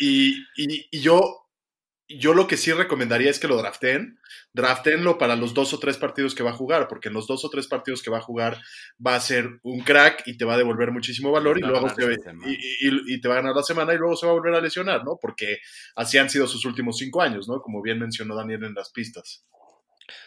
y, 0.00 0.30
y- 0.56 0.88
y 0.90 1.00
yo, 1.00 1.39
yo 2.18 2.34
lo 2.34 2.46
que 2.46 2.56
sí 2.56 2.72
recomendaría 2.72 3.30
es 3.30 3.38
que 3.38 3.46
lo 3.48 3.56
draften. 3.56 4.18
Draftenlo 4.52 5.16
para 5.18 5.36
los 5.36 5.54
dos 5.54 5.72
o 5.72 5.78
tres 5.78 5.96
partidos 5.96 6.34
que 6.34 6.42
va 6.42 6.50
a 6.50 6.54
jugar, 6.54 6.88
porque 6.88 7.08
en 7.08 7.14
los 7.14 7.26
dos 7.26 7.44
o 7.44 7.50
tres 7.50 7.68
partidos 7.68 8.02
que 8.02 8.10
va 8.10 8.18
a 8.18 8.22
jugar 8.22 8.60
va 9.04 9.14
a 9.14 9.20
ser 9.20 9.60
un 9.62 9.80
crack 9.80 10.24
y 10.26 10.36
te 10.36 10.44
va 10.44 10.54
a 10.54 10.56
devolver 10.58 10.90
muchísimo 10.90 11.30
valor 11.30 11.58
y 11.58 11.62
luego 11.62 11.86
semana. 11.90 12.50
y, 12.50 12.88
y- 12.88 13.14
y 13.14 13.20
te 13.20 13.28
va 13.28 13.34
a 13.34 13.38
ganar 13.38 13.54
la 13.54 13.62
semana 13.62 13.94
y 13.94 13.98
luego 13.98 14.16
se 14.16 14.26
va 14.26 14.32
a 14.32 14.34
volver 14.34 14.54
a 14.54 14.60
lesionar, 14.60 15.04
¿no? 15.04 15.18
Porque 15.20 15.58
así 15.94 16.18
han 16.18 16.30
sido 16.30 16.46
sus 16.48 16.64
últimos 16.64 16.98
cinco 16.98 17.22
años, 17.22 17.48
¿no? 17.48 17.60
Como 17.62 17.80
bien 17.82 17.98
mencionó 18.00 18.34
Daniel 18.34 18.64
en 18.64 18.74
las 18.74 18.90
pistas. 18.90 19.44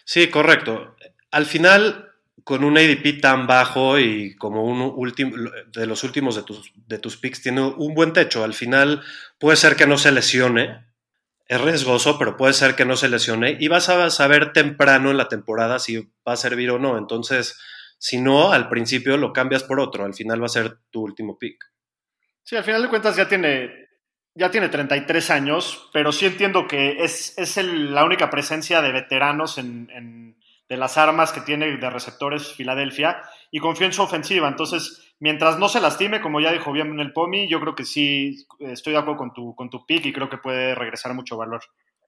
Sí, 0.06 0.30
correcto. 0.30 0.96
Al 1.32 1.46
final, 1.46 2.12
con 2.44 2.64
un 2.64 2.78
ADP 2.78 3.20
tan 3.22 3.48
bajo 3.48 4.00
y 4.00 4.36
como 4.36 4.64
un 4.64 4.82
último 4.82 5.36
de 5.72 5.86
los 5.86 6.04
últimos 6.04 6.36
de 6.36 6.44
tus, 6.44 6.72
de 6.76 7.00
tus 7.00 7.18
picks, 7.18 7.42
tiene 7.42 7.62
un 7.62 7.94
buen 7.94 8.14
techo. 8.14 8.44
Al 8.44 8.54
final, 8.54 9.02
puede 9.40 9.58
ser 9.58 9.76
que 9.76 9.88
no 9.88 9.98
se 9.98 10.12
lesione. 10.12 10.86
Es 11.54 11.62
riesgoso, 11.62 12.18
pero 12.18 12.36
puede 12.36 12.54
ser 12.54 12.74
que 12.76 12.84
no 12.84 12.96
se 12.96 13.10
lesione. 13.10 13.58
Y 13.60 13.68
vas 13.68 13.88
a 13.88 14.10
saber 14.10 14.54
temprano 14.54 15.12
en 15.12 15.18
la 15.18 15.28
temporada 15.28 15.78
si 15.78 15.98
va 16.28 16.34
a 16.34 16.36
servir 16.36 16.72
o 16.72 16.80
no. 16.80 16.98
Entonces, 16.98 17.60
si 18.00 18.20
no, 18.20 18.52
al 18.52 18.70
principio 18.70 19.18
lo 19.18 19.34
cambias 19.34 19.64
por 19.64 19.80
otro. 19.80 20.04
Al 20.04 20.16
final 20.16 20.42
va 20.42 20.48
a 20.48 20.50
ser 20.50 20.80
tu 20.90 21.02
último 21.04 21.38
pick. 21.38 21.64
Sí, 22.42 22.56
al 22.56 22.64
final 22.64 22.82
de 22.82 22.90
cuentas 22.90 23.16
ya 23.16 23.28
tiene, 23.28 23.70
ya 24.34 24.50
tiene 24.50 24.70
33 24.70 25.30
años, 25.30 25.92
pero 25.94 26.12
sí 26.12 26.26
entiendo 26.26 26.68
que 26.68 27.04
es, 27.04 27.38
es 27.38 27.56
la 27.58 28.04
única 28.04 28.32
presencia 28.32 28.82
de 28.82 28.92
veteranos 28.92 29.60
en- 29.60 30.36
de 30.74 30.78
las 30.80 30.98
armas 30.98 31.32
que 31.32 31.42
tiene 31.42 31.78
de 31.78 31.90
receptores 31.92 32.52
Filadelfia 32.54 33.22
y 33.52 33.60
confío 33.60 33.86
en 33.86 33.94
su 33.94 34.02
ofensiva. 34.02 34.48
Entonces, 34.48 35.14
mientras 35.20 35.60
no 35.60 35.70
se 35.70 35.80
lastime, 35.80 36.20
como 36.20 36.42
ya 36.42 36.52
dijo 36.52 36.72
bien 36.72 37.00
el 37.00 37.14
Pomi, 37.14 37.48
yo 37.48 37.60
creo 37.60 37.76
que 37.76 37.86
sí 37.86 38.48
estoy 38.60 38.94
de 38.94 39.00
acuerdo 39.00 39.20
con 39.20 39.34
tu, 39.34 39.54
con 39.54 39.70
tu 39.70 39.86
pick 39.86 40.04
y 40.08 40.14
creo 40.14 40.30
que 40.30 40.40
puede 40.40 40.74
regresar 40.74 41.14
mucho 41.14 41.38
valor. 41.38 41.62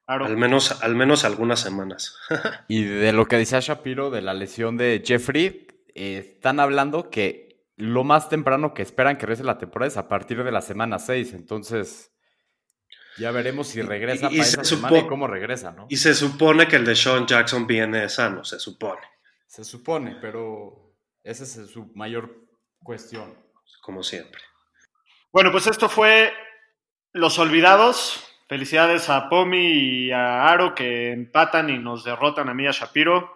Al 0.07 0.35
menos, 0.35 0.81
al 0.81 0.95
menos 0.95 1.25
algunas 1.25 1.59
semanas. 1.59 2.17
Y 2.67 2.83
de 2.83 3.13
lo 3.13 3.27
que 3.27 3.37
decía 3.37 3.59
Shapiro 3.59 4.09
de 4.09 4.23
la 4.23 4.33
lesión 4.33 4.77
de 4.77 5.03
Jeffrey, 5.05 5.67
eh, 5.93 6.35
están 6.35 6.59
hablando 6.59 7.11
que 7.11 7.67
lo 7.77 8.03
más 8.03 8.29
temprano 8.29 8.73
que 8.73 8.81
esperan 8.81 9.17
que 9.17 9.27
regrese 9.27 9.43
la 9.43 9.59
temporada 9.59 9.89
es 9.89 9.97
a 9.97 10.07
partir 10.07 10.43
de 10.43 10.51
la 10.51 10.61
semana 10.61 10.97
6. 10.97 11.33
Entonces, 11.33 12.14
ya 13.17 13.31
veremos 13.31 13.67
si 13.67 13.81
regresa 13.81 14.27
y 14.31 14.37
para 14.37 14.43
se 14.43 14.61
esa 14.61 14.63
semana 14.63 14.99
y 14.99 15.07
cómo 15.07 15.27
regresa, 15.27 15.71
¿no? 15.71 15.87
Y 15.89 15.97
se 15.97 16.13
supone 16.13 16.67
que 16.67 16.75
el 16.75 16.85
de 16.85 16.95
Sean 16.95 17.25
Jackson 17.25 17.65
viene 17.65 18.09
sano, 18.09 18.43
se 18.43 18.59
supone. 18.59 19.01
Se 19.47 19.63
supone, 19.63 20.17
pero 20.19 20.95
esa 21.23 21.43
es 21.43 21.69
su 21.71 21.91
mayor 21.95 22.45
cuestión. 22.83 23.45
Como 23.81 24.01
siempre. 24.01 24.41
Bueno, 25.31 25.51
pues 25.51 25.67
esto 25.67 25.89
fue 25.89 26.33
Los 27.13 27.37
Olvidados. 27.37 28.23
Felicidades 28.47 29.09
a 29.09 29.29
Pomi 29.29 29.57
y 30.07 30.11
a 30.11 30.47
Aro 30.47 30.73
que 30.73 31.11
empatan 31.11 31.69
y 31.69 31.77
nos 31.77 32.03
derrotan 32.03 32.49
a 32.49 32.53
mí 32.53 32.63
y 32.63 32.67
a 32.67 32.71
Shapiro. 32.71 33.35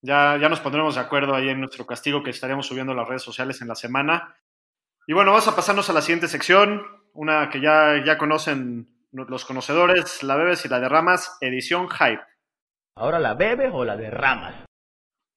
Ya, 0.00 0.36
ya 0.40 0.48
nos 0.48 0.60
pondremos 0.60 0.96
de 0.96 1.00
acuerdo 1.00 1.34
ahí 1.34 1.48
en 1.48 1.60
nuestro 1.60 1.86
castigo 1.86 2.22
que 2.22 2.30
estaremos 2.30 2.66
subiendo 2.66 2.92
a 2.92 2.96
las 2.96 3.08
redes 3.08 3.22
sociales 3.22 3.60
en 3.60 3.68
la 3.68 3.74
semana. 3.74 4.36
Y 5.06 5.12
bueno, 5.14 5.32
vamos 5.32 5.48
a 5.48 5.56
pasarnos 5.56 5.90
a 5.90 5.92
la 5.92 6.02
siguiente 6.02 6.28
sección, 6.28 6.84
una 7.12 7.48
que 7.50 7.60
ya, 7.60 8.02
ya 8.04 8.18
conocen 8.18 8.91
los 9.12 9.44
conocedores, 9.44 10.22
la 10.22 10.36
bebes 10.36 10.64
y 10.64 10.68
la 10.68 10.80
derramas, 10.80 11.36
edición 11.40 11.88
Hype. 11.88 12.22
¿Ahora 12.96 13.18
la 13.18 13.34
bebes 13.34 13.70
o 13.72 13.84
la 13.84 13.96
derramas? 13.96 14.64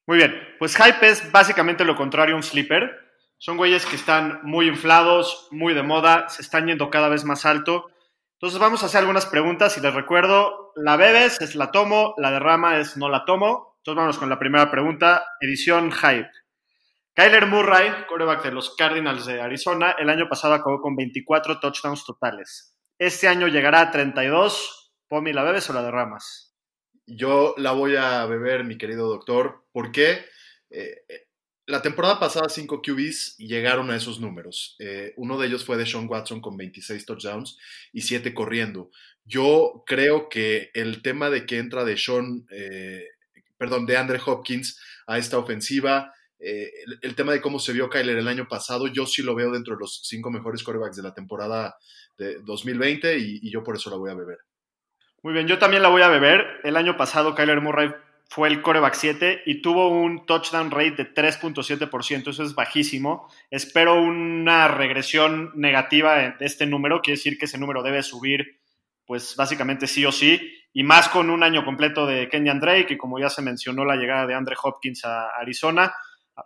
Muy 0.08 0.18
bien, 0.18 0.40
pues 0.60 0.76
hype 0.78 1.08
es 1.08 1.32
básicamente 1.32 1.84
lo 1.84 1.96
contrario 1.96 2.36
a 2.36 2.38
un 2.38 2.44
sleeper. 2.44 2.92
Son 3.38 3.58
güeyes 3.58 3.86
que 3.86 3.96
están 3.96 4.40
muy 4.44 4.68
inflados, 4.68 5.48
muy 5.52 5.74
de 5.74 5.84
moda, 5.84 6.30
se 6.30 6.42
están 6.42 6.68
yendo 6.68 6.90
cada 6.90 7.10
vez 7.10 7.26
más 7.26 7.46
alto. 7.46 7.88
Entonces 8.40 8.60
vamos 8.60 8.84
a 8.84 8.86
hacer 8.86 9.00
algunas 9.00 9.26
preguntas 9.26 9.78
y 9.78 9.82
les 9.82 9.94
recuerdo, 9.94 10.74
la 10.76 10.96
bebes 10.96 11.42
es 11.42 11.56
la 11.56 11.72
tomo, 11.72 12.14
la 12.18 12.32
derrama 12.32 12.78
es 12.78 12.98
no 12.98 13.10
la 13.10 13.26
tomo. 13.26 13.78
Entonces 13.80 14.00
vamos 14.00 14.18
con 14.18 14.30
la 14.30 14.40
primera 14.40 14.70
pregunta, 14.70 15.26
edición 15.40 15.92
hype. 15.92 16.30
Kyler 17.14 17.48
Murray, 17.48 18.06
quarterback 18.08 18.44
de 18.44 18.52
los 18.52 18.76
Cardinals 18.76 19.26
de 19.26 19.42
Arizona, 19.42 19.96
el 19.98 20.10
año 20.10 20.28
pasado 20.30 20.54
acabó 20.54 20.82
con 20.82 20.96
24 20.96 21.60
touchdowns 21.60 22.06
totales. 22.06 22.75
Este 22.98 23.28
año 23.28 23.48
llegará 23.48 23.82
a 23.82 23.92
32. 23.92 24.94
Pomi, 25.08 25.34
¿la 25.34 25.44
bebes 25.44 25.70
o 25.70 25.74
la 25.74 25.84
derramas? 25.84 26.56
Yo 27.06 27.54
la 27.58 27.74
voy 27.74 27.96
a 27.96 28.26
beber, 28.26 28.64
mi 28.64 28.78
querido 28.78 29.08
doctor. 29.08 29.66
¿Por 29.72 29.92
qué? 29.92 30.26
Eh, 30.70 31.04
la 31.68 31.82
temporada 31.82 32.20
pasada, 32.20 32.48
cinco 32.48 32.82
QBs 32.82 33.38
llegaron 33.38 33.92
a 33.92 33.96
esos 33.96 34.20
números. 34.20 34.76
Eh, 34.80 35.14
uno 35.18 35.38
de 35.38 35.48
ellos 35.48 35.66
fue 35.66 35.78
de 35.78 35.86
Sean 35.86 36.08
Watson 36.08 36.40
con 36.40 36.58
26 36.58 37.06
touchdowns 37.06 37.58
y 37.92 38.02
7 38.02 38.34
corriendo. 38.34 38.92
Yo 39.26 39.84
creo 39.86 40.30
que 40.30 40.70
el 40.74 41.02
tema 41.02 41.30
de 41.30 41.46
que 41.46 41.58
entra 41.58 41.84
de 41.84 41.98
Sean, 41.98 42.46
eh, 42.52 43.08
perdón, 43.58 43.86
de 43.86 43.98
Andre 43.98 44.20
Hopkins 44.24 44.80
a 45.08 45.18
esta 45.18 45.38
ofensiva, 45.38 46.14
eh, 46.46 46.72
el, 47.02 47.16
tema 47.16 47.32
de 47.32 47.42
cómo 47.42 47.60
se 47.60 47.74
vio 47.74 47.90
Kyler 47.90 48.18
el 48.18 48.28
año 48.28 48.48
pasado, 48.48 48.88
yo 48.88 49.06
sí 49.06 49.24
lo 49.24 49.34
veo 49.34 49.52
dentro 49.52 49.76
de 49.76 49.80
los 49.80 50.02
cinco 50.04 50.30
mejores 50.30 50.64
quarterbacks 50.64 50.98
de 50.98 51.04
la 51.04 51.14
temporada 51.14 51.76
de 52.18 52.40
2020 52.42 53.18
y, 53.18 53.40
y 53.42 53.52
yo 53.52 53.64
por 53.64 53.76
eso 53.76 53.90
la 53.90 53.98
voy 53.98 54.12
a 54.12 54.16
beber. 54.16 54.38
Muy 55.24 55.34
bien, 55.34 55.48
yo 55.48 55.58
también 55.58 55.82
la 55.82 55.90
voy 55.90 56.04
a 56.04 56.08
beber. 56.08 56.60
El 56.64 56.78
año 56.78 56.98
pasado 56.98 57.34
Kyler 57.34 57.62
Murray 57.62 57.92
fue 58.28 58.48
el 58.48 58.62
coreback 58.62 58.94
7 58.94 59.44
y 59.46 59.62
tuvo 59.62 59.90
un 59.90 60.26
touchdown 60.26 60.72
rate 60.72 60.92
de 60.92 61.14
3.7%, 61.14 62.30
eso 62.30 62.44
es 62.44 62.56
bajísimo. 62.56 63.28
Espero 63.50 64.02
una 64.02 64.68
regresión 64.68 65.52
negativa 65.56 66.18
de 66.18 66.46
este 66.46 66.66
número, 66.66 67.02
quiere 67.02 67.18
decir 67.18 67.38
que 67.38 67.46
ese 67.46 67.58
número 67.58 67.84
debe 67.84 68.04
subir, 68.04 68.60
pues 69.06 69.36
básicamente 69.36 69.88
sí 69.88 70.06
o 70.06 70.12
sí, 70.12 70.52
y 70.74 70.84
más 70.84 71.08
con 71.10 71.30
un 71.30 71.44
año 71.44 71.64
completo 71.64 72.06
de 72.06 72.28
Kenyan 72.28 72.60
Drake 72.60 72.94
y 72.94 72.98
como 72.98 73.20
ya 73.20 73.30
se 73.30 73.42
mencionó 73.42 73.86
la 73.86 73.96
llegada 73.96 74.28
de 74.28 74.34
Andre 74.34 74.56
Hopkins 74.62 75.06
a 75.06 75.30
Arizona, 75.30 75.94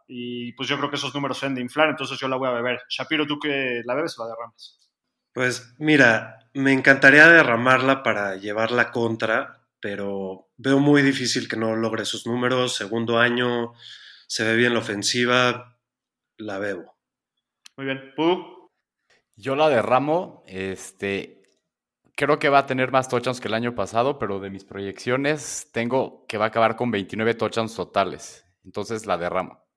y 0.08 0.54
pues 0.54 0.70
yo 0.70 0.78
creo 0.78 0.90
que 0.90 0.96
esos 0.96 1.14
números 1.14 1.38
se 1.38 1.46
deben 1.46 1.56
de 1.56 1.62
inflar, 1.62 1.90
entonces 1.90 2.20
yo 2.20 2.28
la 2.28 2.36
voy 2.36 2.50
a 2.50 2.54
beber. 2.54 2.82
Shapiro, 2.90 3.26
¿tú 3.26 3.40
que 3.40 3.82
la 3.86 3.96
bebes 3.96 4.18
o 4.18 4.24
la 4.24 4.30
derramas? 4.30 4.80
Pues 5.34 5.74
mira, 5.78 6.50
me 6.54 6.74
encantaría 6.74 7.28
derramarla 7.28 8.04
para 8.04 8.36
llevarla 8.36 8.92
contra, 8.92 9.68
pero 9.80 10.50
veo 10.58 10.80
muy 10.80 11.02
difícil 11.02 11.48
que 11.48 11.58
no 11.58 11.76
logre 11.76 12.06
sus 12.06 12.26
números. 12.28 12.76
Segundo 12.76 13.20
año, 13.20 13.74
se 14.28 14.44
ve 14.44 14.56
bien 14.56 14.74
la 14.74 14.80
ofensiva, 14.80 15.78
la 16.38 16.60
bebo. 16.60 16.98
Muy 17.78 17.86
bien. 17.86 18.14
¿Pudu? 18.16 18.70
Yo 19.36 19.56
la 19.56 19.70
derramo. 19.70 20.44
Este, 20.48 21.44
creo 22.16 22.40
que 22.40 22.50
va 22.50 22.60
a 22.60 22.66
tener 22.66 22.92
más 22.92 23.08
touchdowns 23.08 23.40
que 23.40 23.48
el 23.48 23.54
año 23.54 23.76
pasado, 23.76 24.20
pero 24.20 24.40
de 24.40 24.50
mis 24.50 24.66
proyecciones 24.66 25.70
tengo 25.72 26.26
que 26.28 26.38
va 26.38 26.46
a 26.46 26.48
acabar 26.50 26.76
con 26.76 26.92
29 26.92 27.36
touchdowns 27.36 27.76
totales. 27.76 28.46
Entonces 28.66 29.06
la 29.06 29.18
derramo. 29.18 29.69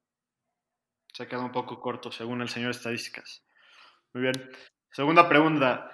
Se 1.12 1.22
ha 1.22 1.26
quedado 1.26 1.44
un 1.44 1.52
poco 1.52 1.80
corto 1.80 2.10
según 2.10 2.40
el 2.40 2.48
señor 2.48 2.70
estadísticas. 2.70 3.44
Muy 4.14 4.22
bien. 4.22 4.50
Segunda 4.90 5.28
pregunta. 5.28 5.90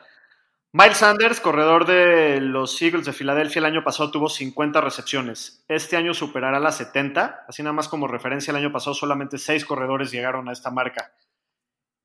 Miles 0.72 0.98
Sanders, 0.98 1.40
corredor 1.40 1.86
de 1.86 2.40
los 2.40 2.80
Eagles 2.82 3.06
de 3.06 3.12
Filadelfia, 3.12 3.60
el 3.60 3.66
año 3.66 3.82
pasado 3.82 4.10
tuvo 4.10 4.28
50 4.28 4.80
recepciones. 4.80 5.64
Este 5.66 5.96
año 5.96 6.12
superará 6.14 6.60
las 6.60 6.76
70. 6.76 7.46
Así 7.48 7.62
nada 7.62 7.72
más 7.72 7.88
como 7.88 8.06
referencia, 8.06 8.50
el 8.50 8.58
año 8.58 8.70
pasado 8.70 8.94
solamente 8.94 9.38
6 9.38 9.64
corredores 9.64 10.10
llegaron 10.10 10.48
a 10.48 10.52
esta 10.52 10.70
marca. 10.70 11.14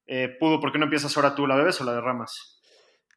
Eh, 0.05 0.35
Pudo, 0.39 0.59
¿por 0.59 0.71
qué 0.71 0.77
no 0.77 0.85
empiezas 0.85 1.15
ahora 1.17 1.35
tú? 1.35 1.45
¿La 1.45 1.55
bebes 1.55 1.81
o 1.81 1.83
la 1.83 1.93
derramas? 1.93 2.61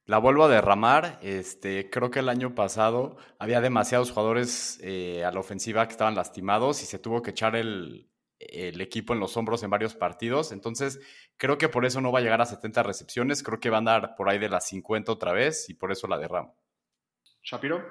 La 0.04 0.18
vuelvo 0.18 0.44
a 0.44 0.48
derramar. 0.48 1.18
Este, 1.22 1.90
creo 1.90 2.10
que 2.10 2.18
el 2.18 2.28
año 2.28 2.54
pasado 2.54 3.16
había 3.38 3.60
demasiados 3.60 4.10
jugadores 4.10 4.80
eh, 4.82 5.24
a 5.24 5.30
la 5.30 5.40
ofensiva 5.40 5.86
que 5.86 5.92
estaban 5.92 6.16
lastimados 6.16 6.82
y 6.82 6.86
se 6.86 6.98
tuvo 6.98 7.22
que 7.22 7.30
echar 7.30 7.54
el, 7.54 8.08
el 8.38 8.80
equipo 8.80 9.14
en 9.14 9.20
los 9.20 9.36
hombros 9.36 9.62
en 9.62 9.70
varios 9.70 9.94
partidos. 9.94 10.52
Entonces, 10.52 11.00
creo 11.36 11.58
que 11.58 11.68
por 11.68 11.84
eso 11.84 12.00
no 12.00 12.12
va 12.12 12.18
a 12.18 12.22
llegar 12.22 12.40
a 12.40 12.46
70 12.46 12.82
recepciones. 12.82 13.42
Creo 13.42 13.60
que 13.60 13.70
va 13.70 13.76
a 13.76 13.78
andar 13.78 14.14
por 14.16 14.28
ahí 14.28 14.38
de 14.38 14.48
las 14.48 14.68
50 14.68 15.10
otra 15.12 15.32
vez 15.32 15.68
y 15.68 15.74
por 15.74 15.92
eso 15.92 16.06
la 16.06 16.18
derramo. 16.18 16.56
¿Shapiro? 17.42 17.84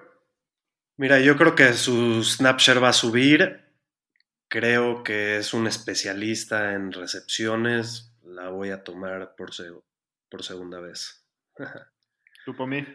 Mira, 0.97 1.19
yo 1.19 1.35
creo 1.35 1.55
que 1.55 1.73
su 1.73 2.23
Snapshare 2.23 2.79
va 2.79 2.89
a 2.89 2.93
subir. 2.93 3.65
Creo 4.47 5.03
que 5.03 5.37
es 5.37 5.53
un 5.53 5.67
especialista 5.67 6.73
en 6.73 6.91
recepciones. 6.91 8.13
La 8.23 8.49
voy 8.49 8.69
a 8.69 8.83
tomar 8.83 9.35
por, 9.35 9.53
seg 9.53 9.73
por 10.29 10.43
segunda 10.43 10.79
vez. 10.79 11.25
¿Tú 12.45 12.55
por 12.55 12.67
mí? 12.67 12.85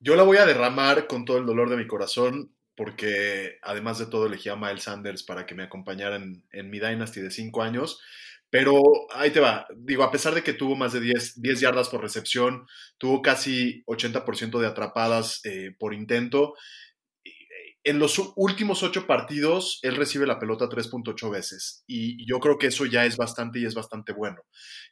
Yo 0.00 0.16
la 0.16 0.22
voy 0.22 0.38
a 0.38 0.46
derramar 0.46 1.06
con 1.06 1.24
todo 1.24 1.38
el 1.38 1.46
dolor 1.46 1.70
de 1.70 1.76
mi 1.76 1.86
corazón 1.86 2.53
porque 2.76 3.58
además 3.62 3.98
de 3.98 4.06
todo 4.06 4.26
elegí 4.26 4.48
a 4.48 4.56
Miles 4.56 4.84
Sanders 4.84 5.22
para 5.22 5.46
que 5.46 5.54
me 5.54 5.64
acompañara 5.64 6.16
en, 6.16 6.70
mi 6.70 6.80
Dynasty 6.80 7.20
de 7.20 7.30
5 7.30 7.62
años. 7.62 8.00
Pero 8.50 8.82
ahí 9.12 9.30
te 9.30 9.40
va. 9.40 9.66
Digo, 9.76 10.04
a 10.04 10.12
pesar 10.12 10.34
de 10.34 10.42
que 10.42 10.52
tuvo 10.52 10.76
más 10.76 10.92
de 10.92 11.00
10, 11.00 11.40
10 11.40 11.60
yardas 11.60 11.88
por 11.88 12.02
recepción, 12.02 12.66
tuvo 12.98 13.20
casi 13.20 13.82
80% 13.86 14.60
de 14.60 14.66
atrapadas 14.66 15.40
eh, 15.44 15.74
por 15.78 15.92
intento. 15.92 16.54
En 17.86 17.98
los 17.98 18.18
últimos 18.36 18.82
ocho 18.82 19.06
partidos, 19.06 19.78
él 19.82 19.96
recibe 19.96 20.26
la 20.26 20.38
pelota 20.38 20.70
3.8 20.70 21.30
veces. 21.30 21.84
Y 21.86 22.26
yo 22.26 22.40
creo 22.40 22.56
que 22.56 22.68
eso 22.68 22.86
ya 22.86 23.04
es 23.04 23.18
bastante 23.18 23.58
y 23.58 23.66
es 23.66 23.74
bastante 23.74 24.14
bueno. 24.14 24.40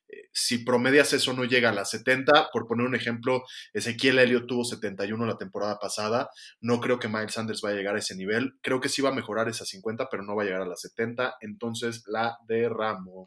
Eh, 0.08 0.28
si 0.32 0.58
promedias 0.58 1.14
eso, 1.14 1.32
no 1.32 1.44
llega 1.44 1.70
a 1.70 1.72
las 1.72 1.88
70. 1.88 2.50
Por 2.52 2.66
poner 2.66 2.86
un 2.86 2.94
ejemplo, 2.94 3.44
Ezequiel 3.72 4.18
Elliott 4.18 4.46
tuvo 4.46 4.64
71 4.64 5.24
la 5.24 5.38
temporada 5.38 5.78
pasada. 5.78 6.28
No 6.60 6.80
creo 6.80 6.98
que 6.98 7.08
Miles 7.08 7.32
Sanders 7.32 7.62
vaya 7.62 7.76
a 7.76 7.78
llegar 7.78 7.96
a 7.96 8.00
ese 8.00 8.14
nivel. 8.14 8.58
Creo 8.60 8.82
que 8.82 8.90
sí 8.90 9.00
va 9.00 9.08
a 9.08 9.14
mejorar 9.14 9.48
esas 9.48 9.68
50, 9.68 10.08
pero 10.10 10.22
no 10.22 10.36
va 10.36 10.42
a 10.42 10.46
llegar 10.46 10.60
a 10.60 10.66
las 10.66 10.82
70. 10.82 11.36
Entonces 11.40 12.04
la 12.06 12.36
derramo. 12.46 13.26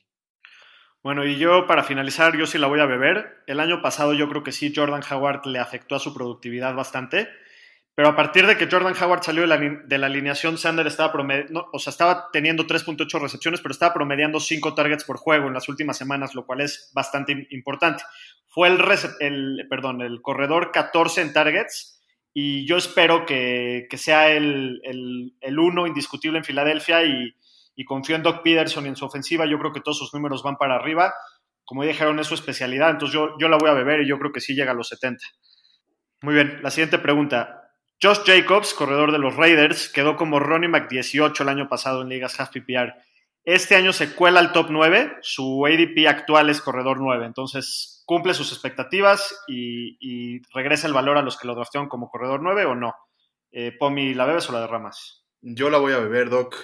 Bueno, 1.01 1.26
y 1.26 1.38
yo 1.38 1.66
para 1.66 1.84
finalizar, 1.84 2.38
yo 2.38 2.45
sí 2.45 2.57
la 2.57 2.68
voy 2.68 2.80
a 2.80 2.86
beber. 2.86 3.43
El 3.47 3.59
año 3.59 3.82
pasado 3.82 4.13
yo 4.13 4.28
creo 4.30 4.43
que 4.43 4.51
sí, 4.51 4.74
Jordan 4.76 5.03
Howard 5.09 5.45
le 5.45 5.59
afectó 5.59 5.95
a 5.95 5.99
su 5.99 6.13
productividad 6.13 6.74
bastante. 6.76 7.30
Pero 7.95 8.09
a 8.09 8.15
partir 8.15 8.45
de 8.45 8.57
que 8.57 8.67
Jordan 8.69 8.93
Howard 9.01 9.23
salió 9.23 9.43
de 9.43 9.47
la, 9.47 9.57
de 9.57 9.97
la 9.97 10.07
alineación, 10.07 10.57
Sander 10.57 10.85
estaba, 10.85 11.13
no, 11.49 11.67
o 11.71 11.79
sea, 11.79 11.91
estaba 11.91 12.29
teniendo 12.33 12.67
3.8 12.67 13.21
recepciones, 13.21 13.61
pero 13.61 13.71
estaba 13.71 13.93
promediando 13.93 14.41
5 14.41 14.75
targets 14.75 15.05
por 15.05 15.15
juego 15.15 15.47
en 15.47 15.53
las 15.53 15.69
últimas 15.69 15.97
semanas, 15.97 16.35
lo 16.35 16.45
cual 16.45 16.59
es 16.59 16.91
bastante 16.93 17.47
importante. 17.51 18.03
Fue 18.47 18.67
el, 18.67 18.79
el, 19.21 19.67
perdón, 19.69 20.01
el 20.01 20.21
corredor 20.21 20.71
14 20.71 21.21
en 21.21 21.33
targets 21.33 22.01
y 22.33 22.67
yo 22.67 22.75
espero 22.75 23.25
que, 23.25 23.87
que 23.89 23.97
sea 23.97 24.29
el, 24.29 24.81
el, 24.83 25.33
el, 25.39 25.57
uno 25.57 25.87
indiscutible 25.87 26.37
en 26.37 26.43
Filadelfia 26.43 27.05
y, 27.05 27.33
y 27.77 27.85
confío 27.85 28.17
en 28.17 28.23
Doc 28.23 28.43
Peterson 28.43 28.85
y 28.85 28.89
en 28.89 28.97
su 28.97 29.05
ofensiva. 29.05 29.45
Yo 29.45 29.57
creo 29.57 29.71
que 29.71 29.79
todos 29.79 29.97
sus 29.97 30.13
números 30.13 30.43
van 30.43 30.57
para 30.57 30.75
arriba. 30.75 31.13
Como 31.63 31.83
dijeron, 31.85 32.19
es 32.19 32.27
su 32.27 32.33
especialidad, 32.33 32.89
entonces 32.89 33.13
yo, 33.13 33.37
yo 33.39 33.47
la 33.47 33.57
voy 33.57 33.69
a 33.69 33.73
beber 33.73 34.01
y 34.01 34.07
yo 34.07 34.19
creo 34.19 34.33
que 34.33 34.41
sí 34.41 34.53
llega 34.53 34.71
a 34.71 34.75
los 34.75 34.89
70. 34.89 35.23
Muy 36.21 36.33
bien, 36.33 36.59
la 36.61 36.71
siguiente 36.71 36.99
pregunta. 36.99 37.64
Josh 38.01 38.19
Jacobs, 38.25 38.73
corredor 38.73 39.11
de 39.11 39.19
los 39.19 39.35
Raiders, 39.35 39.89
quedó 39.89 40.15
como 40.15 40.39
Ronnie 40.39 40.69
Mac 40.69 40.89
18 40.89 41.43
el 41.43 41.49
año 41.49 41.69
pasado 41.69 42.01
en 42.01 42.09
ligas 42.09 42.39
half 42.39 42.49
PPR. 42.49 42.93
Este 43.43 43.75
año 43.75 43.93
se 43.93 44.13
cuela 44.15 44.39
al 44.39 44.51
top 44.51 44.67
9, 44.69 45.17
su 45.21 45.65
ADP 45.65 46.07
actual 46.07 46.49
es 46.49 46.61
corredor 46.61 46.99
9, 46.99 47.25
entonces 47.25 48.03
cumple 48.05 48.33
sus 48.33 48.51
expectativas 48.51 49.43
y, 49.47 49.97
y 49.99 50.41
regresa 50.53 50.87
el 50.87 50.93
valor 50.93 51.17
a 51.17 51.21
los 51.21 51.37
que 51.37 51.47
lo 51.47 51.55
draftearon 51.55 51.87
como 51.87 52.09
corredor 52.09 52.41
9 52.41 52.65
o 52.65 52.75
no. 52.75 52.95
Eh, 53.51 53.71
Pomi, 53.77 54.13
¿la 54.13 54.25
bebes 54.25 54.49
o 54.49 54.53
la 54.53 54.61
derramas? 54.61 55.23
Yo 55.41 55.69
la 55.69 55.77
voy 55.77 55.93
a 55.93 55.99
beber, 55.99 56.29
Doc. 56.29 56.55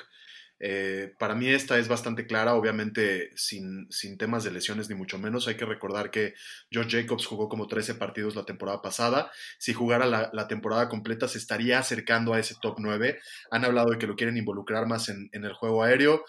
Eh, 0.64 1.16
para 1.18 1.34
mí 1.34 1.50
esta 1.50 1.80
es 1.80 1.88
bastante 1.88 2.28
clara, 2.28 2.54
obviamente 2.54 3.32
sin, 3.36 3.88
sin, 3.90 4.16
temas 4.16 4.44
de 4.44 4.52
lesiones 4.52 4.90
ni 4.90 4.96
mucho 4.96 5.18
menos. 5.18 5.48
Hay 5.48 5.56
que 5.56 5.66
recordar 5.66 6.12
que 6.12 6.36
Josh 6.72 6.92
Jacobs 6.92 7.26
jugó 7.26 7.50
como 7.50 7.68
13 7.68 7.96
partidos 7.96 8.36
la 8.36 8.46
temporada 8.46 8.80
pasada. 8.80 9.32
Si 9.58 9.74
jugara 9.74 10.06
la, 10.06 10.48
temporada 10.48 10.88
completa 10.88 11.28
se 11.28 11.40
estaría 11.40 11.80
acercando 11.80 12.36
a 12.36 12.40
ese 12.40 12.56
top 12.62 12.76
9. 12.78 13.20
Han 13.50 13.66
hablado 13.66 13.90
de 13.90 13.98
que 13.98 14.06
lo 14.06 14.16
quieren 14.16 14.38
involucrar 14.38 14.86
más 14.86 15.10
en, 15.10 15.30
en 15.32 15.46
el 15.46 15.54
juego 15.54 15.82
aéreo. 15.82 16.24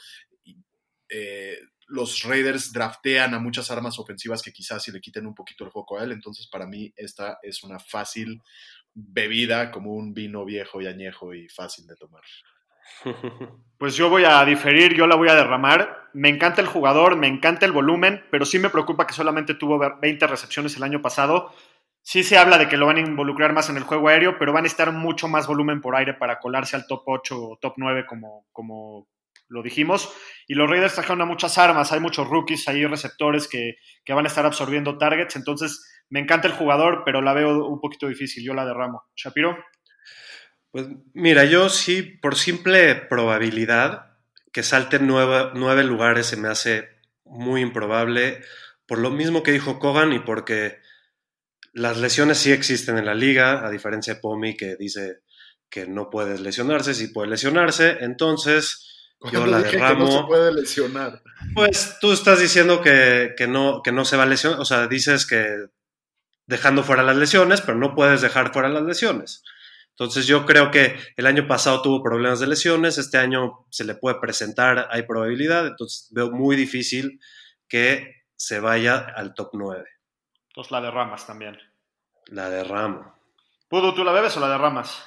Eh, 1.11 1.59
los 1.89 2.22
Raiders 2.22 2.72
draftean 2.72 3.35
a 3.35 3.39
muchas 3.39 3.70
armas 3.70 3.99
ofensivas 3.99 4.41
que 4.41 4.51
quizás 4.51 4.83
si 4.83 4.91
le 4.93 5.01
quiten 5.03 5.26
un 5.26 5.35
poquito 5.35 5.66
el 5.66 5.70
foco 5.70 5.99
a 5.99 6.05
él. 6.05 6.12
Entonces 6.12 6.47
para 6.47 6.66
mí 6.66 6.91
esta 6.97 7.39
es 7.43 7.62
una 7.62 7.78
fácil 7.78 8.41
bebida 8.95 9.70
como 9.70 9.93
un 9.93 10.14
vino 10.14 10.47
viejo 10.47 10.80
y 10.80 10.87
añejo 10.87 11.35
y 11.35 11.51
fácil 11.51 11.87
de 11.87 11.97
tomar. 11.97 12.22
Pues 13.83 13.97
yo 13.97 14.09
voy 14.09 14.22
a 14.24 14.45
diferir, 14.45 14.95
yo 14.95 15.09
la 15.09 15.16
voy 15.16 15.28
a 15.28 15.35
derramar. 15.35 16.09
Me 16.12 16.28
encanta 16.28 16.61
el 16.61 16.68
jugador, 16.68 17.16
me 17.16 17.26
encanta 17.26 17.66
el 17.66 17.72
volumen, 17.72 18.24
pero 18.30 18.45
sí 18.45 18.61
me 18.61 18.70
preocupa 18.70 19.09
que 19.09 19.12
solamente 19.12 19.55
tuvo 19.55 19.80
20 20.01 20.24
recepciones 20.28 20.76
el 20.76 20.85
año 20.85 21.03
pasado. 21.03 21.53
Sí 22.01 22.22
se 22.22 22.39
habla 22.39 22.59
de 22.59 22.68
que 22.68 22.76
lo 22.76 22.87
van 22.87 22.99
a 22.99 23.01
involucrar 23.01 23.53
más 23.53 23.70
en 23.70 23.76
el 23.76 23.83
juego 23.83 24.07
aéreo, 24.07 24.39
pero 24.39 24.53
van 24.53 24.64
a 24.64 24.68
estar 24.68 24.93
mucho 24.93 25.26
más 25.26 25.49
volumen 25.49 25.80
por 25.80 25.97
aire 25.97 26.14
para 26.14 26.39
colarse 26.39 26.76
al 26.76 26.87
top 26.87 27.03
8 27.07 27.43
o 27.43 27.59
top 27.61 27.74
9, 27.76 28.07
como, 28.07 28.47
como 28.53 29.09
lo 29.49 29.62
dijimos. 29.64 30.12
Y 30.47 30.55
los 30.55 30.70
Raiders 30.70 30.95
trajeron 30.95 31.22
a 31.22 31.26
muchas 31.26 31.59
armas, 31.59 31.91
hay 31.91 31.99
muchos 31.99 32.28
rookies, 32.28 32.68
hay 32.68 32.87
receptores 32.87 33.49
que, 33.49 33.76
que 34.05 34.14
van 34.14 34.26
a 34.26 34.28
estar 34.28 34.47
absorbiendo 34.47 34.97
targets. 34.97 35.35
Entonces, 35.35 36.05
me 36.09 36.20
encanta 36.20 36.47
el 36.47 36.55
jugador, 36.55 37.03
pero 37.05 37.20
la 37.20 37.33
veo 37.33 37.66
un 37.66 37.80
poquito 37.80 38.07
difícil. 38.07 38.45
Yo 38.45 38.55
la 38.55 38.64
derramo. 38.64 39.05
Shapiro. 39.16 39.57
Pues 40.73 40.87
mira, 41.12 41.45
yo 41.45 41.68
sí, 41.68 42.03
por 42.03 42.35
simple 42.35 42.95
probabilidad, 42.95 44.16
que 44.53 44.62
salte 44.62 44.99
nueve, 44.99 45.51
nueve 45.55 45.85
lugares 45.85 46.27
se 46.27 46.39
me 46.39 46.49
hace 46.49 46.89
muy 47.25 47.61
improbable, 47.61 48.43
por 48.87 48.99
lo 48.99 49.11
mismo 49.11 49.43
que 49.43 49.53
dijo 49.53 49.79
Kogan 49.79 50.14
y 50.14 50.20
porque 50.20 50.79
las 51.75 51.99
lesiones 51.99 52.39
sí 52.39 52.53
existen 52.53 52.97
en 52.97 53.07
la 53.07 53.14
liga, 53.14 53.66
a 53.66 53.70
diferencia 53.70 54.14
de 54.14 54.20
Pomi 54.20 54.57
que 54.57 54.77
dice 54.77 55.20
que 55.68 55.87
no 55.87 56.09
puedes 56.09 56.41
lesionarse, 56.41 56.95
sí 56.95 57.09
puede 57.09 57.29
lesionarse, 57.29 57.99
entonces 58.01 59.11
yo 59.31 59.47
la 59.47 59.59
dije 59.59 59.73
derramo. 59.73 60.07
que 60.07 60.11
no 60.11 60.20
se 60.20 60.27
puede 60.27 60.53
lesionar. 60.55 61.23
Pues 61.55 61.99
tú 62.01 62.12
estás 62.12 62.41
diciendo 62.41 62.81
que, 62.81 63.35
que 63.37 63.47
no, 63.47 63.83
que 63.83 63.93
no 63.93 64.07
se 64.07 64.16
va 64.16 64.23
a 64.23 64.27
lesionar, 64.27 64.59
o 64.59 64.64
sea, 64.64 64.87
dices 64.87 65.27
que 65.27 65.66
dejando 66.47 66.83
fuera 66.83 67.03
las 67.03 67.16
lesiones, 67.16 67.61
pero 67.61 67.77
no 67.77 67.95
puedes 67.95 68.23
dejar 68.23 68.53
fuera 68.55 68.70
las 68.70 68.85
lesiones. 68.85 69.43
Entonces 69.93 70.26
yo 70.26 70.47
creo 70.47 70.70
que 70.70 70.97
el 71.16 71.26
año 71.26 71.47
pasado 71.47 71.82
tuvo 71.82 72.03
problemas 72.03 72.40
de 72.40 72.47
lesiones, 72.47 72.99
este 72.99 73.18
año 73.18 73.66
se 73.70 73.84
le 73.84 73.95
puede 73.95 74.18
presentar, 74.20 74.88
hay 74.90 75.03
probabilidad, 75.03 75.66
entonces 75.66 76.09
veo 76.12 76.30
muy 76.30 76.57
difícil 76.57 77.20
que 77.68 78.24
se 78.34 78.59
vaya 78.59 78.99
al 78.99 79.34
top 79.34 79.51
9. 79.53 79.84
Entonces 80.49 80.70
la 80.70 80.80
derramas 80.80 81.26
también. 81.26 81.59
La 82.26 82.49
derramo. 82.49 83.14
Pudu, 83.68 83.95
¿tú 83.95 84.05
la 84.05 84.12
bebes 84.12 84.36
o 84.36 84.40
la 84.40 84.49
derramas? 84.49 85.03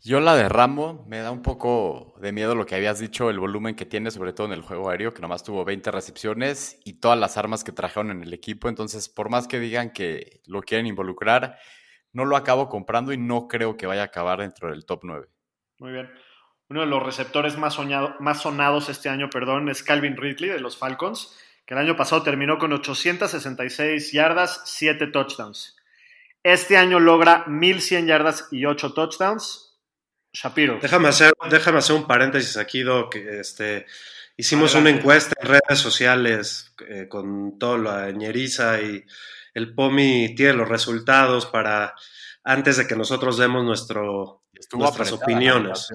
Yo 0.00 0.20
la 0.20 0.36
derramo, 0.36 1.04
me 1.08 1.18
da 1.18 1.32
un 1.32 1.42
poco 1.42 2.14
de 2.20 2.30
miedo 2.30 2.54
lo 2.54 2.66
que 2.66 2.76
habías 2.76 3.00
dicho, 3.00 3.30
el 3.30 3.40
volumen 3.40 3.74
que 3.74 3.84
tiene, 3.84 4.10
sobre 4.10 4.32
todo 4.32 4.46
en 4.46 4.52
el 4.52 4.62
juego 4.62 4.90
aéreo, 4.90 5.12
que 5.12 5.20
nomás 5.20 5.42
tuvo 5.42 5.64
20 5.64 5.90
recepciones 5.90 6.78
y 6.84 6.94
todas 6.94 7.18
las 7.18 7.36
armas 7.36 7.64
que 7.64 7.72
trajeron 7.72 8.12
en 8.12 8.22
el 8.22 8.32
equipo. 8.32 8.68
Entonces, 8.68 9.08
por 9.08 9.28
más 9.28 9.48
que 9.48 9.58
digan 9.58 9.92
que 9.92 10.40
lo 10.46 10.62
quieren 10.62 10.86
involucrar, 10.86 11.58
no 12.12 12.24
lo 12.24 12.36
acabo 12.36 12.68
comprando 12.68 13.12
y 13.12 13.18
no 13.18 13.48
creo 13.48 13.76
que 13.76 13.86
vaya 13.86 14.02
a 14.02 14.06
acabar 14.06 14.40
dentro 14.40 14.70
del 14.70 14.84
top 14.84 15.00
9. 15.04 15.28
Muy 15.78 15.92
bien. 15.92 16.10
Uno 16.70 16.80
de 16.80 16.86
los 16.86 17.02
receptores 17.02 17.56
más, 17.56 17.74
soñado, 17.74 18.14
más 18.20 18.42
sonados 18.42 18.88
este 18.88 19.08
año, 19.08 19.30
perdón, 19.30 19.68
es 19.68 19.82
Calvin 19.82 20.16
Ridley 20.16 20.50
de 20.50 20.60
los 20.60 20.76
Falcons, 20.76 21.38
que 21.64 21.74
el 21.74 21.80
año 21.80 21.96
pasado 21.96 22.22
terminó 22.22 22.58
con 22.58 22.72
866 22.72 24.12
yardas, 24.12 24.62
7 24.66 25.06
touchdowns. 25.06 25.76
Este 26.42 26.76
año 26.76 27.00
logra 27.00 27.44
1100 27.46 28.06
yardas 28.06 28.48
y 28.50 28.66
8 28.66 28.92
touchdowns. 28.92 29.78
Shapiro. 30.32 30.78
Déjame 30.80 31.08
hacer, 31.08 31.32
déjame 31.50 31.78
hacer 31.78 31.96
un 31.96 32.06
paréntesis 32.06 32.56
aquí, 32.58 32.82
Doc. 32.82 33.16
Este, 33.16 33.86
hicimos 34.36 34.74
Adelante. 34.74 34.90
una 34.90 35.00
encuesta 35.00 35.34
en 35.40 35.48
redes 35.48 35.78
sociales 35.78 36.74
eh, 36.86 37.06
con 37.08 37.58
toda 37.58 37.78
la 37.78 38.10
ñeriza 38.12 38.80
y 38.82 39.04
el 39.58 39.74
POMI 39.74 40.34
tiene 40.34 40.54
los 40.54 40.68
resultados 40.68 41.44
para 41.46 41.94
antes 42.44 42.78
de 42.78 42.86
que 42.86 42.96
nosotros 42.96 43.36
demos 43.36 43.62
nuestro, 43.64 44.42
Estuvo 44.54 44.82
nuestras 44.82 45.12
opiniones. 45.12 45.88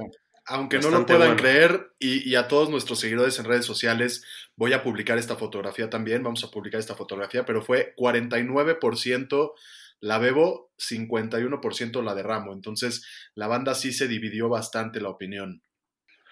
Aunque 0.46 0.78
no 0.80 0.90
lo 0.92 1.06
puedan 1.06 1.30
bueno. 1.30 1.42
creer, 1.42 1.94
y, 2.00 2.30
y 2.30 2.36
a 2.36 2.48
todos 2.50 2.70
nuestros 2.70 3.00
seguidores 3.00 3.40
en 3.40 3.46
redes 3.46 3.66
sociales, 3.66 4.26
voy 4.58 4.74
a 4.74 4.84
publicar 4.84 5.18
esta 5.18 5.38
fotografía 5.38 5.90
también, 5.90 6.22
vamos 6.22 6.44
a 6.44 6.52
publicar 6.52 6.80
esta 6.82 6.96
fotografía, 6.96 7.46
pero 7.46 7.62
fue 7.62 7.94
49% 7.98 9.54
la 10.02 10.18
bebo, 10.18 10.72
51% 10.78 12.04
la 12.04 12.14
derramo. 12.14 12.52
Entonces, 12.52 13.06
la 13.36 13.48
banda 13.48 13.74
sí 13.74 13.94
se 13.94 14.08
dividió 14.10 14.50
bastante 14.50 15.00
la 15.00 15.08
opinión. 15.10 15.62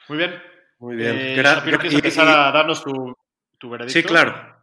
Muy 0.09 0.17
bien. 0.17 0.33
Muy 0.79 0.95
bien. 0.97 1.15
Eh, 1.17 1.35
Gra- 1.37 1.55
Shapiro, 1.55 1.77
¿quieres 1.79 1.93
empezar 1.95 2.27
y- 2.27 2.31
a 2.31 2.51
darnos 2.51 2.83
tu, 2.83 3.15
tu 3.57 3.69
veredicto? 3.69 3.97
Sí, 3.99 4.03
claro. 4.05 4.60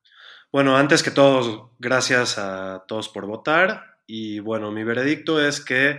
Bueno, 0.50 0.76
antes 0.76 1.02
que 1.02 1.10
todo, 1.10 1.74
gracias 1.78 2.38
a 2.38 2.84
todos 2.88 3.08
por 3.08 3.26
votar. 3.26 3.98
Y 4.06 4.40
bueno, 4.40 4.72
mi 4.72 4.82
veredicto 4.82 5.44
es 5.44 5.60
que 5.60 5.98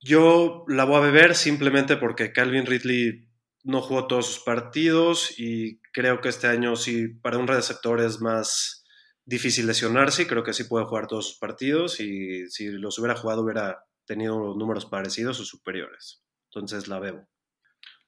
yo 0.00 0.64
la 0.68 0.84
voy 0.84 0.96
a 0.96 1.00
beber 1.00 1.34
simplemente 1.34 1.96
porque 1.96 2.32
Calvin 2.32 2.66
Ridley 2.66 3.28
no 3.64 3.80
jugó 3.80 4.06
todos 4.06 4.26
sus 4.26 4.44
partidos 4.44 5.38
y 5.38 5.80
creo 5.92 6.20
que 6.20 6.28
este 6.28 6.46
año 6.46 6.76
sí, 6.76 7.08
para 7.08 7.38
un 7.38 7.48
receptor 7.48 8.00
es 8.00 8.20
más 8.20 8.84
difícil 9.24 9.66
lesionarse 9.66 10.28
creo 10.28 10.44
que 10.44 10.52
sí 10.52 10.64
puede 10.64 10.84
jugar 10.84 11.08
todos 11.08 11.30
sus 11.30 11.38
partidos 11.38 11.98
y 11.98 12.48
si 12.48 12.68
los 12.68 12.96
hubiera 12.98 13.16
jugado 13.16 13.42
hubiera 13.42 13.84
tenido 14.04 14.54
números 14.54 14.86
parecidos 14.86 15.40
o 15.40 15.44
superiores. 15.44 16.22
Entonces 16.50 16.86
la 16.86 17.00
bebo. 17.00 17.26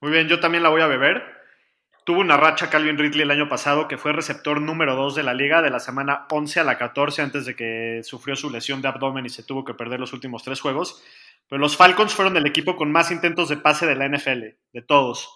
Muy 0.00 0.12
bien, 0.12 0.28
yo 0.28 0.38
también 0.38 0.62
la 0.62 0.68
voy 0.68 0.82
a 0.82 0.86
beber. 0.86 1.37
Tuvo 2.08 2.20
una 2.20 2.38
racha 2.38 2.70
Calvin 2.70 2.96
Ridley 2.96 3.20
el 3.20 3.30
año 3.30 3.50
pasado 3.50 3.86
que 3.86 3.98
fue 3.98 4.14
receptor 4.14 4.62
número 4.62 4.96
2 4.96 5.14
de 5.14 5.22
la 5.22 5.34
liga 5.34 5.60
de 5.60 5.68
la 5.68 5.78
semana 5.78 6.26
11 6.30 6.60
a 6.60 6.64
la 6.64 6.78
14 6.78 7.20
antes 7.20 7.44
de 7.44 7.54
que 7.54 8.00
sufrió 8.02 8.34
su 8.34 8.48
lesión 8.48 8.80
de 8.80 8.88
abdomen 8.88 9.26
y 9.26 9.28
se 9.28 9.42
tuvo 9.42 9.62
que 9.62 9.74
perder 9.74 10.00
los 10.00 10.14
últimos 10.14 10.42
tres 10.42 10.62
juegos. 10.62 11.02
Pero 11.50 11.60
los 11.60 11.76
Falcons 11.76 12.14
fueron 12.14 12.34
el 12.38 12.46
equipo 12.46 12.76
con 12.76 12.90
más 12.90 13.10
intentos 13.10 13.50
de 13.50 13.58
pase 13.58 13.84
de 13.84 13.94
la 13.94 14.08
NFL, 14.08 14.40
de 14.72 14.82
todos. 14.86 15.28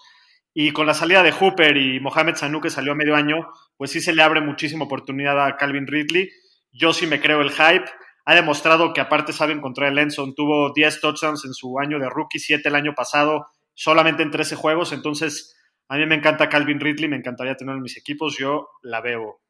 Y 0.51 0.71
con 0.71 0.87
la 0.87 0.95
salida 0.95 1.21
de 1.21 1.31
Hooper 1.31 1.77
y 1.77 1.99
Mohamed 1.99 2.37
Sanu 2.37 2.59
que 2.59 2.71
salió 2.71 2.93
a 2.93 2.95
medio 2.95 3.15
año, 3.15 3.51
pues 3.77 3.91
sí 3.91 4.01
se 4.01 4.15
le 4.15 4.23
abre 4.23 4.41
muchísima 4.41 4.85
oportunidad 4.85 5.45
a 5.45 5.57
Calvin 5.57 5.85
Ridley. 5.85 6.31
Yo 6.71 6.91
sí 6.91 7.05
me 7.05 7.21
creo 7.21 7.41
el 7.41 7.51
hype. 7.51 7.85
Ha 8.25 8.33
demostrado 8.33 8.93
que 8.93 9.01
aparte 9.01 9.31
sabe 9.31 9.53
encontrar 9.53 9.91
el 9.91 9.99
Enson. 9.99 10.33
Tuvo 10.33 10.73
10 10.73 11.01
touchdowns 11.01 11.45
en 11.45 11.53
su 11.53 11.77
año 11.77 11.99
de 11.99 12.09
rookie, 12.09 12.39
7 12.39 12.67
el 12.67 12.73
año 12.73 12.95
pasado, 12.95 13.45
solamente 13.75 14.23
en 14.23 14.31
13 14.31 14.55
juegos. 14.55 14.91
Entonces, 14.91 15.55
a 15.87 15.97
mí 15.97 16.05
me 16.05 16.15
encanta 16.15 16.49
Calvin 16.49 16.79
Ridley, 16.79 17.07
me 17.09 17.17
encantaría 17.17 17.55
tenerlo 17.55 17.77
en 17.77 17.83
mis 17.83 17.97
equipos. 17.97 18.37
Yo 18.37 18.69
la 18.81 19.01
bebo. 19.01 19.41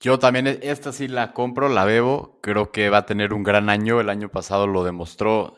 Yo 0.00 0.18
también, 0.18 0.46
e- 0.46 0.58
esta 0.62 0.92
sí 0.92 1.08
la 1.08 1.32
compro, 1.32 1.68
la 1.68 1.84
bebo. 1.84 2.38
Creo 2.42 2.72
que 2.72 2.90
va 2.90 2.98
a 2.98 3.06
tener 3.06 3.32
un 3.32 3.42
gran 3.42 3.70
año. 3.70 4.00
El 4.00 4.10
año 4.10 4.28
pasado 4.30 4.66
lo 4.66 4.84
demostró. 4.84 5.56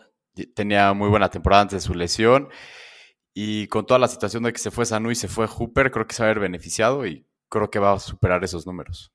Tenía 0.55 0.93
muy 0.93 1.09
buena 1.09 1.31
temporada 1.31 1.63
antes 1.63 1.83
de 1.83 1.87
su 1.87 1.95
lesión. 1.95 2.49
Y 3.35 3.67
con 3.67 3.85
toda 3.87 3.99
la 3.99 4.09
situación 4.09 4.45
de 4.45 4.53
que 4.53 4.59
se 4.59 4.71
fue 4.71 4.87
Sanu 4.87 5.11
y 5.11 5.17
se 5.17 5.29
fue 5.29 5.49
Hooper, 5.49 5.91
creo 5.91 6.07
que 6.07 6.15
se 6.15 6.23
va 6.23 6.29
a 6.29 6.31
haber 6.31 6.41
beneficiado 6.41 7.05
y 7.05 7.27
creo 7.49 7.71
que 7.71 7.81
va 7.81 7.93
a 7.93 7.99
superar 7.99 8.45
esos 8.45 8.67
números. 8.67 9.13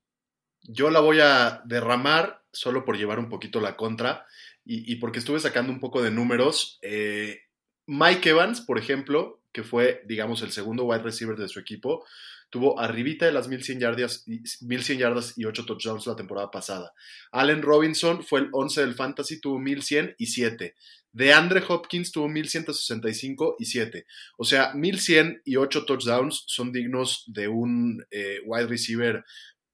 Yo 0.62 0.90
la 0.90 1.00
voy 1.00 1.20
a 1.20 1.62
derramar 1.64 2.44
solo 2.52 2.84
por 2.84 2.98
llevar 2.98 3.18
un 3.18 3.30
poquito 3.30 3.60
la 3.60 3.76
contra 3.76 4.26
y, 4.62 4.92
y 4.92 4.96
porque 4.96 5.20
estuve 5.20 5.40
sacando 5.40 5.72
un 5.72 5.80
poco 5.80 6.02
de 6.02 6.10
números. 6.10 6.78
Eh, 6.82 7.38
Mike 7.86 8.30
Evans, 8.30 8.60
por 8.60 8.78
ejemplo, 8.78 9.39
que 9.52 9.62
fue, 9.62 10.02
digamos, 10.06 10.42
el 10.42 10.52
segundo 10.52 10.84
wide 10.84 11.02
receiver 11.02 11.36
de 11.36 11.48
su 11.48 11.58
equipo, 11.60 12.04
tuvo 12.50 12.80
arribita 12.80 13.26
de 13.26 13.32
las 13.32 13.46
1100 13.48 13.78
yardas, 13.80 14.24
y- 14.26 14.40
1100 14.66 14.98
yardas 14.98 15.34
y 15.38 15.44
8 15.44 15.64
touchdowns 15.66 16.06
la 16.06 16.16
temporada 16.16 16.50
pasada. 16.50 16.92
Allen 17.30 17.62
Robinson 17.62 18.24
fue 18.24 18.40
el 18.40 18.48
11 18.52 18.80
del 18.80 18.94
Fantasy, 18.94 19.40
tuvo 19.40 19.58
1100 19.58 20.14
y 20.18 20.26
7. 20.26 20.74
De 21.12 21.32
Andre 21.32 21.62
Hopkins 21.68 22.12
tuvo 22.12 22.28
1165 22.28 23.56
y 23.58 23.64
7. 23.66 24.06
O 24.36 24.44
sea, 24.44 24.72
1100 24.74 25.42
y 25.44 25.56
8 25.56 25.84
touchdowns 25.84 26.44
son 26.46 26.72
dignos 26.72 27.24
de 27.26 27.48
un 27.48 28.04
eh, 28.10 28.40
wide 28.44 28.66
receiver 28.66 29.24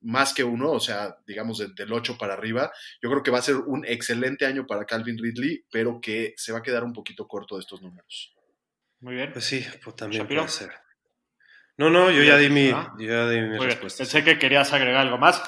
más 0.02 0.32
que 0.34 0.44
uno, 0.44 0.70
o 0.70 0.80
sea, 0.80 1.16
digamos 1.26 1.58
de- 1.58 1.68
del 1.74 1.92
8 1.92 2.16
para 2.18 2.34
arriba. 2.34 2.70
Yo 3.02 3.10
creo 3.10 3.22
que 3.22 3.30
va 3.30 3.38
a 3.38 3.42
ser 3.42 3.56
un 3.56 3.84
excelente 3.86 4.46
año 4.46 4.66
para 4.66 4.84
Calvin 4.84 5.18
Ridley, 5.18 5.64
pero 5.70 6.00
que 6.00 6.34
se 6.36 6.52
va 6.52 6.58
a 6.58 6.62
quedar 6.62 6.84
un 6.84 6.92
poquito 6.92 7.26
corto 7.26 7.56
de 7.56 7.62
estos 7.62 7.82
números. 7.82 8.35
Muy 9.00 9.14
bien. 9.14 9.32
Pues 9.32 9.44
sí, 9.44 9.64
pues 9.84 9.96
también 9.96 10.22
Shapiro. 10.22 10.42
puede 10.42 10.52
ser. 10.52 10.72
No, 11.78 11.90
no, 11.90 12.10
yo 12.10 12.22
ya 12.22 12.36
di 12.36 12.48
mi, 12.48 12.70
Ah. 12.70 12.92
yo 12.98 13.06
ya 13.06 13.28
di 13.28 13.40
mi 13.40 13.48
bien. 13.50 13.62
respuesta. 13.62 13.98
Pensé 14.02 14.24
que 14.24 14.38
querías 14.38 14.72
agregar 14.72 15.02
algo 15.02 15.18
más. 15.18 15.42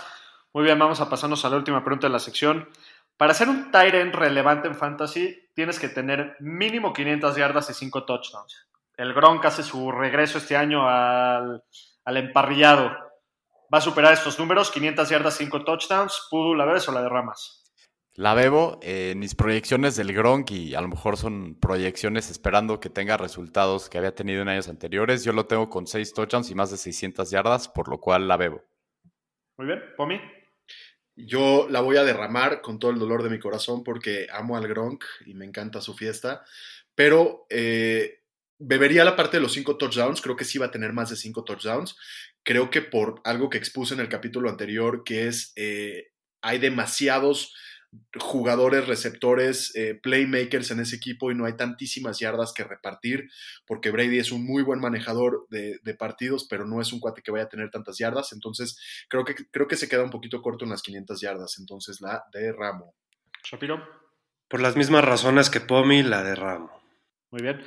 Muy 0.53 0.65
bien, 0.65 0.79
vamos 0.79 1.01
a 1.01 1.09
pasarnos 1.09 1.45
a 1.45 1.49
la 1.51 1.57
última 1.57 1.83
pregunta 1.85 2.07
de 2.07 2.13
la 2.13 2.19
sección. 2.19 2.69
Para 3.17 3.35
ser 3.35 3.49
un 3.49 3.71
end 3.75 4.15
relevante 4.15 4.69
en 4.69 4.77
fantasy, 4.77 5.51
tienes 5.55 5.79
que 5.81 5.89
tener 5.89 6.37
mínimo 6.41 6.93
500 6.93 7.37
yardas 7.37 7.69
y 7.71 7.75
5 7.75 8.05
touchdowns. 8.05 8.69
El 8.97 9.15
Gronk 9.15 9.45
hace 9.45 9.63
su 9.63 9.91
regreso 9.91 10.39
este 10.39 10.57
año 10.57 10.89
al, 10.89 11.63
al 12.05 12.17
emparrillado. 12.17 12.91
Va 13.73 13.79
a 13.79 13.81
superar 13.83 14.13
estos 14.13 14.39
números, 14.39 14.71
500 14.71 15.09
yardas, 15.09 15.37
5 15.37 15.65
touchdowns. 15.65 16.29
¿Pudu 16.31 16.55
la 16.55 16.65
bebes 16.65 16.89
o 16.89 16.93
la 16.93 17.03
derramas? 17.03 17.68
La 18.19 18.35
bebo 18.35 18.81
eh, 18.83 19.13
en 19.13 19.21
mis 19.21 19.37
proyecciones 19.37 19.95
del 19.95 20.13
Gronk 20.13 20.51
y 20.51 20.75
a 20.75 20.81
lo 20.81 20.89
mejor 20.89 21.17
son 21.17 21.55
proyecciones 21.55 22.33
esperando 22.33 22.81
que 22.81 22.91
tenga 22.91 23.17
resultados 23.17 23.89
que 23.89 23.97
había 23.97 24.13
tenido 24.13 24.43
en 24.43 24.49
años 24.49 24.67
anteriores. 24.67 25.23
Yo 25.23 25.33
lo 25.33 25.47
tengo 25.47 25.71
con 25.71 25.87
6 25.87 26.15
touchdowns 26.15 26.51
y 26.51 26.57
más 26.57 26.73
de 26.73 26.79
600 26.79 27.31
yardas, 27.31 27.69
por 27.69 27.89
lo 27.89 28.01
cual 28.01 28.27
la 28.27 28.37
bebo. 28.37 28.65
Muy 29.57 29.69
bien, 29.69 29.81
Pomi. 29.97 30.21
Yo 31.15 31.69
la 31.71 31.81
voy 31.81 31.97
a 31.97 32.03
derramar 32.03 32.61
con 32.61 32.81
todo 32.81 32.91
el 32.91 32.99
dolor 32.99 33.23
de 33.23 33.31
mi 33.31 33.39
corazón 33.39 33.85
porque 33.85 34.27
amo 34.33 34.57
al 34.57 34.67
Gronk 34.67 35.05
y 35.25 35.35
me 35.35 35.45
encanta 35.45 35.81
su 35.81 35.95
fiesta, 35.95 36.45
pero 36.97 37.47
eh, 37.49 38.25
bebería 38.59 39.05
la 39.05 39.15
parte 39.15 39.37
de 39.37 39.45
los 39.45 39.53
cinco 39.53 39.77
touchdowns, 39.77 40.21
creo 40.21 40.35
que 40.35 40.45
sí 40.45 40.59
va 40.59 40.67
a 40.67 40.73
tener 40.73 40.93
más 40.93 41.11
de 41.11 41.15
cinco 41.15 41.45
touchdowns. 41.45 41.97
Creo 42.43 42.69
que 42.69 42.83
por 42.83 43.21
algo 43.23 43.49
que 43.49 43.59
expuse 43.59 43.95
en 43.95 44.01
el 44.01 44.09
capítulo 44.09 44.51
anterior, 44.51 45.05
que 45.05 45.29
es, 45.29 45.53
eh, 45.55 46.11
hay 46.43 46.59
demasiados 46.59 47.55
jugadores, 48.19 48.87
receptores, 48.87 49.75
eh, 49.75 49.95
playmakers 49.95 50.71
en 50.71 50.81
ese 50.81 50.97
equipo 50.97 51.31
y 51.31 51.35
no 51.35 51.47
hay 51.47 51.57
tantísimas 51.57 52.19
yardas 52.19 52.53
que 52.53 52.65
repartir, 52.65 53.31
porque 53.67 53.91
Brady 53.91 54.19
es 54.19 54.33
un 54.33 54.45
muy 54.45 54.63
buen 54.63 54.81
manejador 54.81 55.47
de, 55.51 55.79
de 55.83 55.95
partidos, 55.95 56.47
pero 56.49 56.67
no 56.67 56.81
es 56.81 56.93
un 56.93 57.01
cuate 57.01 57.23
que 57.23 57.31
vaya 57.31 57.45
a 57.45 57.49
tener 57.49 57.71
tantas 57.71 57.99
yardas, 57.99 58.33
entonces 58.33 58.79
creo 59.09 59.25
que, 59.25 59.35
creo 59.51 59.67
que 59.67 59.77
se 59.77 59.89
queda 59.89 60.05
un 60.05 60.11
poquito 60.11 60.43
corto 60.43 60.65
en 60.65 60.71
las 60.71 60.83
500 60.83 61.21
yardas, 61.21 61.59
entonces 61.59 62.01
la 62.01 62.25
derramo. 62.33 62.95
Shapiro. 63.45 63.83
Por 64.49 64.61
las 64.61 64.77
mismas 64.77 65.05
razones 65.05 65.51
que 65.51 65.61
Pomi, 65.61 66.03
la 66.03 66.23
derramo. 66.23 66.71
Muy 67.31 67.43
bien. 67.43 67.63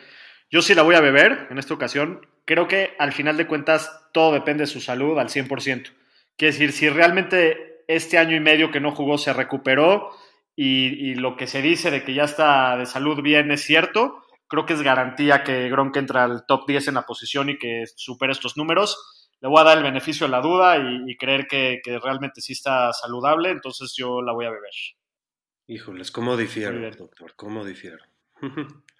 Yo 0.49 0.61
sí 0.61 0.73
la 0.73 0.81
voy 0.81 0.95
a 0.95 1.01
beber 1.01 1.47
en 1.49 1.57
esta 1.57 1.73
ocasión. 1.73 2.27
creo 2.45 2.67
que 2.67 2.95
al 2.99 3.13
final 3.13 3.37
de 3.37 3.47
cuentas 3.47 3.89
todo 4.11 4.33
depende 4.33 4.63
de 4.63 4.67
su 4.67 4.81
salud 4.81 5.17
al 5.17 5.29
100%. 5.29 5.93
Quiere 6.35 6.51
decir, 6.51 6.71
si 6.71 6.89
realmente 6.89 7.70
este 7.95 8.17
año 8.17 8.35
y 8.35 8.39
medio 8.39 8.71
que 8.71 8.79
no 8.79 8.93
jugó 8.93 9.17
se 9.17 9.33
recuperó 9.33 10.11
y, 10.55 11.11
y 11.11 11.15
lo 11.15 11.35
que 11.35 11.47
se 11.47 11.61
dice 11.61 11.91
de 11.91 12.03
que 12.03 12.13
ya 12.13 12.23
está 12.23 12.77
de 12.77 12.85
salud 12.85 13.21
bien 13.21 13.51
es 13.51 13.61
cierto, 13.63 14.21
creo 14.51 14.65
que 14.65 14.73
es 14.73 14.81
garantía 14.81 15.43
que 15.43 15.69
Gronk 15.69 15.95
entra 15.95 16.25
al 16.25 16.45
top 16.45 16.67
10 16.67 16.89
en 16.89 16.95
la 16.95 17.05
posición 17.05 17.49
y 17.49 17.57
que 17.57 17.85
supere 17.95 18.33
estos 18.33 18.57
números. 18.57 19.29
Le 19.39 19.47
voy 19.47 19.61
a 19.61 19.63
dar 19.63 19.77
el 19.77 19.83
beneficio 19.83 20.27
de 20.27 20.31
la 20.31 20.41
duda 20.41 20.77
y, 20.77 21.09
y 21.09 21.15
creer 21.15 21.47
que, 21.47 21.79
que, 21.81 21.97
realmente 21.99 22.41
sí 22.41 22.51
está 22.53 22.91
saludable, 22.91 23.49
entonces 23.49 23.93
yo 23.95 24.21
la 24.21 24.33
voy 24.33 24.45
a 24.45 24.51
beber. 24.51 24.73
Híjoles, 25.67 26.11
¿cómo 26.11 26.35
difiero, 26.35 26.79
doctor? 26.91 27.33
¿Cómo 27.37 27.63
difiero? 27.63 28.03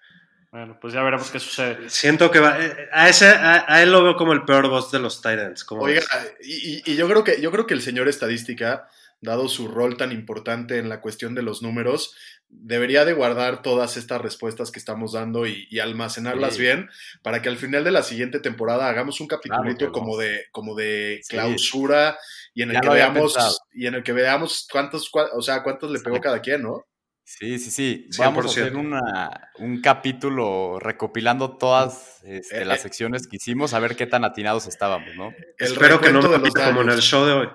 bueno, 0.52 0.78
pues 0.80 0.94
ya 0.94 1.02
veremos 1.02 1.30
qué 1.30 1.40
sucede. 1.40 1.90
Siento 1.90 2.30
que 2.30 2.38
va, 2.38 2.62
eh, 2.64 2.88
a, 2.92 3.08
ese, 3.08 3.26
a, 3.26 3.64
a 3.66 3.82
él 3.82 3.90
lo 3.90 4.04
veo 4.04 4.16
como 4.16 4.32
el 4.32 4.44
peor 4.44 4.68
boss 4.68 4.92
de 4.92 5.00
los 5.00 5.16
Titans. 5.22 5.66
Oiga, 5.70 6.02
y, 6.42 6.92
y, 6.92 6.94
yo, 6.94 7.08
creo 7.08 7.24
que, 7.24 7.40
yo 7.40 7.50
creo 7.50 7.66
que 7.66 7.74
el 7.74 7.82
señor 7.82 8.06
estadística 8.08 8.86
dado 9.22 9.48
su 9.48 9.68
rol 9.68 9.96
tan 9.96 10.12
importante 10.12 10.78
en 10.78 10.88
la 10.88 11.00
cuestión 11.00 11.34
de 11.34 11.42
los 11.42 11.62
números, 11.62 12.14
debería 12.48 13.04
de 13.04 13.14
guardar 13.14 13.62
todas 13.62 13.96
estas 13.96 14.20
respuestas 14.20 14.70
que 14.72 14.80
estamos 14.80 15.12
dando 15.12 15.46
y, 15.46 15.66
y 15.70 15.78
almacenarlas 15.78 16.56
sí. 16.56 16.62
bien 16.62 16.90
para 17.22 17.40
que 17.40 17.48
al 17.48 17.56
final 17.56 17.84
de 17.84 17.92
la 17.92 18.02
siguiente 18.02 18.40
temporada 18.40 18.88
hagamos 18.88 19.20
un 19.20 19.28
capitulito 19.28 19.78
claro 19.78 19.92
como 19.92 20.18
de 20.18 20.46
como 20.50 20.74
de 20.74 21.20
sí. 21.22 21.30
clausura 21.30 22.18
y 22.52 22.62
en 22.62 22.70
el 22.70 22.74
ya 22.74 22.80
que 22.80 22.88
veamos 22.90 23.32
pensado. 23.32 23.56
y 23.72 23.86
en 23.86 23.94
el 23.94 24.02
que 24.02 24.12
veamos 24.12 24.66
cuántos 24.70 25.10
o 25.34 25.40
sea 25.40 25.62
cuántos 25.62 25.90
le 25.92 26.00
pegó 26.00 26.16
sí. 26.16 26.22
cada 26.22 26.42
quien, 26.42 26.62
¿no? 26.62 26.84
Sí, 27.24 27.58
sí, 27.58 27.70
sí. 27.70 28.08
Vamos 28.18 28.44
100%. 28.44 28.46
a 28.46 28.50
hacer 28.50 28.76
una, 28.76 29.50
un 29.58 29.80
capítulo 29.80 30.78
recopilando 30.80 31.56
todas 31.56 32.20
este, 32.24 32.62
eh, 32.62 32.64
las 32.64 32.80
eh. 32.80 32.82
secciones 32.82 33.26
que 33.26 33.36
hicimos, 33.36 33.74
a 33.74 33.78
ver 33.78 33.96
qué 33.96 34.06
tan 34.06 34.24
atinados 34.24 34.66
estábamos, 34.66 35.14
¿no? 35.16 35.32
El 35.58 35.72
Espero 35.72 36.00
que 36.00 36.12
no 36.12 36.22
me 36.22 36.38
de 36.38 36.50
como 36.50 36.82
en 36.82 36.90
el 36.90 37.00
show 37.00 37.24
de 37.24 37.32
hoy. 37.32 37.48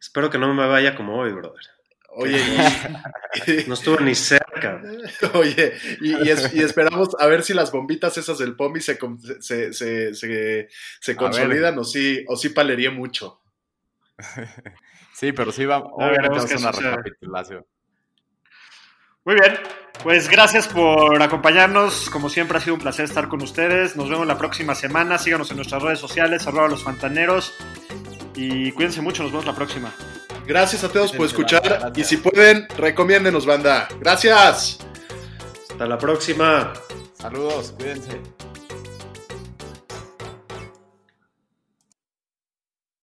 Espero 0.00 0.30
que 0.30 0.38
no 0.38 0.52
me 0.52 0.66
vaya 0.66 0.94
como 0.94 1.16
hoy, 1.16 1.32
brother. 1.32 1.62
Oye, 2.10 2.38
y... 3.46 3.64
no 3.68 3.74
estuvo 3.74 4.00
ni 4.00 4.14
cerca. 4.14 4.82
Oye, 5.34 5.74
y, 6.00 6.26
y, 6.26 6.30
es, 6.30 6.52
y, 6.52 6.62
esperamos 6.62 7.10
a 7.18 7.26
ver 7.26 7.42
si 7.42 7.54
las 7.54 7.70
bombitas 7.70 8.16
esas 8.18 8.38
del 8.38 8.56
POMI 8.56 8.80
se, 8.80 8.98
se, 9.40 9.72
se, 9.72 10.14
se, 10.14 10.68
se 11.00 11.16
consolidan 11.16 11.78
o 11.78 11.84
sí, 11.84 12.24
o 12.26 12.36
sí 12.36 12.48
palería 12.48 12.90
mucho. 12.90 13.40
sí, 15.14 15.32
pero 15.32 15.52
sí 15.52 15.64
vamos, 15.66 15.90
obviamente 15.92 16.28
vamos 16.28 16.52
a 16.52 16.58
una 16.58 16.96
recapitulación. 16.96 17.64
Muy 19.28 19.34
bien, 19.34 19.58
pues 20.02 20.26
gracias 20.30 20.66
por 20.68 21.22
acompañarnos. 21.22 22.08
Como 22.08 22.30
siempre 22.30 22.56
ha 22.56 22.62
sido 22.62 22.72
un 22.72 22.80
placer 22.80 23.04
estar 23.04 23.28
con 23.28 23.42
ustedes. 23.42 23.94
Nos 23.94 24.08
vemos 24.08 24.26
la 24.26 24.38
próxima 24.38 24.74
semana. 24.74 25.18
Síganos 25.18 25.50
en 25.50 25.56
nuestras 25.56 25.82
redes 25.82 25.98
sociales, 25.98 26.46
arroba 26.46 26.66
los 26.66 26.82
fantaneros. 26.82 27.52
Y 28.34 28.72
cuídense 28.72 29.02
mucho, 29.02 29.22
nos 29.22 29.30
vemos 29.30 29.44
la 29.44 29.54
próxima. 29.54 29.92
Gracias 30.46 30.82
a 30.82 30.88
todos 30.88 31.12
por 31.12 31.26
escuchar 31.26 31.60
gracias. 31.62 31.98
y 31.98 32.04
si 32.04 32.16
pueden, 32.16 32.68
recomiéndenos, 32.78 33.44
banda. 33.44 33.86
Gracias. 34.00 34.78
Hasta 35.72 35.84
la 35.84 35.98
próxima. 35.98 36.72
Saludos, 37.12 37.74
cuídense. 37.76 38.22